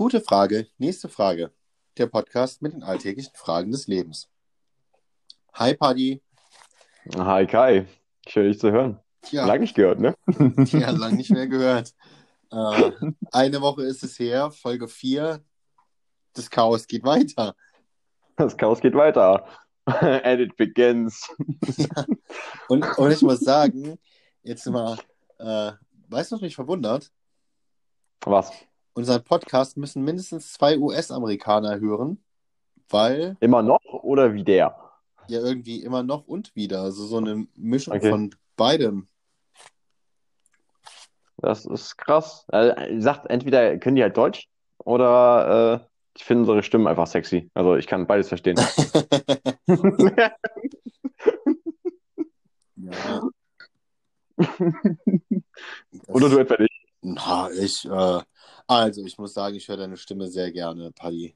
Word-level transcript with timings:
Gute 0.00 0.22
Frage. 0.22 0.66
Nächste 0.78 1.10
Frage. 1.10 1.52
Der 1.98 2.06
Podcast 2.06 2.62
mit 2.62 2.72
den 2.72 2.82
alltäglichen 2.82 3.34
Fragen 3.34 3.70
des 3.70 3.86
Lebens. 3.86 4.30
Hi, 5.52 5.74
Paddy. 5.74 6.22
Hi 7.18 7.46
Kai, 7.46 7.86
schön 8.26 8.46
dich 8.46 8.58
zu 8.58 8.72
hören. 8.72 8.98
Ja, 9.30 9.44
Lang 9.44 9.60
nicht 9.60 9.74
gehört, 9.74 10.00
ne? 10.00 10.14
ja 10.72 10.90
lang 10.92 11.16
nicht 11.16 11.30
mehr 11.30 11.48
gehört. 11.48 11.92
Äh, 12.50 12.92
eine 13.30 13.60
Woche 13.60 13.82
ist 13.82 14.02
es 14.02 14.18
her, 14.18 14.50
Folge 14.50 14.88
4. 14.88 15.44
Das 16.32 16.48
Chaos 16.48 16.86
geht 16.86 17.04
weiter. 17.04 17.54
Das 18.36 18.56
Chaos 18.56 18.80
geht 18.80 18.94
weiter. 18.94 19.46
And 19.84 20.40
it 20.40 20.56
begins. 20.56 21.28
Und, 22.68 22.86
und 22.96 23.10
ich 23.10 23.20
muss 23.20 23.40
sagen, 23.40 23.98
jetzt 24.44 24.64
mal, 24.64 24.96
äh, 25.36 25.72
weißt 26.08 26.32
du, 26.32 26.36
was 26.36 26.40
mich 26.40 26.54
verwundert? 26.54 27.12
Was? 28.22 28.50
Unseren 28.94 29.22
Podcast 29.24 29.76
müssen 29.76 30.02
mindestens 30.04 30.52
zwei 30.52 30.78
US-Amerikaner 30.78 31.80
hören, 31.80 32.22
weil 32.88 33.36
Immer 33.40 33.62
noch 33.62 33.80
oder 33.84 34.34
wie 34.34 34.44
der? 34.44 34.76
ja 35.28 35.40
irgendwie 35.40 35.80
immer 35.82 36.02
noch 36.02 36.26
und 36.26 36.54
wieder. 36.56 36.82
Also 36.82 37.06
so 37.06 37.18
eine 37.18 37.46
Mischung 37.54 37.94
Okay. 37.96 38.10
von 38.10 38.34
beidem. 38.56 39.06
Das 41.36 41.64
ist 41.66 41.96
krass. 41.96 42.46
Äh, 42.52 43.00
sagt, 43.00 43.30
entweder 43.30 43.78
können 43.78 43.94
die 43.96 44.02
halt 44.02 44.16
Deutsch 44.16 44.48
oder 44.78 45.84
äh, 45.84 45.86
ich 46.16 46.24
finde 46.24 46.40
unsere 46.42 46.62
Stimmen 46.64 46.88
einfach 46.88 47.06
sexy. 47.06 47.48
Also 47.54 47.76
ich 47.76 47.86
kann 47.86 48.06
beides 48.08 48.28
verstehen. 48.28 48.56
Ja. 52.82 53.20
Oder 56.08 56.28
du 56.30 56.38
etwa 56.38 56.56
nicht. 56.58 56.72
Na, 57.02 57.50
ich, 57.50 57.84
äh, 57.84 58.20
also 58.70 59.04
ich 59.04 59.18
muss 59.18 59.34
sagen, 59.34 59.56
ich 59.56 59.66
höre 59.68 59.76
deine 59.78 59.96
Stimme 59.96 60.28
sehr 60.28 60.52
gerne, 60.52 60.92
Paddy. 60.92 61.34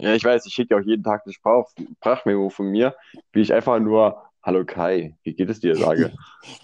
Ja, 0.00 0.14
ich 0.14 0.24
weiß, 0.24 0.46
ich 0.46 0.54
schicke 0.54 0.76
auch 0.76 0.80
jeden 0.80 1.02
Tag 1.04 1.22
eine 1.24 1.32
Sprach 1.32 1.66
Sprachmemo 1.98 2.48
von 2.48 2.66
mir, 2.70 2.96
wie 3.32 3.42
ich 3.42 3.52
einfach 3.52 3.78
nur 3.78 4.22
Hallo 4.42 4.64
Kai, 4.64 5.16
wie 5.22 5.34
geht 5.34 5.50
es 5.50 5.60
dir 5.60 5.76
sage. 5.76 6.14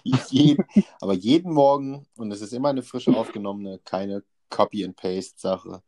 Aber 1.00 1.12
jeden 1.12 1.52
Morgen, 1.52 2.06
und 2.16 2.32
es 2.32 2.41
ist 2.41 2.52
immer 2.52 2.70
eine 2.70 2.82
frische 2.82 3.14
aufgenommene, 3.14 3.80
keine 3.84 4.22
Copy-and-Paste-Sache. 4.48 5.82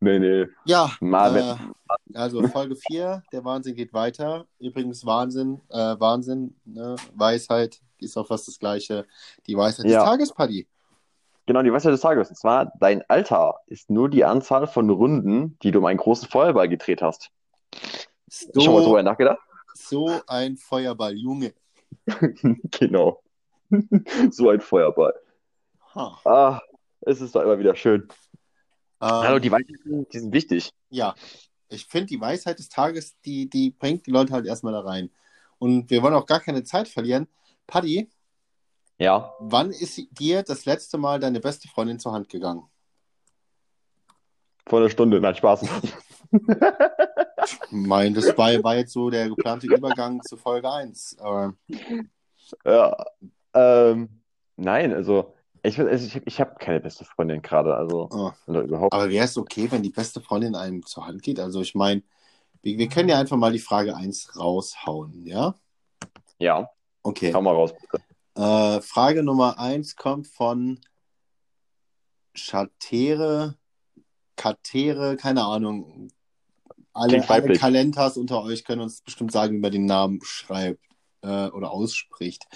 Nee, 0.00 0.18
nee. 0.18 0.46
Ja, 0.66 0.90
äh, 1.00 1.56
also 2.14 2.46
Folge 2.48 2.76
4, 2.76 3.22
der 3.32 3.44
Wahnsinn 3.44 3.74
geht 3.76 3.92
weiter. 3.92 4.46
Übrigens 4.58 5.06
Wahnsinn, 5.06 5.60
äh, 5.68 5.94
Wahnsinn, 5.98 6.56
ne? 6.64 6.96
Weisheit 7.14 7.80
ist 7.98 8.16
auch 8.18 8.26
fast 8.26 8.48
das 8.48 8.58
Gleiche. 8.58 9.06
Die 9.46 9.56
Weisheit 9.56 9.86
Ja. 9.86 10.00
des 10.00 10.04
Tages, 10.04 10.32
Paddy. 10.34 10.66
Genau, 11.52 11.62
die 11.62 11.70
Weisheit 11.70 11.92
des 11.92 12.00
Tages. 12.00 12.30
Und 12.30 12.36
zwar, 12.36 12.72
dein 12.80 13.02
Alter 13.10 13.60
ist 13.66 13.90
nur 13.90 14.08
die 14.08 14.24
Anzahl 14.24 14.66
von 14.66 14.88
Runden, 14.88 15.58
die 15.62 15.70
du 15.70 15.80
um 15.80 15.84
einen 15.84 15.98
großen 15.98 16.26
Feuerball 16.26 16.66
gedreht 16.66 17.02
hast. 17.02 17.30
Schon 18.56 18.72
mal 18.72 18.82
So, 18.82 18.82
drüber 18.82 19.02
nachgedacht? 19.02 19.38
so 19.74 20.22
ein 20.26 20.56
Feuerball, 20.56 21.14
Junge. 21.16 21.54
Genau. 22.70 23.22
So 24.30 24.50
ein 24.50 24.60
Feuerball. 24.60 25.14
Ha. 25.94 26.20
Ah, 26.24 26.60
es 27.02 27.20
ist 27.20 27.34
doch 27.34 27.42
immer 27.42 27.58
wieder 27.58 27.74
schön. 27.74 28.08
Hallo, 29.00 29.38
Ähm, 29.38 29.40
die 29.40 29.50
Weisheiten, 29.52 30.08
die 30.12 30.18
sind 30.18 30.32
wichtig. 30.32 30.72
Ja, 30.90 31.14
ich 31.68 31.86
finde, 31.86 32.06
die 32.06 32.20
Weisheit 32.20 32.58
des 32.58 32.68
Tages, 32.68 33.18
die, 33.22 33.48
die 33.48 33.70
bringt 33.70 34.06
die 34.06 34.10
Leute 34.10 34.32
halt 34.32 34.46
erstmal 34.46 34.72
da 34.74 34.80
rein. 34.80 35.10
Und 35.58 35.90
wir 35.90 36.02
wollen 36.02 36.14
auch 36.14 36.26
gar 36.26 36.40
keine 36.40 36.64
Zeit 36.64 36.88
verlieren. 36.88 37.28
Paddy, 37.66 38.10
Ja. 39.02 39.34
wann 39.40 39.70
ist 39.70 40.00
dir 40.18 40.44
das 40.44 40.64
letzte 40.64 40.96
Mal 40.96 41.18
deine 41.18 41.40
beste 41.40 41.66
Freundin 41.66 41.98
zur 41.98 42.12
Hand 42.12 42.28
gegangen? 42.28 42.62
Vor 44.66 44.78
einer 44.78 44.90
Stunde. 44.90 45.20
Nein, 45.20 45.34
Spaß. 45.34 45.62
Ich 47.44 47.72
meine, 47.72 48.14
das 48.14 48.38
war, 48.38 48.62
war 48.62 48.76
jetzt 48.76 48.92
so 48.92 49.10
der 49.10 49.28
geplante 49.28 49.66
Übergang 49.66 50.22
zu 50.22 50.36
Folge 50.36 50.70
1. 50.70 51.16
Aber 51.18 51.54
Ja. 52.64 53.04
Ähm, 53.52 54.22
nein, 54.56 54.94
also 54.94 55.34
ich, 55.64 55.80
also 55.80 56.06
ich, 56.06 56.24
ich 56.24 56.40
habe 56.40 56.54
keine 56.60 56.78
beste 56.78 57.04
Freundin 57.04 57.42
gerade, 57.42 57.74
also 57.74 58.08
oh. 58.10 58.32
überhaupt. 58.46 58.94
Aber 58.94 59.10
wäre 59.10 59.24
es 59.24 59.36
okay, 59.36 59.70
wenn 59.70 59.82
die 59.82 59.90
beste 59.90 60.20
Freundin 60.20 60.54
einem 60.54 60.86
zur 60.86 61.06
Hand 61.06 61.22
geht? 61.22 61.40
Also 61.40 61.60
ich 61.60 61.74
meine, 61.74 62.02
wir, 62.62 62.78
wir 62.78 62.88
können 62.88 63.08
ja 63.08 63.18
einfach 63.18 63.36
mal 63.36 63.52
die 63.52 63.58
Frage 63.58 63.96
1 63.96 64.38
raushauen, 64.38 65.26
ja? 65.26 65.56
Ja, 66.38 66.70
Okay. 67.02 67.32
hau 67.34 67.42
mal 67.42 67.54
raus, 67.54 67.72
bitte. 67.72 68.02
Äh, 68.34 68.80
Frage 68.80 69.22
Nummer 69.22 69.58
1 69.58 69.96
kommt 69.96 70.26
von 70.26 70.80
Chatere, 72.34 73.56
Katere, 74.36 75.16
keine 75.16 75.44
Ahnung. 75.44 76.08
Alle, 76.94 77.28
alle. 77.28 77.54
Kalentas 77.54 78.16
unter 78.16 78.42
euch 78.42 78.64
können 78.64 78.82
uns 78.82 79.02
bestimmt 79.02 79.32
sagen, 79.32 79.54
wie 79.54 79.60
man 79.60 79.72
den 79.72 79.86
Namen 79.86 80.20
schreibt 80.22 80.84
äh, 81.22 81.48
oder 81.48 81.70
ausspricht. 81.70 82.46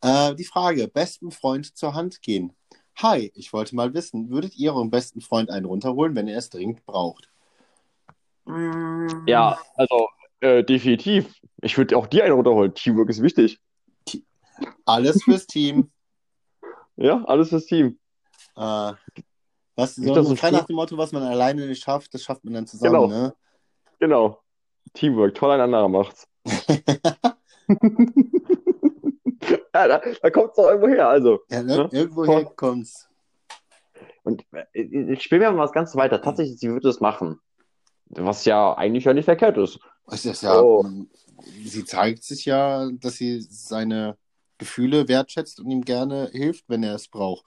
Äh, 0.00 0.34
die 0.34 0.44
Frage, 0.44 0.88
besten 0.88 1.30
Freund 1.30 1.76
zur 1.76 1.94
Hand 1.94 2.22
gehen. 2.22 2.52
Hi, 2.96 3.32
ich 3.34 3.52
wollte 3.52 3.74
mal 3.74 3.94
wissen, 3.94 4.30
würdet 4.30 4.56
ihr 4.56 4.74
eurem 4.74 4.90
besten 4.90 5.20
Freund 5.20 5.50
einen 5.50 5.66
runterholen, 5.66 6.14
wenn 6.14 6.28
er 6.28 6.38
es 6.38 6.50
dringend 6.50 6.84
braucht? 6.84 7.28
Ja, 9.26 9.58
also 9.76 10.08
äh, 10.40 10.64
definitiv. 10.64 11.32
Ich 11.62 11.78
würde 11.78 11.96
auch 11.96 12.06
dir 12.06 12.24
einen 12.24 12.34
runterholen. 12.34 12.74
Teamwork 12.74 13.08
ist 13.08 13.22
wichtig. 13.22 13.60
Alles 14.84 15.22
fürs 15.24 15.46
Team. 15.46 15.90
Ja, 16.96 17.24
alles 17.24 17.48
fürs 17.48 17.64
Team. 17.64 17.98
Äh, 18.54 18.92
was, 19.76 19.94
so, 19.94 20.12
ein 20.14 20.36
frei 20.36 20.50
nach 20.50 20.66
dem 20.66 20.76
Motto, 20.76 20.98
was 20.98 21.10
man 21.12 21.22
alleine 21.22 21.66
nicht 21.66 21.82
schafft, 21.82 22.12
das 22.12 22.22
schafft 22.22 22.44
man 22.44 22.52
dann 22.52 22.66
zusammen, 22.66 22.92
Genau. 22.92 23.06
ne? 23.08 23.34
Genau. 23.98 24.42
Teamwork, 24.92 25.34
toll 25.34 25.52
ein 25.52 25.60
anderer 25.62 25.88
macht's. 25.88 26.28
Ja, 29.74 29.88
da, 29.88 30.02
da 30.22 30.30
kommt's 30.30 30.56
doch 30.56 30.68
irgendwo 30.68 30.88
her, 30.88 31.08
also. 31.08 31.40
Ja, 31.50 31.60
ir 31.60 31.64
Ne? 31.64 31.88
irgendwoher 31.92 32.44
kommt's. 32.44 33.08
Und 34.22 34.44
äh, 34.52 34.80
ich 34.82 35.22
spiele 35.22 35.40
mir 35.46 35.52
mal 35.52 35.64
was 35.64 35.72
ganz 35.72 35.96
weiter. 35.96 36.20
Tatsächlich, 36.20 36.58
sie 36.60 36.68
würde 36.70 36.88
es 36.88 37.00
machen. 37.00 37.40
Was 38.10 38.44
ja 38.44 38.74
eigentlich 38.76 39.04
ja 39.04 39.14
nicht 39.14 39.24
verkehrt 39.24 39.56
ist. 39.56 39.80
Ist 40.10 40.42
ja, 40.42 40.60
Oh. 40.60 40.84
sie 41.64 41.84
zeigt 41.84 42.22
sich 42.22 42.44
ja, 42.44 42.90
dass 42.92 43.14
sie 43.14 43.40
seine 43.40 44.16
Gefühle 44.66 45.08
wertschätzt 45.08 45.58
und 45.58 45.68
ihm 45.70 45.82
gerne 45.82 46.28
hilft, 46.32 46.68
wenn 46.68 46.84
er 46.84 46.94
es 46.94 47.08
braucht. 47.08 47.44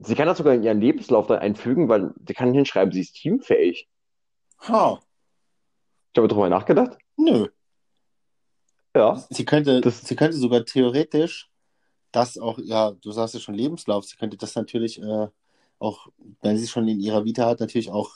Sie 0.00 0.16
kann 0.16 0.26
das 0.26 0.38
sogar 0.38 0.54
in 0.54 0.64
ihren 0.64 0.80
Lebenslauf 0.80 1.28
da 1.28 1.38
einfügen, 1.38 1.88
weil 1.88 2.12
sie 2.26 2.34
kann 2.34 2.52
hinschreiben, 2.52 2.92
sie 2.92 3.02
ist 3.02 3.14
teamfähig. 3.14 3.88
Ha, 4.68 5.00
Ich 6.12 6.18
habe 6.18 6.26
darüber 6.28 6.48
nachgedacht. 6.48 6.98
nö. 7.16 7.46
Ja. 8.96 9.24
Sie 9.30 9.44
könnte, 9.44 9.80
Das- 9.80 10.02
sie 10.02 10.16
könnte 10.16 10.36
sogar 10.36 10.64
theoretisch 10.64 11.48
das 12.10 12.36
auch, 12.36 12.58
ja, 12.58 12.90
du 12.90 13.10
sagst 13.12 13.34
ja 13.34 13.40
schon 13.40 13.54
Lebenslauf, 13.54 14.04
sie 14.04 14.16
könnte 14.16 14.36
das 14.36 14.54
natürlich 14.54 15.00
äh, 15.00 15.28
auch, 15.78 16.08
wenn 16.42 16.58
sie 16.58 16.66
schon 16.68 16.86
in 16.88 17.00
ihrer 17.00 17.24
Vita 17.24 17.46
hat, 17.46 17.60
natürlich 17.60 17.90
auch 17.90 18.10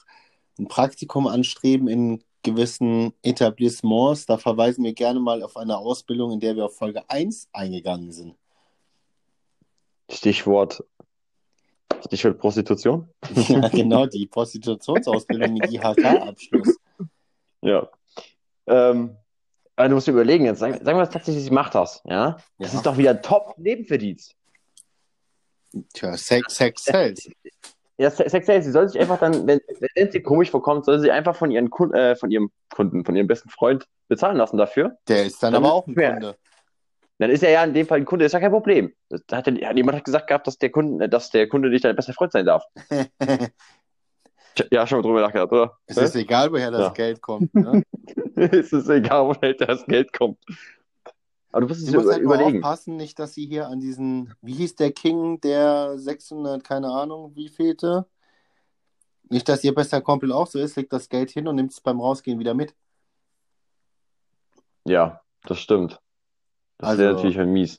ein 0.58 0.68
Praktikum 0.68 1.26
anstreben 1.28 1.88
in 1.88 2.22
gewissen 2.46 3.12
Etablissements. 3.22 4.24
Da 4.26 4.38
verweisen 4.38 4.84
wir 4.84 4.94
gerne 4.94 5.20
mal 5.20 5.42
auf 5.42 5.56
eine 5.56 5.76
Ausbildung, 5.76 6.32
in 6.32 6.40
der 6.40 6.56
wir 6.56 6.64
auf 6.66 6.76
Folge 6.76 7.02
1 7.10 7.48
eingegangen 7.52 8.12
sind. 8.12 8.34
Stichwort, 10.10 10.82
Stichwort 12.06 12.38
Prostitution. 12.38 13.08
Ja, 13.48 13.68
genau, 13.68 14.06
die 14.06 14.26
Prostitutionsausbildung 14.26 15.54
mit 15.54 15.72
IHK-Abschluss. 15.72 16.76
Ja. 17.62 17.88
Ähm, 18.68 19.16
aber 19.74 19.88
du 19.88 19.94
musst 19.96 20.06
dir 20.06 20.12
überlegen, 20.12 20.44
jetzt 20.46 20.60
sagen, 20.60 20.82
sagen 20.84 20.98
wir 20.98 21.02
es 21.02 21.10
tatsächlich, 21.10 21.50
macht 21.50 21.74
das, 21.74 22.02
ja? 22.06 22.38
Das 22.58 22.72
Ja. 22.72 22.78
ist 22.78 22.86
doch 22.86 22.96
wieder 22.96 23.20
Top-Nebenverdienst. 23.20 24.34
Tja, 25.92 26.16
Sex, 26.16 26.54
Sex 26.54 26.84
sells. 26.84 27.28
Ja, 27.98 28.10
Se- 28.10 28.28
Sex 28.28 28.46
Sales, 28.46 28.64
sie 28.66 28.72
soll 28.72 28.88
sich 28.88 29.00
einfach 29.00 29.18
dann, 29.18 29.46
wenn, 29.46 29.60
wenn 29.94 30.10
sie 30.12 30.20
komisch 30.22 30.50
vorkommt, 30.50 30.84
soll 30.84 30.98
sie 31.00 31.10
einfach 31.10 31.34
von 31.34 31.50
ihren 31.50 31.70
Kunden, 31.70 31.94
äh, 31.94 32.14
von 32.16 32.30
ihrem 32.30 32.50
Kunden, 32.74 33.04
von 33.04 33.16
ihrem 33.16 33.26
besten 33.26 33.48
Freund 33.48 33.86
bezahlen 34.08 34.36
lassen 34.36 34.58
dafür. 34.58 34.96
Der 35.08 35.24
ist 35.24 35.42
dann 35.42 35.54
Dann 35.54 35.64
aber 35.64 35.72
auch 35.74 35.86
ein 35.86 35.94
mehr. 35.94 36.12
Kunde. 36.12 36.36
Dann 37.18 37.30
ist 37.30 37.42
er 37.42 37.50
ja 37.50 37.64
in 37.64 37.72
dem 37.72 37.86
Fall 37.86 37.98
ein 37.98 38.04
Kunde, 38.04 38.26
ist 38.26 38.32
ja 38.32 38.40
kein 38.40 38.50
Problem. 38.50 38.92
Das 39.08 39.22
hat 39.32 39.46
ja, 39.46 39.72
jemand 39.72 39.96
hat 39.96 40.04
gesagt 40.04 40.26
gehabt, 40.26 40.46
dass 40.46 40.58
der 40.58 40.70
Kunde, 40.70 41.06
äh, 41.06 41.08
dass 41.08 41.30
der 41.30 41.48
Kunde 41.48 41.70
nicht 41.70 41.84
dein 41.84 41.96
bester 41.96 42.12
Freund 42.12 42.32
sein 42.32 42.44
darf. 42.46 42.64
Ja, 44.70 44.86
schon 44.86 44.98
mal 44.98 45.02
drüber 45.02 45.20
nachgedacht, 45.20 45.52
oder? 45.52 45.76
es 45.86 45.98
ist 45.98 46.16
egal, 46.16 46.50
woher 46.50 46.70
das 46.70 46.80
Ja. 46.80 46.88
Geld 46.90 47.20
kommt. 47.20 47.52
Ne? 47.54 47.82
es 48.36 48.72
ist 48.72 48.88
egal, 48.88 49.26
woher 49.26 49.52
das 49.52 49.84
Geld 49.84 50.12
kommt. 50.14 50.38
Aber 51.56 51.62
du 51.62 51.68
musst 51.68 51.80
es 51.80 51.86
Du 51.86 51.92
dir 51.92 51.96
musst 51.96 52.04
über, 52.04 52.12
halt 52.12 52.22
überlegen. 52.22 52.62
aufpassen, 52.62 52.96
nicht, 52.98 53.18
dass 53.18 53.32
sie 53.32 53.46
hier 53.46 53.68
an 53.68 53.80
diesen, 53.80 54.34
wie 54.42 54.52
hieß 54.52 54.74
der 54.76 54.92
King, 54.92 55.40
der 55.40 55.98
600, 55.98 56.62
keine 56.62 56.90
Ahnung, 56.90 57.34
wie 57.34 57.48
vielte? 57.48 58.04
Nicht, 59.30 59.48
dass 59.48 59.64
ihr 59.64 59.74
bester 59.74 60.02
Kumpel 60.02 60.32
auch 60.32 60.46
so 60.48 60.58
ist, 60.58 60.76
legt 60.76 60.92
das 60.92 61.08
Geld 61.08 61.30
hin 61.30 61.48
und 61.48 61.54
nimmt 61.56 61.72
es 61.72 61.80
beim 61.80 61.98
Rausgehen 61.98 62.38
wieder 62.38 62.52
mit. 62.52 62.74
Ja, 64.84 65.22
das 65.44 65.58
stimmt. 65.58 65.98
Das 66.76 66.90
Also, 66.90 67.02
wäre 67.02 67.14
natürlich 67.14 67.36
schon 67.36 67.50
mies. 67.54 67.78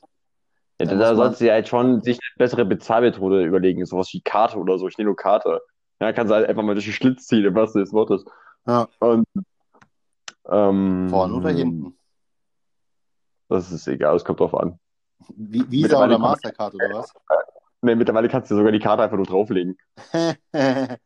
Ja, 0.80 0.86
da 0.86 1.14
du 1.14 1.44
ja 1.46 1.52
halt 1.52 1.68
schon 1.68 2.02
sich 2.02 2.18
eine 2.18 2.36
bessere 2.36 2.64
Bezahlmethode 2.64 3.44
überlegen, 3.44 3.86
sowas 3.86 4.12
wie 4.12 4.22
Karte 4.22 4.58
oder 4.58 4.76
so. 4.80 4.88
Ich 4.88 4.98
nehme 4.98 5.10
nur 5.10 5.16
Karte. 5.16 5.60
Ja, 6.00 6.12
kannst 6.12 6.32
halt 6.32 6.48
einfach 6.48 6.64
mal 6.64 6.74
durch 6.74 6.84
den 6.86 6.94
Schlitz 6.94 7.28
ziehen, 7.28 7.44
im 7.44 7.54
Sinne 7.66 7.84
des 7.84 7.92
Wortes. 7.92 8.24
Ja, 8.66 8.88
Und 8.98 9.24
ähm, 10.50 11.06
vorne 11.10 11.34
oder 11.34 11.50
hinten? 11.50 11.97
Das 13.48 13.70
ist 13.72 13.86
egal, 13.88 14.16
es 14.16 14.24
kommt 14.24 14.40
drauf 14.40 14.54
an. 14.54 14.78
Vi- 15.36 15.70
Visa 15.70 16.04
oder 16.04 16.18
Mastercard 16.18 16.74
oder 16.74 16.90
was? 16.90 17.12
Nee, 17.80 17.94
mittlerweile 17.94 18.28
kannst 18.28 18.50
du 18.50 18.56
sogar 18.56 18.72
die 18.72 18.80
Karte 18.80 19.04
einfach 19.04 19.16
nur 19.16 19.26
drauflegen. 19.26 19.78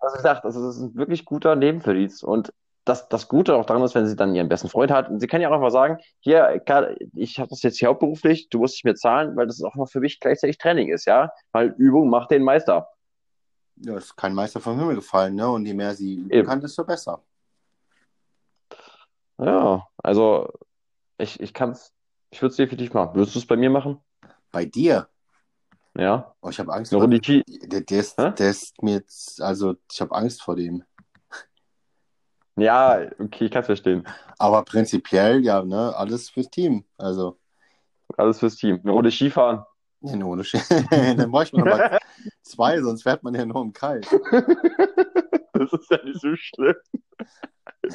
Also 0.00 0.16
ich 0.16 0.22
dachte, 0.22 0.44
also 0.44 0.66
das 0.66 0.76
ist 0.76 0.82
ein 0.82 0.94
wirklich 0.96 1.24
guter 1.24 1.56
Nebenverdienst. 1.56 2.22
Und 2.24 2.52
das, 2.84 3.08
das 3.08 3.28
Gute 3.28 3.54
auch 3.54 3.64
daran 3.64 3.82
ist, 3.84 3.94
wenn 3.94 4.06
sie 4.06 4.16
dann 4.16 4.34
ihren 4.34 4.48
besten 4.48 4.68
Freund 4.68 4.90
hat, 4.90 5.08
und 5.08 5.20
sie 5.20 5.28
kann 5.28 5.40
ja 5.40 5.48
auch 5.48 5.54
einfach 5.54 5.70
sagen, 5.70 5.98
hier, 6.20 6.60
ich 7.14 7.38
habe 7.38 7.48
das 7.48 7.62
jetzt 7.62 7.78
hier 7.78 7.88
hauptberuflich, 7.88 8.48
du 8.50 8.58
musst 8.58 8.74
nicht 8.74 8.84
mehr 8.84 8.96
zahlen, 8.96 9.36
weil 9.36 9.46
das 9.46 9.62
auch 9.62 9.76
noch 9.76 9.88
für 9.88 10.00
mich 10.00 10.20
gleichzeitig 10.20 10.58
Training 10.58 10.92
ist, 10.92 11.06
ja? 11.06 11.30
Weil 11.52 11.68
Übung 11.78 12.10
macht 12.10 12.32
den 12.32 12.42
Meister. 12.42 12.88
Ja, 13.76 13.96
ist 13.96 14.16
kein 14.16 14.34
Meister 14.34 14.60
vom 14.60 14.78
Himmel 14.78 14.96
gefallen, 14.96 15.36
ne? 15.36 15.48
Und 15.48 15.64
je 15.64 15.74
mehr 15.74 15.94
sie 15.94 16.26
Eben. 16.28 16.46
kann, 16.48 16.60
desto 16.60 16.84
besser. 16.84 17.22
Ja, 19.44 19.86
also 20.02 20.48
ich, 21.18 21.40
ich 21.40 21.52
kann's, 21.54 21.92
ich 22.30 22.40
würde 22.42 22.50
es 22.52 22.56
definitiv 22.56 22.94
machen. 22.94 23.14
Würdest 23.14 23.34
du 23.34 23.38
es 23.40 23.46
bei 23.46 23.56
mir 23.56 23.70
machen? 23.70 23.98
Bei 24.50 24.64
dir? 24.64 25.08
Ja? 25.96 26.34
Oh, 26.40 26.48
ich 26.50 26.58
habe 26.58 26.72
Angst 26.72 26.92
Eine 26.92 27.00
vor 27.00 27.04
Runde 27.04 27.20
Ski. 27.22 27.42
der, 27.66 27.80
der, 27.82 28.00
ist, 28.00 28.18
Hä? 28.18 28.30
der 28.38 28.50
ist 28.50 28.82
mir 28.82 28.94
jetzt, 28.94 29.40
also 29.42 29.74
ich 29.90 30.00
habe 30.00 30.14
Angst 30.14 30.42
vor 30.42 30.56
dem. 30.56 30.84
Ja, 32.56 33.00
okay, 33.18 33.46
ich 33.46 33.50
kann 33.50 33.60
es 33.62 33.66
verstehen. 33.66 34.06
Aber 34.38 34.62
prinzipiell, 34.64 35.42
ja, 35.44 35.64
ne, 35.64 35.94
alles 35.96 36.28
fürs 36.30 36.50
Team. 36.50 36.84
Also, 36.98 37.38
Alles 38.16 38.38
fürs 38.40 38.56
Team. 38.56 38.78
Eine 38.82 38.92
Runde 38.92 39.10
Skifahren. 39.10 39.64
ja, 40.02 40.16
nur 40.16 40.30
ohne 40.32 40.42
Sch- 40.42 41.16
Dann 41.16 41.30
bräuchte 41.30 41.56
man 41.56 41.72
aber 41.72 41.98
zwei, 42.42 42.80
sonst 42.80 43.02
fährt 43.04 43.22
man 43.22 43.34
ja 43.34 43.44
nur 43.46 43.62
im 43.62 43.72
Kreis. 43.72 44.06
Das 45.54 45.70
ist 45.74 45.90
ja 45.90 46.02
nicht 46.02 46.18
so 46.20 46.34
schlimm. 46.34 46.74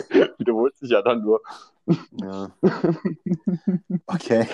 Wiederholt 0.38 0.78
sich 0.78 0.90
ja 0.92 1.02
dann 1.02 1.22
nur. 1.22 1.42
Ja. 2.22 2.50
Okay. 4.08 4.46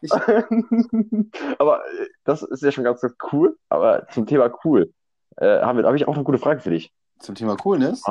Ich, 0.00 0.12
Aber 1.58 1.84
äh, 1.86 2.06
das 2.24 2.42
ist 2.42 2.62
ja 2.62 2.70
schon 2.72 2.84
ganz, 2.84 3.00
ganz 3.00 3.14
cool. 3.32 3.56
Aber 3.68 4.06
zum 4.08 4.26
Thema 4.26 4.52
cool, 4.64 4.92
äh, 5.36 5.60
habe 5.60 5.84
hab 5.84 5.94
ich 5.94 6.06
auch 6.06 6.14
eine 6.14 6.24
gute 6.24 6.38
Frage 6.38 6.60
für 6.60 6.70
dich. 6.70 6.92
zum 7.20 7.34
Thema 7.34 7.56
Coolness. 7.56 8.02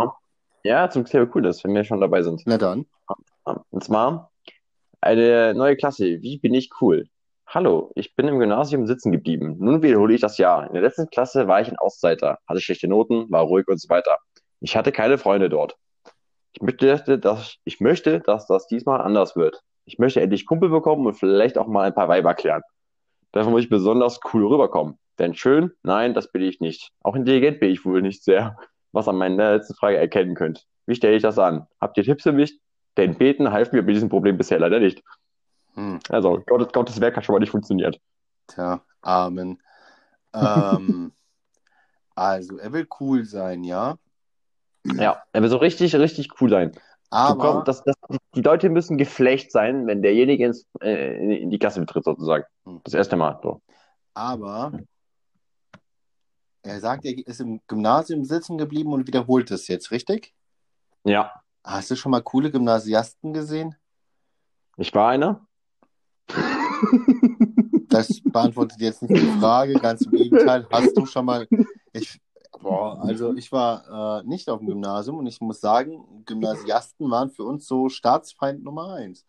Ja, 0.63 0.89
zum 0.89 1.05
Thema 1.05 1.27
Coolness, 1.27 1.63
wenn 1.63 1.73
wir 1.73 1.83
schon 1.83 2.01
dabei 2.01 2.23
sind. 2.23 2.41
Na 2.45 2.57
dann. 2.57 2.85
Und 3.69 3.83
zwar 3.83 4.31
eine 5.01 5.53
neue 5.53 5.77
Klasse. 5.77 6.21
Wie 6.21 6.37
bin 6.39 6.53
ich 6.53 6.69
cool? 6.81 7.07
Hallo, 7.45 7.91
ich 7.95 8.15
bin 8.15 8.27
im 8.27 8.39
Gymnasium 8.39 8.87
sitzen 8.87 9.11
geblieben. 9.13 9.55
Nun 9.59 9.81
wiederhole 9.81 10.13
ich 10.13 10.19
das 10.19 10.37
Jahr. 10.37 10.67
In 10.67 10.73
der 10.73 10.81
letzten 10.81 11.09
Klasse 11.09 11.47
war 11.47 11.61
ich 11.61 11.69
ein 11.69 11.77
Außenseiter, 11.77 12.39
hatte 12.45 12.59
schlechte 12.59 12.89
Noten, 12.89 13.31
war 13.31 13.43
ruhig 13.43 13.67
und 13.69 13.79
so 13.79 13.87
weiter. 13.87 14.17
Ich 14.59 14.75
hatte 14.75 14.91
keine 14.91 15.17
Freunde 15.17 15.47
dort. 15.47 15.77
Ich 16.53 16.61
möchte, 16.61 17.19
dass, 17.19 17.55
ich 17.63 17.79
möchte, 17.79 18.19
dass 18.21 18.47
das 18.47 18.67
diesmal 18.67 19.01
anders 19.01 19.35
wird. 19.35 19.61
Ich 19.85 19.99
möchte 19.99 20.21
endlich 20.21 20.45
Kumpel 20.45 20.69
bekommen 20.69 21.05
und 21.05 21.13
vielleicht 21.15 21.57
auch 21.57 21.67
mal 21.67 21.85
ein 21.85 21.95
paar 21.95 22.09
Weiber 22.09 22.33
klären. 22.33 22.61
Dafür 23.31 23.51
muss 23.51 23.63
ich 23.63 23.69
besonders 23.69 24.19
cool 24.33 24.45
rüberkommen. 24.47 24.97
Denn 25.19 25.33
schön? 25.35 25.71
Nein, 25.83 26.13
das 26.13 26.31
bin 26.31 26.41
ich 26.41 26.59
nicht. 26.59 26.91
Auch 27.01 27.15
intelligent 27.15 27.59
bin 27.59 27.71
ich 27.71 27.85
wohl 27.85 28.01
nicht 28.01 28.23
sehr, 28.23 28.57
was 28.91 29.07
an 29.07 29.17
meiner 29.17 29.53
letzten 29.55 29.75
Frage 29.75 29.97
erkennen 29.97 30.35
könnt. 30.35 30.65
Wie 30.85 30.95
stelle 30.95 31.15
ich 31.15 31.21
das 31.23 31.39
an? 31.39 31.67
Habt 31.81 31.97
ihr 31.97 32.03
Tipps 32.03 32.23
für 32.23 32.31
mich? 32.31 32.59
Denn 32.97 33.17
beten 33.17 33.51
half 33.51 33.71
mir 33.71 33.83
bei 33.83 33.93
diesem 33.93 34.09
Problem 34.09 34.37
bisher 34.37 34.59
leider 34.59 34.79
nicht. 34.79 35.03
Hm, 35.75 35.99
Also, 36.09 36.41
Gottes, 36.47 36.71
Gottes 36.73 36.99
Werk 37.01 37.15
hat 37.15 37.25
schon 37.25 37.33
mal 37.33 37.39
nicht 37.39 37.51
funktioniert. 37.51 37.99
tja, 38.47 38.81
Amen. 39.01 39.61
Ähm, 40.33 41.11
also, 42.15 42.57
er 42.57 42.73
will 42.73 42.87
cool 42.99 43.23
sein, 43.25 43.63
ja. 43.63 43.97
Ja, 44.95 45.23
er 45.31 45.41
will 45.41 45.49
so 45.49 45.57
richtig, 45.57 45.95
richtig 45.95 46.41
cool 46.41 46.49
sein. 46.49 46.71
Aber, 47.09 47.53
komm, 47.53 47.63
das, 47.65 47.83
das, 47.83 47.95
die, 48.35 48.41
Leute 48.41 48.69
müssen 48.69 48.97
geflecht 48.97 49.51
sein, 49.51 49.87
wenn 49.87 50.01
derjenige 50.01 50.45
ins, 50.45 50.65
äh, 50.81 51.17
in, 51.17 51.31
in 51.31 51.49
die 51.49 51.59
Klasse 51.59 51.79
betritt, 51.79 52.03
sozusagen. 52.03 52.43
Hm. 52.65 52.81
Das 52.83 52.93
erste 52.93 53.15
Mal. 53.15 53.39
So. 53.41 53.61
aber, 54.13 54.73
er 56.63 56.79
sagt, 56.81 57.05
er 57.05 57.17
ist 57.17 57.39
im 57.39 57.61
Gymnasium 57.67 58.25
sitzen 58.25 58.57
geblieben 58.57 58.91
und 58.91 59.07
wiederholt 59.07 59.51
es 59.51 59.67
jetzt, 59.69 59.91
richtig? 59.91 60.33
Ja, 61.05 61.31
Hast 61.67 61.91
du 61.91 61.97
schon 61.97 62.11
mal 62.11 62.21
coole 62.21 62.49
Gymnasiasten 62.49 63.33
gesehen? 63.33 63.75
ich 64.77 64.93
war 64.95 65.09
einer. 65.09 65.45
Das 67.89 68.21
beantwortet 68.23 68.79
jetzt 68.79 69.01
nicht 69.01 69.21
die 69.21 69.39
Frage, 69.39 69.73
ganz 69.73 70.03
im 70.03 70.11
Gegenteil. 70.11 70.65
Hast 70.71 70.95
du 70.95 71.05
schon 71.05 71.25
mal. 71.25 71.47
Ich, 71.91 72.21
boah, 72.61 72.99
also 73.01 73.35
ich 73.35 73.51
war 73.51 74.21
äh, 74.21 74.27
nicht 74.27 74.49
auf 74.49 74.59
dem 74.59 74.67
Gymnasium 74.67 75.17
und 75.17 75.27
ich 75.27 75.41
muss 75.41 75.61
sagen, 75.61 76.23
Gymnasiasten 76.25 77.09
waren 77.09 77.29
für 77.29 77.43
uns 77.43 77.67
so 77.67 77.89
Staatsfeind 77.89 78.63
Nummer 78.63 78.93
eins. 78.93 79.25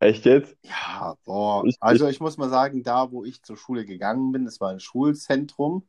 Echt 0.00 0.24
jetzt? 0.24 0.56
Ja, 0.62 1.16
boah. 1.24 1.64
Also 1.78 2.08
ich 2.08 2.20
muss 2.20 2.36
mal 2.36 2.50
sagen, 2.50 2.82
da 2.82 3.12
wo 3.12 3.24
ich 3.24 3.42
zur 3.42 3.56
Schule 3.56 3.84
gegangen 3.84 4.32
bin, 4.32 4.44
das 4.44 4.60
war 4.60 4.70
ein 4.70 4.80
Schulzentrum 4.80 5.86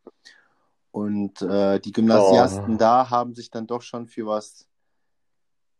und 0.92 1.42
äh, 1.42 1.80
die 1.80 1.92
Gymnasiasten 1.92 2.76
Oh. 2.76 2.78
da 2.78 3.10
haben 3.10 3.34
sich 3.34 3.50
dann 3.50 3.66
doch 3.66 3.82
schon 3.82 4.08
für 4.08 4.28
was 4.28 4.68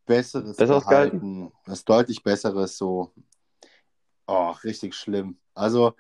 Besseres 0.06 0.58
Besseres 0.58 0.84
gehalten. 0.84 1.52
Was 1.66 1.86
deutlich 1.86 2.24
Besseres, 2.24 2.78
so. 2.78 3.14
Oh, 4.28 4.52
richtig 4.64 4.96
schlimm. 4.96 5.38
Also 5.54 5.94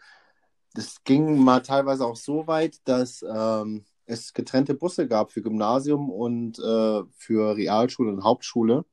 es 0.75 1.03
ging 1.03 1.37
mal 1.37 1.61
teilweise 1.61 2.05
auch 2.05 2.15
so 2.15 2.47
weit, 2.47 2.77
dass 2.85 3.23
ähm, 3.23 3.85
es 4.05 4.33
getrennte 4.33 4.73
Busse 4.73 5.07
gab 5.07 5.31
für 5.31 5.41
Gymnasium 5.41 6.09
und 6.09 6.59
äh, 6.59 7.03
für 7.15 7.55
Realschule 7.55 8.11
und 8.11 8.23
Hauptschule. 8.23 8.85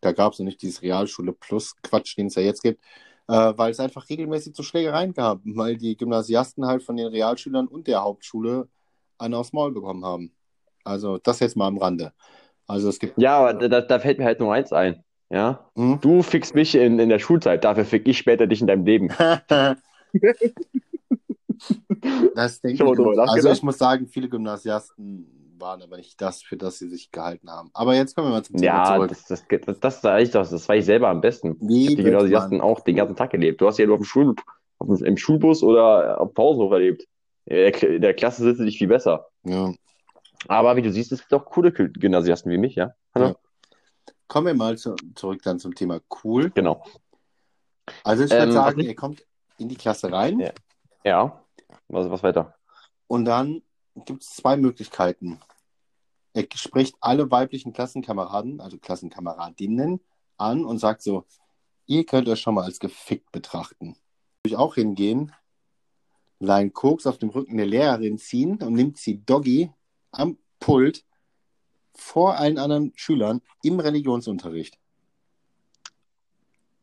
Da 0.00 0.12
gab 0.12 0.32
es 0.32 0.38
noch 0.38 0.46
nicht 0.46 0.62
dieses 0.62 0.82
Realschule 0.82 1.32
Plus 1.32 1.74
Quatsch, 1.82 2.16
den 2.16 2.26
es 2.26 2.34
ja 2.34 2.42
jetzt 2.42 2.62
gibt, 2.62 2.82
äh, 3.28 3.52
weil 3.56 3.70
es 3.70 3.80
einfach 3.80 4.08
regelmäßig 4.08 4.54
zu 4.54 4.62
Schlägereien 4.62 5.12
gab, 5.12 5.40
weil 5.44 5.76
die 5.76 5.96
Gymnasiasten 5.96 6.66
halt 6.66 6.82
von 6.82 6.96
den 6.96 7.08
Realschülern 7.08 7.66
und 7.66 7.86
der 7.86 8.02
Hauptschule 8.02 8.68
einen 9.18 9.34
aufs 9.34 9.52
Maul 9.52 9.72
bekommen 9.72 10.04
haben. 10.04 10.32
Also 10.84 11.18
das 11.18 11.40
jetzt 11.40 11.56
mal 11.56 11.66
am 11.66 11.78
Rande. 11.78 12.12
Also 12.66 12.88
es 12.88 12.98
gibt. 12.98 13.20
Ja, 13.20 13.38
aber 13.38 13.68
da, 13.68 13.80
da 13.80 13.98
fällt 13.98 14.18
mir 14.18 14.24
halt 14.24 14.40
nur 14.40 14.52
eins 14.52 14.72
ein. 14.72 15.04
Ja? 15.30 15.70
Hm? 15.74 15.98
Du 16.00 16.22
fickst 16.22 16.54
mich 16.54 16.74
in, 16.74 16.98
in 16.98 17.08
der 17.08 17.18
Schulzeit, 17.18 17.64
dafür 17.64 17.84
fick 17.84 18.06
ich 18.06 18.18
später 18.18 18.46
dich 18.46 18.60
in 18.60 18.66
deinem 18.66 18.84
Leben. 18.84 19.08
Das 22.34 22.60
denke 22.60 22.84
ich. 22.84 22.90
drüber 22.96 23.28
Also 23.28 23.50
ich 23.50 23.62
muss 23.62 23.78
sagen, 23.78 24.06
viele 24.08 24.28
Gymnasiasten 24.28 25.54
waren 25.58 25.82
aber 25.82 25.96
nicht 25.96 26.20
das, 26.20 26.42
für 26.42 26.56
das 26.56 26.78
sie 26.78 26.88
sich 26.88 27.10
gehalten 27.10 27.50
haben. 27.50 27.70
Aber 27.74 27.94
jetzt 27.94 28.14
kommen 28.14 28.28
wir 28.28 28.32
mal 28.32 28.44
zum 28.44 28.56
Thema 28.56 28.64
Ja, 28.86 28.94
zurück. 28.94 29.08
das, 29.08 29.24
das, 29.24 29.44
das, 29.48 29.80
das, 29.80 30.00
sag 30.02 30.20
ich 30.22 30.30
doch, 30.30 30.48
das 30.48 30.68
war 30.68 30.76
ich 30.76 30.84
selber 30.84 31.08
am 31.08 31.20
besten. 31.20 31.56
Wie 31.60 31.88
Ich 31.88 31.96
die 31.96 32.02
Gymnasiasten 32.04 32.58
man- 32.58 32.66
auch 32.66 32.80
den 32.80 32.94
ganzen 32.96 33.16
Tag 33.16 33.32
erlebt. 33.34 33.60
Du 33.60 33.66
hast 33.66 33.78
ja 33.78 33.86
nur 33.86 33.96
auf 33.96 34.00
dem 34.02 34.04
Schul, 34.04 34.34
auf 34.78 34.86
dem, 34.86 35.04
im 35.04 35.16
Schulbus 35.16 35.62
oder 35.64 36.20
auf 36.20 36.28
dem 36.30 36.34
Pausenhof 36.34 36.70
erlebt. 36.72 37.06
In 37.46 38.00
der, 38.02 38.14
Klasse 38.14 38.42
sitzt 38.42 38.60
du 38.60 38.64
dich 38.64 38.78
viel 38.78 38.88
besser. 38.88 39.26
Ja. 39.44 39.72
Aber 40.46 40.76
wie 40.76 40.82
du 40.82 40.92
siehst, 40.92 41.10
es 41.12 41.20
gibt 41.20 41.34
auch 41.34 41.46
coole 41.46 41.70
Gy- 41.70 41.88
Gymnasiasten 41.98 42.52
wie 42.52 42.58
mich, 42.58 42.74
ja? 42.76 42.92
Hallo? 43.14 43.26
Ja. 43.28 43.34
Kommen 44.28 44.46
wir 44.46 44.54
mal 44.54 44.76
zu, 44.78 44.94
zurück 45.14 45.40
dann 45.42 45.58
zum 45.58 45.74
Thema 45.74 46.00
cool. 46.22 46.50
Genau. 46.50 46.84
Also 48.04 48.24
ich 48.24 48.30
würde 48.30 48.44
Ähm, 48.44 48.52
sagen, 48.52 48.80
ich- 48.80 48.86
ihr 48.88 48.94
kommt 48.94 49.24
in 49.56 49.68
die 49.68 49.76
Klasse 49.76 50.12
rein 50.12 50.38
Ja. 50.38 50.50
Ja. 51.04 51.42
Was, 51.88 52.10
was 52.10 52.22
weiter? 52.22 52.58
und 53.08 53.24
dann 53.24 53.62
gibt 54.06 54.22
es 54.22 54.30
zwei 54.30 54.56
Möglichkeiten. 54.56 55.40
Er 56.34 56.46
spricht 56.54 56.94
alle 57.00 57.30
weiblichen 57.32 57.72
Klassenkameraden, 57.72 58.60
also 58.60 58.78
Klassenkameradinnen, 58.78 60.00
an 60.36 60.64
und 60.64 60.78
sagt 60.78 61.02
so, 61.02 61.24
ihr 61.86 62.06
könnt 62.06 62.28
euch 62.28 62.40
schon 62.40 62.54
mal 62.54 62.64
als 62.64 62.78
gefickt 62.78 63.32
betrachten. 63.32 63.96
Würde 64.42 64.54
ich 64.54 64.56
auch 64.56 64.76
hingehen, 64.76 65.32
Line 66.38 66.70
Koks 66.70 67.06
auf 67.06 67.18
dem 67.18 67.30
Rücken 67.30 67.56
der 67.56 67.66
Lehrerin 67.66 68.18
ziehen 68.18 68.62
und 68.62 68.74
nimmt 68.74 68.98
sie 68.98 69.24
Doggy 69.24 69.72
am 70.12 70.38
Pult 70.60 71.04
vor 71.94 72.36
allen 72.36 72.58
anderen 72.58 72.92
Schülern 72.94 73.40
im 73.64 73.80
Religionsunterricht. 73.80 74.78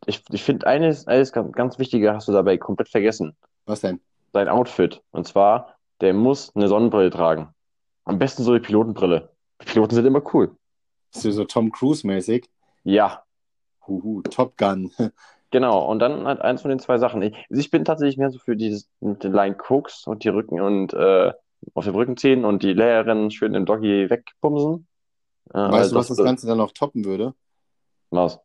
Ich, 0.07 0.21
ich 0.29 0.43
finde 0.43 0.67
eines, 0.67 1.07
eines 1.07 1.31
ganz, 1.31 1.53
ganz 1.53 1.79
Wichtige 1.79 2.13
hast 2.13 2.27
du 2.27 2.33
dabei 2.33 2.57
komplett 2.57 2.89
vergessen. 2.89 3.37
Was 3.65 3.79
denn? 3.79 4.01
Sein 4.35 4.49
Outfit. 4.49 5.01
Und 5.11 5.25
zwar, 5.25 5.77
der 6.01 6.13
muss 6.13 6.53
eine 6.57 6.67
Sonnenbrille 6.67 7.09
tragen. 7.09 7.53
Am 8.03 8.19
besten 8.19 8.43
so 8.43 8.51
eine 8.51 8.59
Pilotenbrille. 8.59 9.29
Piloten 9.59 9.95
sind 9.95 10.05
immer 10.05 10.21
cool. 10.33 10.57
Ist 11.13 11.21
so 11.21 11.45
Tom 11.45 11.71
Cruise-mäßig? 11.71 12.49
Ja, 12.83 13.23
Huhu, 13.87 14.23
Top 14.23 14.57
Gun. 14.57 14.91
genau. 15.51 15.89
Und 15.89 15.99
dann 15.99 16.27
halt 16.27 16.41
eins 16.41 16.63
von 16.63 16.67
den 16.67 16.79
zwei 16.79 16.97
Sachen. 16.97 17.21
Ich, 17.21 17.33
also 17.49 17.61
ich 17.61 17.71
bin 17.71 17.85
tatsächlich 17.85 18.17
mehr 18.17 18.29
so 18.29 18.37
für 18.37 18.57
dieses 18.57 18.89
mit 18.99 19.23
den 19.23 19.31
Line 19.31 19.55
Cooks 19.69 20.05
und 20.05 20.25
die 20.25 20.29
Rücken 20.29 20.59
und 20.59 20.93
äh, 20.93 21.31
auf 21.73 21.85
den 21.85 21.95
Rücken 21.95 22.17
ziehen 22.17 22.43
und 22.43 22.61
die 22.61 22.73
Lehrerin 22.73 23.31
schön 23.31 23.55
im 23.55 23.65
Doggy 23.65 24.09
wegpumsen. 24.09 24.85
Äh, 25.53 25.59
Weißt 25.59 25.93
du, 25.93 25.95
was 25.95 26.09
das, 26.09 26.17
das 26.17 26.25
Ganze 26.25 26.45
dann 26.45 26.57
noch 26.57 26.73
toppen 26.73 27.05
würde? 27.05 27.35
was? 28.09 28.37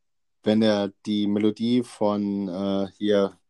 Wenn 0.44 0.62
er 0.62 0.92
die 1.04 1.26
Melodie 1.26 1.82
von 1.82 2.48
äh, 2.48 2.86
hier 2.96 3.40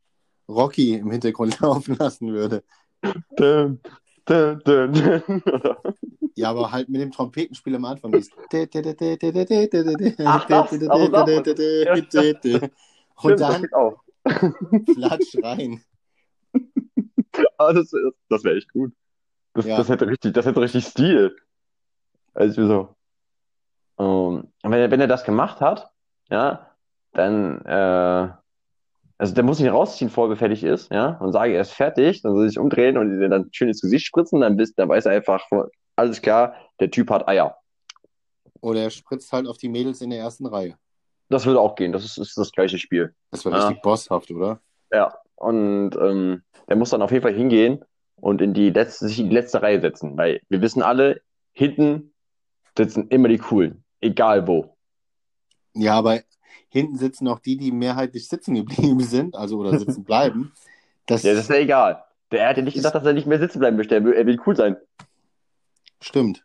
Rocky 0.51 0.95
im 0.95 1.11
Hintergrund 1.11 1.59
laufen 1.65 1.97
lassen 1.99 2.33
würde. 2.33 2.63
Dun, 3.37 3.81
dun. 4.27 4.61
Oder? 4.65 5.83
Ja, 6.35 6.51
aber 6.51 6.73
halt 6.73 6.89
mit 6.89 7.01
dem 7.01 7.11
Trompetenspiel 7.11 7.75
am 7.77 7.85
Anfang. 7.85 8.13
dieses- 8.13 8.31
Ach, 10.25 10.47
das, 10.47 10.73
Und 13.23 13.41
dann. 13.41 13.67
Flatsch 14.95 15.37
rein. 15.43 15.83
Aber 17.59 17.75
das, 17.75 17.91
das 18.29 18.45
wäre 18.45 18.57
echt 18.57 18.73
gut. 18.73 18.93
Das, 19.55 19.67
Ja. 19.67 19.77
das 19.77 19.89
hätte 19.89 20.07
richtig, 20.07 20.35
das 20.35 20.47
hätte 20.47 20.61
richtig 20.61 20.85
Stil. 20.87 21.37
Also 22.35 22.67
so. 22.67 22.95
Ähm, 23.99 24.49
wenn 24.63 24.73
er, 24.73 24.91
wenn 24.91 25.01
er 25.01 25.07
das 25.09 25.25
gemacht 25.25 25.61
hat, 25.61 25.91
ja, 26.31 26.71
dann, 27.13 27.61
äh, 27.65 28.31
also 29.21 29.35
der 29.35 29.45
muss 29.45 29.61
ihn 29.61 29.69
rausziehen, 29.69 30.09
bevor 30.09 30.31
er 30.31 30.37
fertig 30.37 30.65
ist, 30.65 30.91
ja, 30.91 31.19
und 31.19 31.33
sage, 31.33 31.53
er 31.53 31.61
ist 31.61 31.73
fertig, 31.73 32.23
dann 32.23 32.33
soll 32.33 32.45
er 32.47 32.49
sich 32.49 32.59
umdrehen 32.59 32.97
und 32.97 33.21
dann 33.29 33.51
schön 33.53 33.69
ins 33.69 33.83
Gesicht 33.83 34.07
spritzen, 34.07 34.41
dann, 34.41 34.57
bist, 34.57 34.79
dann 34.79 34.89
weiß 34.89 35.05
er 35.05 35.13
einfach, 35.13 35.47
alles 35.95 36.23
klar, 36.23 36.55
der 36.81 36.91
Typ 36.91 37.11
hat 37.11 37.29
Eier. 37.29 37.59
Oder 38.63 38.81
er 38.85 38.91
spritzt 38.91 39.31
halt 39.31 39.47
auf 39.47 39.59
die 39.59 39.69
Mädels 39.69 40.01
in 40.01 40.09
der 40.09 40.21
ersten 40.21 40.47
Reihe. 40.47 40.75
Das 41.29 41.45
würde 41.45 41.61
auch 41.61 41.75
gehen, 41.75 41.93
das 41.93 42.03
ist, 42.07 42.17
ist 42.17 42.39
das 42.39 42.51
gleiche 42.51 42.79
Spiel. 42.79 43.15
Das 43.31 43.45
war 43.45 43.53
Ja. 43.53 43.59
richtig 43.69 43.83
bosshaft, 43.83 44.31
oder? 44.31 44.59
Ja, 44.91 45.15
und 45.37 45.95
ähm, 45.97 46.43
der 46.67 46.77
muss 46.77 46.89
dann 46.89 47.03
auf 47.03 47.11
jeden 47.13 47.23
Fall 47.23 47.35
hingehen 47.35 47.85
und 48.17 48.41
in 48.41 48.55
die 48.55 48.71
letzte, 48.71 49.07
sich 49.07 49.21
in 49.21 49.29
die 49.29 49.37
letzte 49.37 49.61
Reihe 49.61 49.83
setzen, 49.83 50.17
weil 50.17 50.41
wir 50.49 50.63
wissen 50.63 50.83
alle, 50.83 51.21
hinten 51.53 52.15
sitzen 52.75 53.09
immer 53.09 53.29
die 53.29 53.37
Coolen, 53.37 53.85
egal 54.01 54.47
wo. 54.47 54.79
Ja, 55.75 55.99
aber 55.99 56.21
hinten 56.71 56.97
sitzen 56.97 57.29
auch 57.29 57.39
die, 57.41 57.57
die 57.59 57.71
mehrheitlich 57.73 58.29
sitzen 58.29 58.55
geblieben 58.55 59.01
sind, 59.01 59.37
also 59.37 59.59
oder 59.59 59.79
sitzen 59.79 60.05
bleiben. 60.05 60.53
Das, 61.07 61.25
Ja, 61.25 61.33
das 61.33 61.43
ist 61.43 61.51
ja 61.51 61.57
egal. 61.57 62.05
Der 62.31 62.49
hat 62.49 62.57
ja 62.57 62.63
nicht 62.63 62.75
gesagt, 62.75 62.95
dass 62.95 63.05
er 63.05 63.13
nicht 63.15 63.27
mehr 63.27 63.41
sitzen 63.41 63.59
bleiben 63.59 63.77
möchte. 63.77 63.97
Er 63.97 64.05
will, 64.05 64.13
er 64.13 64.25
will 64.27 64.41
cool 64.47 64.55
sein. 64.57 64.77
stimmt. 66.01 66.45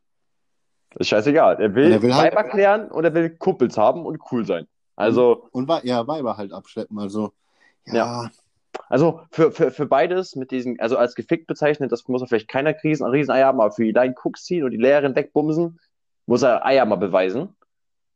Das 0.92 1.02
ist 1.02 1.08
scheißegal. 1.10 1.62
Er 1.62 1.76
will, 1.76 1.86
Und 1.88 1.92
er 1.92 2.02
will 2.02 2.16
halt- 2.16 2.34
Weiber 2.36 2.50
klären 2.50 2.90
und 2.90 3.04
er 3.04 3.14
will 3.14 3.30
Kumpels 3.32 3.78
haben 3.78 4.06
und 4.06 4.20
cool 4.32 4.46
sein. 4.46 4.66
Also, 4.96 5.48
Und 5.52 5.68
Wei- 5.68 5.82
ja, 5.84 6.08
Weiber 6.08 6.38
halt 6.38 6.54
abschleppen. 6.54 6.98
Also, 7.00 7.34
ja, 7.86 8.30
also 8.90 9.22
für, 9.30 9.52
für, 9.52 9.72
für 9.72 9.86
beides 9.86 10.36
mit 10.36 10.52
diesen, 10.52 10.80
also 10.80 10.98
als 10.98 11.16
gefickt 11.16 11.48
bezeichnet, 11.48 11.92
das 11.92 12.08
muss 12.08 12.22
er 12.22 12.28
vielleicht 12.28 12.48
keiner 12.48 12.74
Riesen, 12.84 13.06
Rieseneier 13.06 13.48
haben, 13.48 13.60
aber 13.60 13.72
für 13.74 13.84
die 13.84 13.92
Leinen 13.92 14.16
Cooks 14.24 14.44
ziehen 14.46 14.64
und 14.64 14.72
die 14.72 14.78
Lehrerin 14.78 15.16
wegbumsen, 15.16 15.80
muss 16.26 16.42
er 16.44 16.66
Eier 16.66 16.86
mal 16.86 16.96
beweisen. 16.96 17.55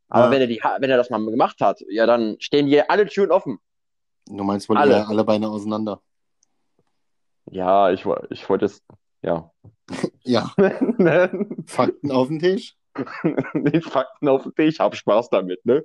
Aber 0.10 0.25
Ja. 0.25 0.32
wenn 0.32 0.42
er 0.42 0.48
die, 0.48 0.60
wenn 0.80 0.89
er 0.89 0.98
das 0.98 1.10
mal 1.10 1.24
gemacht 1.24 1.62
hat, 1.62 1.82
ja, 1.89 2.06
dann 2.06 2.36
stehen 2.39 2.68
hier 2.68 2.89
alle 2.92 3.06
Türen 3.08 3.32
offen. 3.32 3.60
du 4.28 4.44
meinst 4.44 4.68
wohl 4.70 4.78
Alle. 4.78 5.08
alle 5.08 5.24
Beine 5.24 5.50
auseinander. 5.50 6.01
Ja, 7.51 7.92
ich, 7.92 8.06
ich 8.30 8.48
wollte 8.50 8.66
jetzt, 8.66 8.84
ja. 9.22 9.51
Ja, 10.24 10.54
Fakten 11.66 12.12
auf 12.12 12.28
den 12.28 12.39
Tisch. 12.39 12.75
Den 13.54 13.82
Fakten 13.82 14.28
auf 14.28 14.44
den 14.44 14.54
Tisch, 14.56 14.80
hab 14.80 14.96
Spaß 14.96 15.30
damit, 15.30 15.66
ne? 15.66 15.84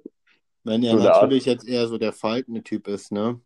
Wenn 0.64 0.82
er 0.82 0.98
So 0.98 1.04
natürlich 1.04 1.44
jetzt 1.44 1.66
eher 1.68 1.86
so 1.86 1.96
der 1.98 2.12
faltende 2.12 2.62
Typ 2.62 2.88
ist, 2.88 3.12
ne? 3.12 3.40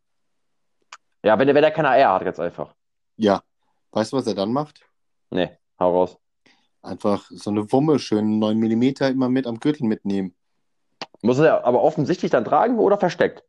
Ja, 1.25 1.39
wenn 1.39 1.49
er, 1.49 1.55
wenn 1.55 1.65
er 1.65 1.71
keine 1.73 1.91
Eier 1.91 2.13
hat, 2.13 2.25
ganz 2.25 2.39
einfach. 2.41 2.75
Ja. 3.17 3.43
Weißt 3.91 4.13
du, 4.13 4.17
was 4.17 4.27
er 4.27 4.35
dann 4.35 4.53
macht? 4.53 4.81
Nee, 5.31 5.51
hau 5.81 5.91
raus. 5.93 6.17
Einfach 6.83 7.27
so 7.31 7.51
eine 7.51 7.71
Wumme, 7.73 7.99
schön 7.99 8.39
9 8.39 8.57
mm 8.59 8.83
immer 9.11 9.29
mit 9.29 9.47
am 9.47 9.59
Gürtel 9.59 9.87
mitnehmen. 9.87 10.35
Muss 11.23 11.39
er 11.39 11.65
aber 11.65 11.83
offensichtlich 11.83 12.31
dann 12.31 12.45
tragen 12.45 12.79
oder 12.79 12.99
versteckt? 12.99 13.45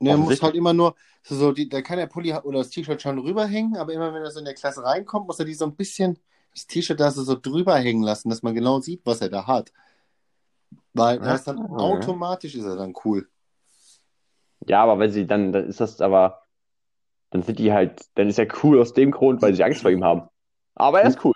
Ne, 0.00 0.10
er 0.10 0.16
muss 0.18 0.42
halt 0.42 0.54
immer 0.54 0.72
nur, 0.72 0.94
so, 1.22 1.34
so 1.34 1.52
die, 1.52 1.68
da 1.68 1.80
kann 1.80 1.98
der 1.98 2.06
Pulli 2.06 2.34
oder 2.34 2.58
das 2.58 2.70
T-Shirt 2.70 3.00
schon 3.00 3.18
rüberhängen, 3.18 3.76
aber 3.76 3.92
immer 3.92 4.12
wenn 4.12 4.22
er 4.22 4.30
so 4.30 4.38
in 4.38 4.44
der 4.44 4.54
Klasse 4.54 4.84
reinkommt, 4.84 5.26
muss 5.26 5.38
er 5.38 5.44
die 5.44 5.54
so 5.54 5.64
ein 5.64 5.76
bisschen, 5.76 6.18
das 6.52 6.66
T-Shirt 6.66 7.00
da 7.00 7.10
so, 7.10 7.34
drüber 7.40 7.76
hängen 7.76 8.02
lassen, 8.02 8.28
dass 8.28 8.42
man 8.42 8.54
genau 8.54 8.80
sieht, 8.80 9.00
was 9.04 9.20
er 9.20 9.30
da 9.30 9.46
hat. 9.46 9.72
Weil 10.92 11.22
er 11.22 11.36
ist 11.36 11.44
dann 11.44 11.58
Ah. 11.58 11.76
automatisch 11.76 12.54
ist 12.54 12.64
er 12.64 12.76
dann 12.76 12.94
cool. 13.04 13.28
Ja, 14.66 14.82
aber 14.82 14.98
wenn 14.98 15.10
sie 15.10 15.26
dann, 15.26 15.52
dann 15.52 15.66
ist 15.66 15.80
das 15.80 16.00
aber, 16.00 16.42
dann 17.30 17.42
sind 17.42 17.58
die 17.58 17.72
halt, 17.72 18.06
dann 18.14 18.28
ist 18.28 18.38
er 18.38 18.46
cool 18.62 18.80
aus 18.80 18.92
dem 18.92 19.10
Grund, 19.10 19.42
weil 19.42 19.54
sie 19.54 19.64
Angst 19.64 19.82
vor 19.82 19.90
ihm 19.90 20.04
haben. 20.04 20.28
Aber 20.74 21.00
er 21.00 21.08
ist 21.08 21.24
cool. 21.24 21.34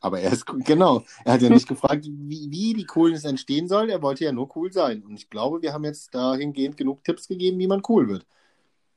Aber 0.00 0.20
er 0.20 0.32
ist 0.32 0.48
cool, 0.50 0.60
genau. 0.64 1.02
Er 1.24 1.34
hat 1.34 1.42
ja 1.42 1.50
nicht 1.50 1.68
gefragt, 1.68 2.06
wie, 2.06 2.50
wie 2.50 2.74
die 2.74 2.84
Coolness 2.84 3.24
entstehen 3.24 3.68
soll. 3.68 3.90
Er 3.90 4.02
wollte 4.02 4.24
ja 4.24 4.32
nur 4.32 4.54
cool 4.56 4.72
sein. 4.72 5.02
Und 5.02 5.14
ich 5.14 5.28
glaube, 5.28 5.62
wir 5.62 5.72
haben 5.72 5.84
jetzt 5.84 6.14
dahingehend 6.14 6.76
genug 6.76 7.02
Tipps 7.04 7.26
gegeben, 7.28 7.58
wie 7.58 7.66
man 7.66 7.82
cool 7.88 8.08
wird. 8.08 8.26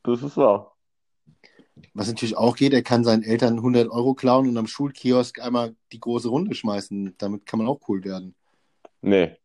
Das 0.03 0.21
ist 0.21 0.37
wahr. 0.37 0.75
Was 1.93 2.07
natürlich 2.07 2.37
auch 2.37 2.55
geht, 2.55 2.73
er 2.73 2.83
kann 2.83 3.03
seinen 3.03 3.23
Eltern 3.23 3.57
100 3.57 3.89
Euro 3.89 4.13
klauen 4.13 4.47
und 4.47 4.57
am 4.57 4.67
Schulkiosk 4.67 5.39
einmal 5.39 5.75
die 5.91 5.99
große 5.99 6.29
Runde 6.29 6.53
schmeißen. 6.53 7.15
Damit 7.17 7.45
kann 7.45 7.57
man 7.57 7.67
auch 7.67 7.79
cool 7.87 8.03
werden. 8.03 8.35
Nee. 9.01 9.37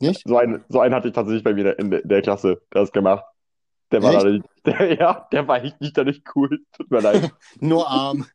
Nicht? 0.00 0.22
So 0.26 0.36
einen, 0.38 0.64
so 0.68 0.80
einen 0.80 0.94
hatte 0.94 1.08
ich 1.08 1.14
tatsächlich 1.14 1.44
bei 1.44 1.52
mir 1.52 1.78
in 1.78 1.90
der, 1.90 2.02
in 2.02 2.08
der 2.08 2.22
Klasse, 2.22 2.62
der 2.72 2.82
das 2.82 2.92
gemacht. 2.92 3.24
Der 3.92 4.02
war 4.02 4.24
nicht, 4.24 4.44
der, 4.66 4.94
ja, 4.94 5.28
der 5.30 5.46
war 5.46 5.60
nicht, 5.60 5.96
da 5.96 6.04
nicht 6.04 6.24
cool. 6.34 6.64
Tut 6.72 6.90
mir 6.90 7.00
leid. 7.00 7.32
Nur 7.60 7.88
arm. 7.88 8.26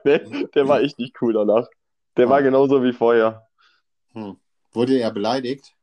Nee, 0.04 0.46
der 0.54 0.68
war 0.68 0.80
echt 0.80 0.98
nicht 0.98 1.20
cool 1.22 1.32
danach. 1.32 1.68
Der 2.16 2.26
Ah. 2.26 2.30
war 2.30 2.42
genauso 2.42 2.82
wie 2.82 2.92
vorher. 2.92 3.46
Hm. 4.12 4.36
Wurde 4.72 4.98
er 4.98 5.10
beleidigt? 5.10 5.74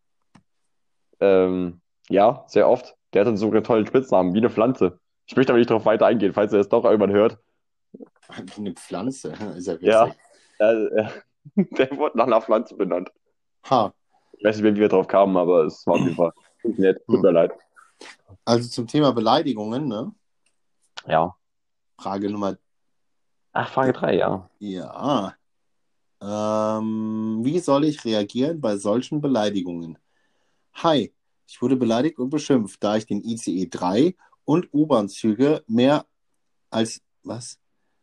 Ähm, 1.20 1.82
ja, 2.10 2.44
sehr 2.48 2.70
oft. 2.70 2.96
Der 3.14 3.26
hatte 3.26 3.38
sogar 3.38 3.58
einen 3.58 3.64
tollen 3.66 3.88
Spitznamen, 3.88 4.34
wie 4.34 4.38
eine 4.40 4.50
Pflanze. 4.50 5.00
Ich 5.26 5.36
möchte 5.36 5.52
aber 5.52 5.60
nicht 5.60 5.70
darauf 5.70 5.86
weiter 5.86 6.06
eingehen, 6.06 6.34
falls 6.34 6.54
er 6.54 6.60
es 6.60 6.70
doch 6.70 6.86
irgendwann 6.86 7.12
hört. 7.12 7.38
Eine 8.58 8.74
Pflanze. 8.74 9.30
Ist 9.58 9.68
ja 9.68 9.74
witzig. 9.74 9.88
Ja. 9.88 10.14
Äh, 10.60 11.08
der 11.56 11.98
wurde 11.98 12.18
nach 12.18 12.28
einer 12.28 12.42
Pflanze 12.42 12.76
benannt. 12.76 13.10
Ha. 13.70 13.94
Ich 14.34 14.44
weiß 14.46 14.58
nicht 14.58 14.64
mehr, 14.64 14.76
wie 14.76 14.80
wir 14.82 14.90
drauf 14.90 15.08
kamen, 15.08 15.36
aber 15.38 15.66
es 15.66 15.86
war 15.88 15.96
auf 15.96 16.02
jeden 16.02 16.16
Fall 16.16 16.32
nicht 16.64 16.80
nett. 16.80 16.98
Tut 17.06 17.16
Hm. 17.16 17.22
mir 17.22 17.32
leid. 17.32 17.52
Also 18.46 18.70
zum 18.70 18.88
Thema 18.88 19.12
Beleidigungen, 19.14 19.88
ne? 19.88 20.12
Ja. 21.08 21.36
Frage 22.00 22.30
Nummer 22.30 22.58
Ach, 23.60 23.72
Frage 23.72 23.92
3, 23.92 24.18
ja. 24.18 24.48
Ja. 24.60 25.34
Ähm, 26.22 27.40
wie 27.42 27.58
soll 27.58 27.86
ich 27.86 28.06
reagieren 28.06 28.62
bei 28.62 28.78
solchen 28.78 29.20
Beleidigungen? 29.20 29.98
Hi, 30.76 31.12
ich 31.48 31.60
wurde 31.60 31.76
beleidigt 31.76 32.20
und 32.20 32.30
beschimpft, 32.30 32.84
da 32.84 32.98
ich 32.98 33.08
den 33.08 33.24
ICE 33.24 33.66
3 33.66 34.16
und 34.46 34.72
U-Bahn-Züge 34.72 35.64
mehr 35.66 36.06
als 36.70 37.02
was? 37.24 37.58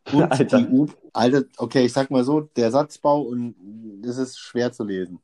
Und 0.11 0.29
Alter. 0.29 0.59
die 0.59 0.67
U 0.67 0.87
Alter, 1.13 1.45
okay, 1.57 1.85
ich 1.85 1.93
sag 1.93 2.11
mal 2.11 2.23
so, 2.23 2.41
der 2.41 2.69
Satzbau 2.69 3.21
und 3.21 3.55
das 4.03 4.17
ist 4.17 4.37
schwer 4.37 4.71
zu 4.71 4.83
lesen. 4.83 5.19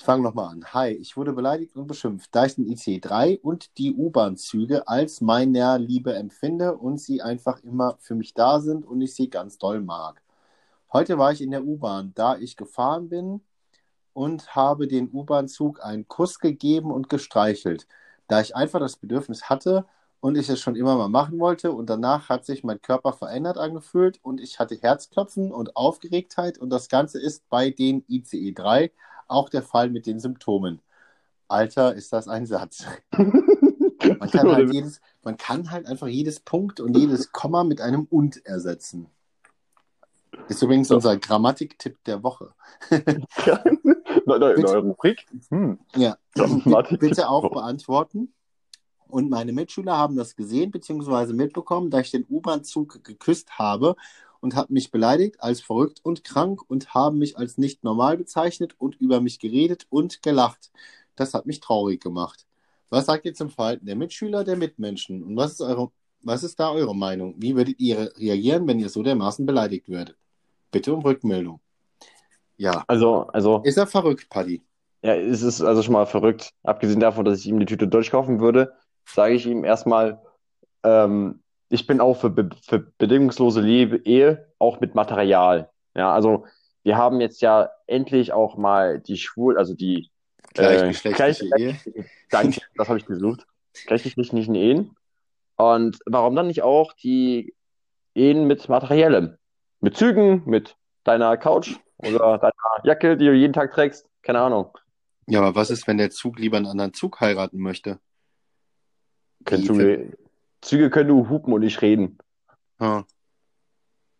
Ich 0.00 0.06
fange 0.06 0.22
nochmal 0.22 0.48
an. 0.48 0.64
Hi, 0.72 0.92
ich 0.92 1.18
wurde 1.18 1.34
beleidigt 1.34 1.76
und 1.76 1.86
beschimpft, 1.86 2.34
da 2.34 2.46
ich 2.46 2.54
den 2.54 2.66
ICE 2.66 3.00
3 3.00 3.38
und 3.42 3.76
die 3.76 3.92
U-Bahn-Züge 3.92 4.88
als 4.88 5.20
meiner 5.20 5.78
Liebe 5.78 6.14
empfinde 6.14 6.74
und 6.74 6.98
sie 6.98 7.20
einfach 7.20 7.62
immer 7.64 7.98
für 8.00 8.14
mich 8.14 8.32
da 8.32 8.60
sind 8.60 8.86
und 8.86 9.02
ich 9.02 9.14
sie 9.14 9.28
ganz 9.28 9.58
doll 9.58 9.82
mag. 9.82 10.22
Heute 10.90 11.18
war 11.18 11.32
ich 11.32 11.42
in 11.42 11.50
der 11.50 11.66
U-Bahn, 11.66 12.12
da 12.14 12.38
ich 12.38 12.56
gefahren 12.56 13.10
bin 13.10 13.42
und 14.14 14.56
habe 14.56 14.88
den 14.88 15.10
U-Bahn-Zug 15.12 15.84
einen 15.84 16.08
Kuss 16.08 16.38
gegeben 16.38 16.90
und 16.92 17.10
gestreichelt, 17.10 17.86
da 18.26 18.40
ich 18.40 18.56
einfach 18.56 18.80
das 18.80 18.96
Bedürfnis 18.96 19.50
hatte 19.50 19.84
und 20.20 20.38
ich 20.38 20.48
es 20.48 20.60
schon 20.60 20.76
immer 20.76 20.96
mal 20.96 21.10
machen 21.10 21.38
wollte 21.38 21.72
und 21.72 21.90
danach 21.90 22.30
hat 22.30 22.46
sich 22.46 22.64
mein 22.64 22.80
Körper 22.80 23.12
verändert 23.12 23.58
angefühlt 23.58 24.18
und 24.22 24.40
ich 24.40 24.60
hatte 24.60 24.76
Herzklopfen 24.76 25.52
und 25.52 25.76
Aufgeregtheit 25.76 26.56
und 26.56 26.70
das 26.70 26.88
Ganze 26.88 27.20
ist 27.20 27.46
bei 27.50 27.68
den 27.68 28.02
ICE 28.08 28.52
3 28.52 28.92
auch 29.30 29.48
der 29.48 29.62
Fall 29.62 29.90
mit 29.90 30.06
den 30.06 30.18
Symptomen. 30.20 30.80
Alter, 31.48 31.94
ist 31.94 32.12
das 32.12 32.28
ein 32.28 32.46
Satz. 32.46 32.86
Man 34.18 34.30
kann 34.30 34.50
halt, 34.50 34.72
jedes, 34.72 35.00
man 35.22 35.36
kann 35.36 35.70
halt 35.70 35.86
einfach 35.86 36.06
jedes 36.06 36.40
Punkt 36.40 36.80
und 36.80 36.96
jedes 36.96 37.32
Komma 37.32 37.64
mit 37.64 37.82
einem 37.82 38.06
und 38.08 38.44
ersetzen. 38.46 39.08
Ist 40.48 40.62
übrigens 40.62 40.88
So. 40.88 40.96
unser 40.96 41.16
Grammatiktipp 41.18 42.02
der 42.04 42.22
Woche. 42.22 42.54
Neue, 44.24 44.60
neue 44.60 44.78
Rubrik. 44.78 45.26
Hm. 45.50 45.78
Ja, 45.96 46.16
bitte 46.98 47.28
auch 47.28 47.50
beantworten. 47.50 48.32
Und 49.06 49.28
meine 49.28 49.52
Mitschüler 49.52 49.96
haben 49.96 50.16
das 50.16 50.36
gesehen 50.36 50.70
bzw. 50.70 51.32
mitbekommen, 51.32 51.90
da 51.90 52.00
ich 52.00 52.10
den 52.10 52.26
U-Bahn-Zug 52.28 53.04
geküsst 53.04 53.58
habe 53.58 53.96
und 54.40 54.54
haben 54.56 54.74
mich 54.74 54.90
beleidigt 54.90 55.36
als 55.40 55.60
verrückt 55.60 56.00
und 56.02 56.24
krank 56.24 56.62
und 56.68 56.94
haben 56.94 57.18
mich 57.18 57.36
als 57.38 57.58
nicht 57.58 57.84
normal 57.84 58.16
bezeichnet 58.16 58.74
und 58.78 58.96
über 59.00 59.20
mich 59.20 59.38
geredet 59.38 59.86
und 59.90 60.22
gelacht. 60.22 60.70
Das 61.16 61.34
hat 61.34 61.46
mich 61.46 61.60
traurig 61.60 62.02
gemacht. 62.02 62.46
Was 62.88 63.06
sagt 63.06 63.24
ihr 63.24 63.34
zum 63.34 63.50
Verhalten 63.50 63.86
der 63.86 63.96
Mitschüler, 63.96 64.42
der 64.44 64.56
Mitmenschen? 64.56 65.22
Und 65.22 65.36
was 65.36 65.52
ist, 65.52 65.60
eure, 65.60 65.90
was 66.22 66.42
ist 66.42 66.58
da 66.58 66.70
eure 66.72 66.94
Meinung? 66.96 67.34
Wie 67.38 67.54
würdet 67.54 67.78
ihr 67.78 68.12
reagieren, 68.16 68.66
wenn 68.66 68.80
ihr 68.80 68.88
so 68.88 69.02
dermaßen 69.02 69.46
beleidigt 69.46 69.88
würdet? 69.88 70.16
Bitte 70.72 70.92
um 70.92 71.00
Rückmeldung. 71.02 71.60
Ja. 72.56 72.84
Also, 72.86 73.26
also, 73.28 73.60
Ist 73.64 73.78
er 73.78 73.86
verrückt, 73.86 74.28
Paddy? 74.28 74.62
ja, 75.02 75.14
es 75.14 75.42
ist 75.42 75.62
also 75.62 75.82
schon 75.82 75.94
mal 75.94 76.06
verrückt. 76.06 76.52
Abgesehen 76.62 77.00
davon, 77.00 77.24
dass 77.24 77.40
ich 77.40 77.46
ihm 77.46 77.58
die 77.58 77.66
Tüte 77.66 77.88
Deutsch 77.88 78.10
kaufen 78.10 78.40
würde, 78.40 78.72
sage 79.06 79.34
ich 79.34 79.46
ihm 79.46 79.64
erstmal, 79.64 80.20
ähm, 80.82 81.42
ich 81.70 81.86
bin 81.86 82.00
auch 82.00 82.14
für, 82.14 82.30
be 82.30 82.50
für 82.62 82.80
bedingungslose 82.98 83.60
Liebe, 83.60 83.96
Ehe, 84.04 84.52
auch 84.58 84.80
mit 84.80 84.94
Material. 84.94 85.70
Ja, 85.94 86.12
also 86.12 86.44
wir 86.82 86.96
haben 86.96 87.20
jetzt 87.20 87.40
ja 87.40 87.70
endlich 87.86 88.32
auch 88.32 88.56
mal 88.56 89.00
die 89.00 89.16
Schwul, 89.16 89.56
also 89.56 89.74
die 89.74 90.10
äh, 90.56 90.88
Gleichgeschlechtliche 90.90 91.50
Ehe. 91.56 91.76
Danke, 92.30 92.60
das 92.74 92.88
habe 92.88 92.98
ich 92.98 93.06
gesucht. 93.06 93.46
Gleichgeschlechtlichen 93.86 94.56
Ehen. 94.56 94.96
Und 95.56 95.98
warum 96.06 96.34
dann 96.34 96.48
nicht 96.48 96.62
auch 96.62 96.92
die 96.92 97.54
Ehen 98.14 98.46
mit 98.46 98.68
Materiellem? 98.68 99.36
Mit 99.80 99.96
Zügen, 99.96 100.42
mit 100.46 100.76
deiner 101.04 101.36
Couch 101.36 101.76
oder 101.98 102.38
deiner 102.38 102.52
Jacke, 102.84 103.16
die 103.16 103.26
du 103.26 103.32
jeden 103.32 103.52
Tag 103.52 103.72
trägst? 103.72 104.06
Keine 104.22 104.40
Ahnung. 104.40 104.76
Ja, 105.26 105.40
aber 105.40 105.54
was 105.54 105.70
ist, 105.70 105.86
wenn 105.86 105.98
der 105.98 106.10
Zug 106.10 106.38
lieber 106.40 106.56
einen 106.56 106.66
anderen 106.66 106.94
Zug 106.94 107.20
heiraten 107.20 107.58
möchte? 107.58 108.00
Können 109.44 109.62
Wie 109.62 110.12
Züge, 110.62 110.90
können 110.90 111.08
nur 111.08 111.28
hupen 111.28 111.52
und 111.52 111.60
nicht 111.60 111.80
reden. 111.82 112.18
Ah, 112.78 113.04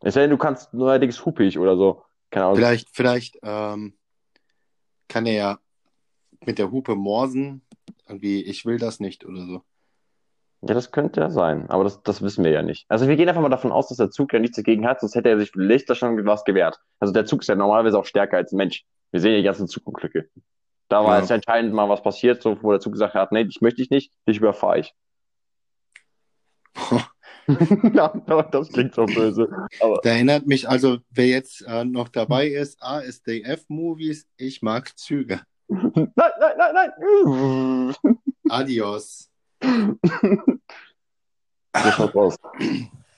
Es 0.03 0.15
sei 0.15 0.23
denn, 0.23 0.31
du 0.31 0.39
kannst 0.39 0.73
neuerdings 0.75 1.25
hupig 1.25 1.59
oder 1.59 1.77
so. 1.77 2.03
Keine 2.31 2.47
Ahnung. 2.47 2.57
vielleicht, 2.57 2.89
vielleicht 2.93 3.39
ähm, 3.43 3.99
kann 5.09 5.27
er 5.27 5.33
ja 5.35 5.59
mit 6.47 6.59
der 6.59 6.71
Hupe 6.71 6.95
morsen, 6.95 7.63
irgendwie, 8.09 8.43
ich 8.43 8.65
will 8.65 8.79
das 8.79 9.01
nicht 9.01 9.27
oder 9.27 9.45
so. 9.45 9.63
Ja, 10.63 10.75
das 10.75 10.93
könnte 10.93 11.21
ja 11.21 11.31
sein, 11.31 11.69
aber 11.71 11.85
das, 11.85 12.03
das 12.03 12.21
wissen 12.23 12.45
wir 12.45 12.51
ja 12.51 12.63
nicht. 12.63 12.85
Also 12.89 13.09
wir 13.09 13.17
gehen 13.17 13.29
einfach 13.29 13.41
mal 13.43 13.49
davon 13.49 13.73
aus, 13.73 13.89
dass 13.89 13.97
der 13.97 14.11
Zug 14.11 14.33
ja 14.33 14.39
nichts 14.39 14.57
dagegen 14.57 14.87
hat, 14.87 15.01
sonst 15.01 15.15
hätte 15.15 15.31
er 15.31 15.39
sich 15.39 15.51
vielleicht 15.51 15.89
da 15.89 15.95
schon 15.95 16.25
was 16.27 16.45
gewehrt. 16.45 16.79
Also 16.99 17.13
der 17.15 17.25
Zug 17.25 17.41
ist 17.41 17.49
ja 17.49 17.55
normalerweise 17.55 17.99
auch 17.99 18.05
stärker 18.05 18.37
als 18.37 18.53
ein 18.53 18.57
Mensch. 18.57 18.85
Wir 19.11 19.21
sehen 19.21 19.33
ja 19.33 19.39
die 19.39 19.45
ganzen 19.45 19.69
Zugunglücke. 19.69 20.29
Da 20.89 21.03
war 21.03 21.15
Ja. 21.15 21.21
jetzt 21.21 21.31
entscheidend 21.31 21.73
mal 21.73 21.89
was 21.89 22.03
passiert, 22.03 22.43
so, 22.43 22.63
wo 22.63 22.71
der 22.73 22.81
Zug 22.81 22.93
gesagt 22.93 23.15
hat, 23.15 23.33
nee, 23.33 23.45
dich 23.45 23.61
möchte 23.63 23.81
ich 23.83 23.91
nicht, 23.91 24.13
dich 24.29 24.37
überfahre 24.39 24.81
ich. 24.81 24.95
Das 28.53 28.69
klingt 28.69 28.95
so 28.95 29.07
böse. 29.07 29.49
Aber 29.81 30.01
Da 30.05 30.11
erinnert 30.11 30.47
mich 30.47 30.69
also, 30.69 30.99
wer 31.11 31.27
jetzt 31.27 31.63
äh, 31.67 31.85
noch 31.85 32.09
dabei 32.09 32.47
ist, 32.47 32.81
ASDF-Movies, 32.81 34.29
ich 34.37 34.63
mag 34.63 34.97
Züge. 34.97 35.41
nein, 35.69 36.13
nein, 36.15 36.53
nein, 36.57 36.75
nein. 36.75 37.95
Adios. 38.49 39.31
So 39.63 39.99
schaut's 41.91 42.15
aus. 42.15 42.37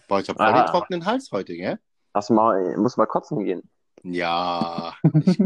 Boah, 0.08 0.20
ich 0.20 0.28
habe 0.28 0.38
voll 0.38 0.52
den 0.52 0.66
trockenen 0.66 1.04
Hals 1.04 1.30
heute, 1.32 1.56
gell? 1.56 1.78
Hast 2.14 2.30
du 2.30 2.34
mal, 2.34 2.76
muss 2.76 2.96
mal 2.96 3.06
kotzen 3.06 3.44
gehen. 3.44 3.62
Ja. 4.02 4.94
Ich, 5.14 5.38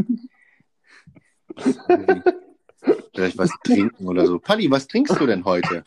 vielleicht 3.13 3.37
was 3.37 3.51
trinken 3.63 4.07
oder 4.07 4.25
so. 4.25 4.39
Paddy, 4.39 4.69
was 4.69 4.87
trinkst 4.87 5.19
du 5.19 5.25
denn 5.25 5.45
heute? 5.45 5.83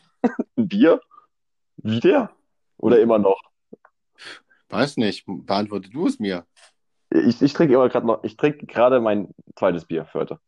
Ein 0.57 0.67
Bier? 0.67 1.01
Wieder? 1.83 2.31
Oder 2.77 2.99
immer 2.99 3.19
noch? 3.19 3.41
Weiß 4.69 4.97
nicht, 4.97 5.25
beantworte 5.27 5.89
du 5.89 6.07
es 6.07 6.19
mir. 6.19 6.45
Ich, 7.09 7.41
ich 7.41 7.53
trinke 7.53 7.73
immer 7.73 7.89
gerade 7.89 8.07
noch, 8.07 8.23
ich 8.23 8.37
trinke 8.37 8.65
gerade 8.65 8.99
mein 9.01 9.33
zweites 9.55 9.85
Bier 9.85 10.05
für 10.05 10.19
heute. 10.19 10.39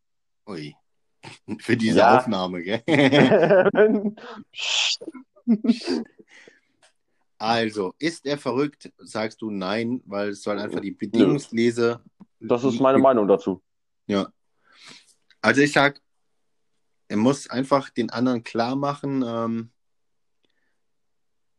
Ui. 0.47 0.75
Für 1.59 1.77
diese 1.77 1.99
Ja. 1.99 2.17
Aufnahme, 2.17 2.61
gell? 2.63 2.83
Also, 7.37 7.93
ist 7.99 8.25
er 8.25 8.37
verrückt? 8.37 8.89
Sagst 8.99 9.41
du 9.41 9.51
nein, 9.51 10.01
weil 10.05 10.29
es 10.29 10.43
soll 10.43 10.57
einfach 10.57 10.79
die 10.79 10.91
Bedingungslese. 10.91 12.01
Das 12.39 12.63
ist 12.63 12.79
meine 12.79 12.99
Meinung 12.99 13.27
dazu. 13.27 13.61
Ja. 14.07 14.29
Also 15.41 15.59
ich 15.59 15.73
sag, 15.73 15.99
er 17.09 17.17
muss 17.17 17.49
einfach 17.49 17.89
den 17.89 18.09
anderen 18.11 18.45
klar 18.45 18.77
machen, 18.77 19.25
ähm, 19.27 19.72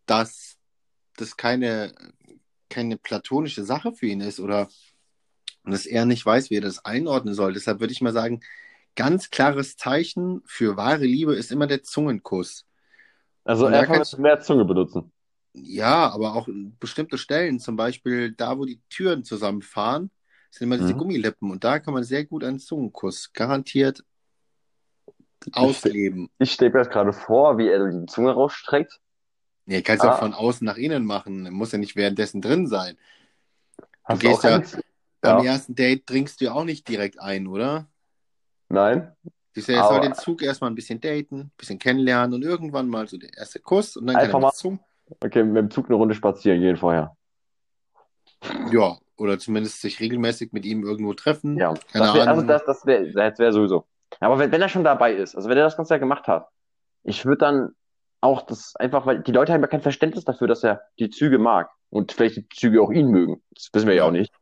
dass 0.07 0.59
das 1.17 1.37
keine, 1.37 1.95
keine 2.69 2.97
platonische 2.97 3.65
Sache 3.65 3.93
für 3.93 4.07
ihn 4.07 4.21
ist 4.21 4.41
oder 4.41 4.69
dass 5.65 5.87
er 5.87 6.05
nicht 6.05 6.25
weiß, 6.27 6.51
wie 6.51 6.57
er 6.57 6.61
das 6.61 6.85
einordnen 6.85 7.35
soll. 7.35 7.55
Deshalb 7.55 7.81
würde 7.81 7.93
ich 7.93 8.03
mal 8.03 8.13
sagen, 8.13 8.41
ganz 8.97 9.31
klares 9.31 9.77
Zeichen 9.77 10.43
für 10.45 10.77
wahre 10.77 11.05
Liebe 11.05 11.35
ist 11.35 11.51
immer 11.51 11.67
der 11.67 11.83
Zungenkuss. 11.83 12.67
Also 13.45 13.67
einfach 13.67 13.95
kannst- 13.95 14.19
mehr 14.19 14.41
Zunge 14.41 14.65
benutzen. 14.65 15.11
Ja, 15.57 16.11
aber 16.11 16.35
auch 16.35 16.49
bestimmte 16.81 17.17
Stellen, 17.17 17.61
zum 17.61 17.77
Beispiel 17.77 18.33
da, 18.33 18.59
wo 18.59 18.65
die 18.65 18.81
Türen 18.91 19.23
zusammenfahren, 19.25 20.11
sind 20.51 20.67
immer 20.67 20.79
diese 20.79 20.95
Mhm. 20.95 20.99
Gummilippen 20.99 21.51
und 21.51 21.63
da 21.63 21.79
kann 21.79 21.95
man 21.95 22.03
sehr 22.03 22.25
gut 22.25 22.43
einen 22.43 22.59
Zungenkuss 22.59 23.33
garantiert 23.33 24.05
ausleben. 25.53 26.29
Ich 26.39 26.53
stelle 26.53 26.73
mir 26.73 26.79
das 26.79 26.91
gerade 26.91 27.13
vor, 27.13 27.59
wie 27.59 27.69
er 27.69 27.89
die 27.89 28.07
Zunge 28.07 28.33
rausstreckt. 28.33 29.01
Nee, 29.67 29.83
kannst 29.83 30.05
Ah. 30.05 30.15
auch 30.15 30.19
von 30.19 30.35
außen 30.35 30.65
nach 30.65 30.77
innen 30.77 31.05
machen. 31.07 31.51
Muss 31.53 31.73
ja 31.73 31.79
nicht 31.79 31.97
währenddessen 31.97 32.41
drin 32.43 32.67
sein. 32.67 32.97
Hast 34.05 34.21
gehst 34.21 34.41
auch 34.45 34.51
ja- 34.51 34.63
Beim 35.21 35.43
Ja. 35.43 35.53
ersten 35.53 35.75
Date 35.75 36.07
trinkst 36.07 36.41
du 36.41 36.45
ja 36.47 36.53
auch 36.53 36.65
nicht 36.65 36.87
direkt 36.87 37.19
ein, 37.19 37.47
oder? 37.47 37.87
Nein? 38.69 39.11
Ich 39.55 39.65
sag, 39.65 39.77
er 39.77 39.85
soll 39.89 40.01
den 40.03 40.15
Zug 40.15 40.43
erstmal 40.43 40.71
ein 40.71 40.75
bisschen 40.75 41.01
daten, 41.01 41.41
ein 41.41 41.53
bisschen 41.57 41.79
kennenlernen 41.79 42.35
und 42.35 42.43
irgendwann 42.43 42.89
mal 42.89 43.09
so 43.09 43.17
der 43.17 43.33
erste 43.35 43.59
Kuss 43.61 43.97
und 43.97 44.07
dann 44.07 44.17
Einfach 44.17 44.33
kann 44.33 44.41
er 44.43 44.47
mal- 44.49 44.53
Zungen. 44.53 44.81
Okay, 45.23 45.43
mit 45.45 45.57
dem 45.57 45.71
Zug 45.71 45.87
eine 45.87 45.95
Runde 45.95 46.15
spazieren 46.15 46.61
gehen 46.61 46.77
vorher. 46.77 47.17
Ja, 48.71 48.99
oder 49.17 49.39
zumindest 49.39 49.81
sich 49.81 50.01
regelmäßig 50.01 50.53
mit 50.53 50.67
ihm 50.67 50.83
irgendwo 50.85 51.15
treffen. 51.15 51.57
Ja, 51.57 51.73
Keine 51.93 52.05
das 52.07 52.15
wär, 52.15 52.29
also 52.29 52.43
das, 52.43 52.65
das 52.67 52.85
wäre 52.87 53.11
das 53.13 53.39
wär 53.39 53.53
sowieso. 53.53 53.87
Aber 54.21 54.39
wenn, 54.39 54.53
wenn 54.53 54.61
er 54.61 54.69
schon 54.69 54.85
dabei 54.85 55.15
ist, 55.15 55.35
also 55.37 55.49
wenn 55.49 55.57
er 55.57 55.65
das 55.65 55.77
Ganze 55.77 55.95
ja 55.95 55.99
gemacht 55.99 56.27
hat, 56.29 56.49
ich 57.03 57.25
würde 57.25 57.39
dann 57.39 57.75
auch 58.25 58.43
das 58.43 58.75
einfach, 58.77 59.07
weil 59.07 59.21
die 59.21 59.33
Leute 59.33 59.53
haben 59.53 59.61
ja 59.61 59.67
kein 59.67 59.83
Verständnis 59.83 60.25
dafür, 60.25 60.49
dass 60.49 60.65
er 60.65 60.83
die 60.99 61.11
Züge 61.11 61.39
mag 61.39 61.71
und 61.91 62.13
vielleicht 62.13 62.37
die 62.37 62.49
Züge 62.49 62.83
auch 62.83 62.91
ihn 62.91 63.09
mögen. 63.09 63.43
Das 63.51 63.69
wissen 63.73 63.87
wir 63.87 63.95
ja 63.95 64.05
auch 64.05 64.11
nicht. 64.11 64.33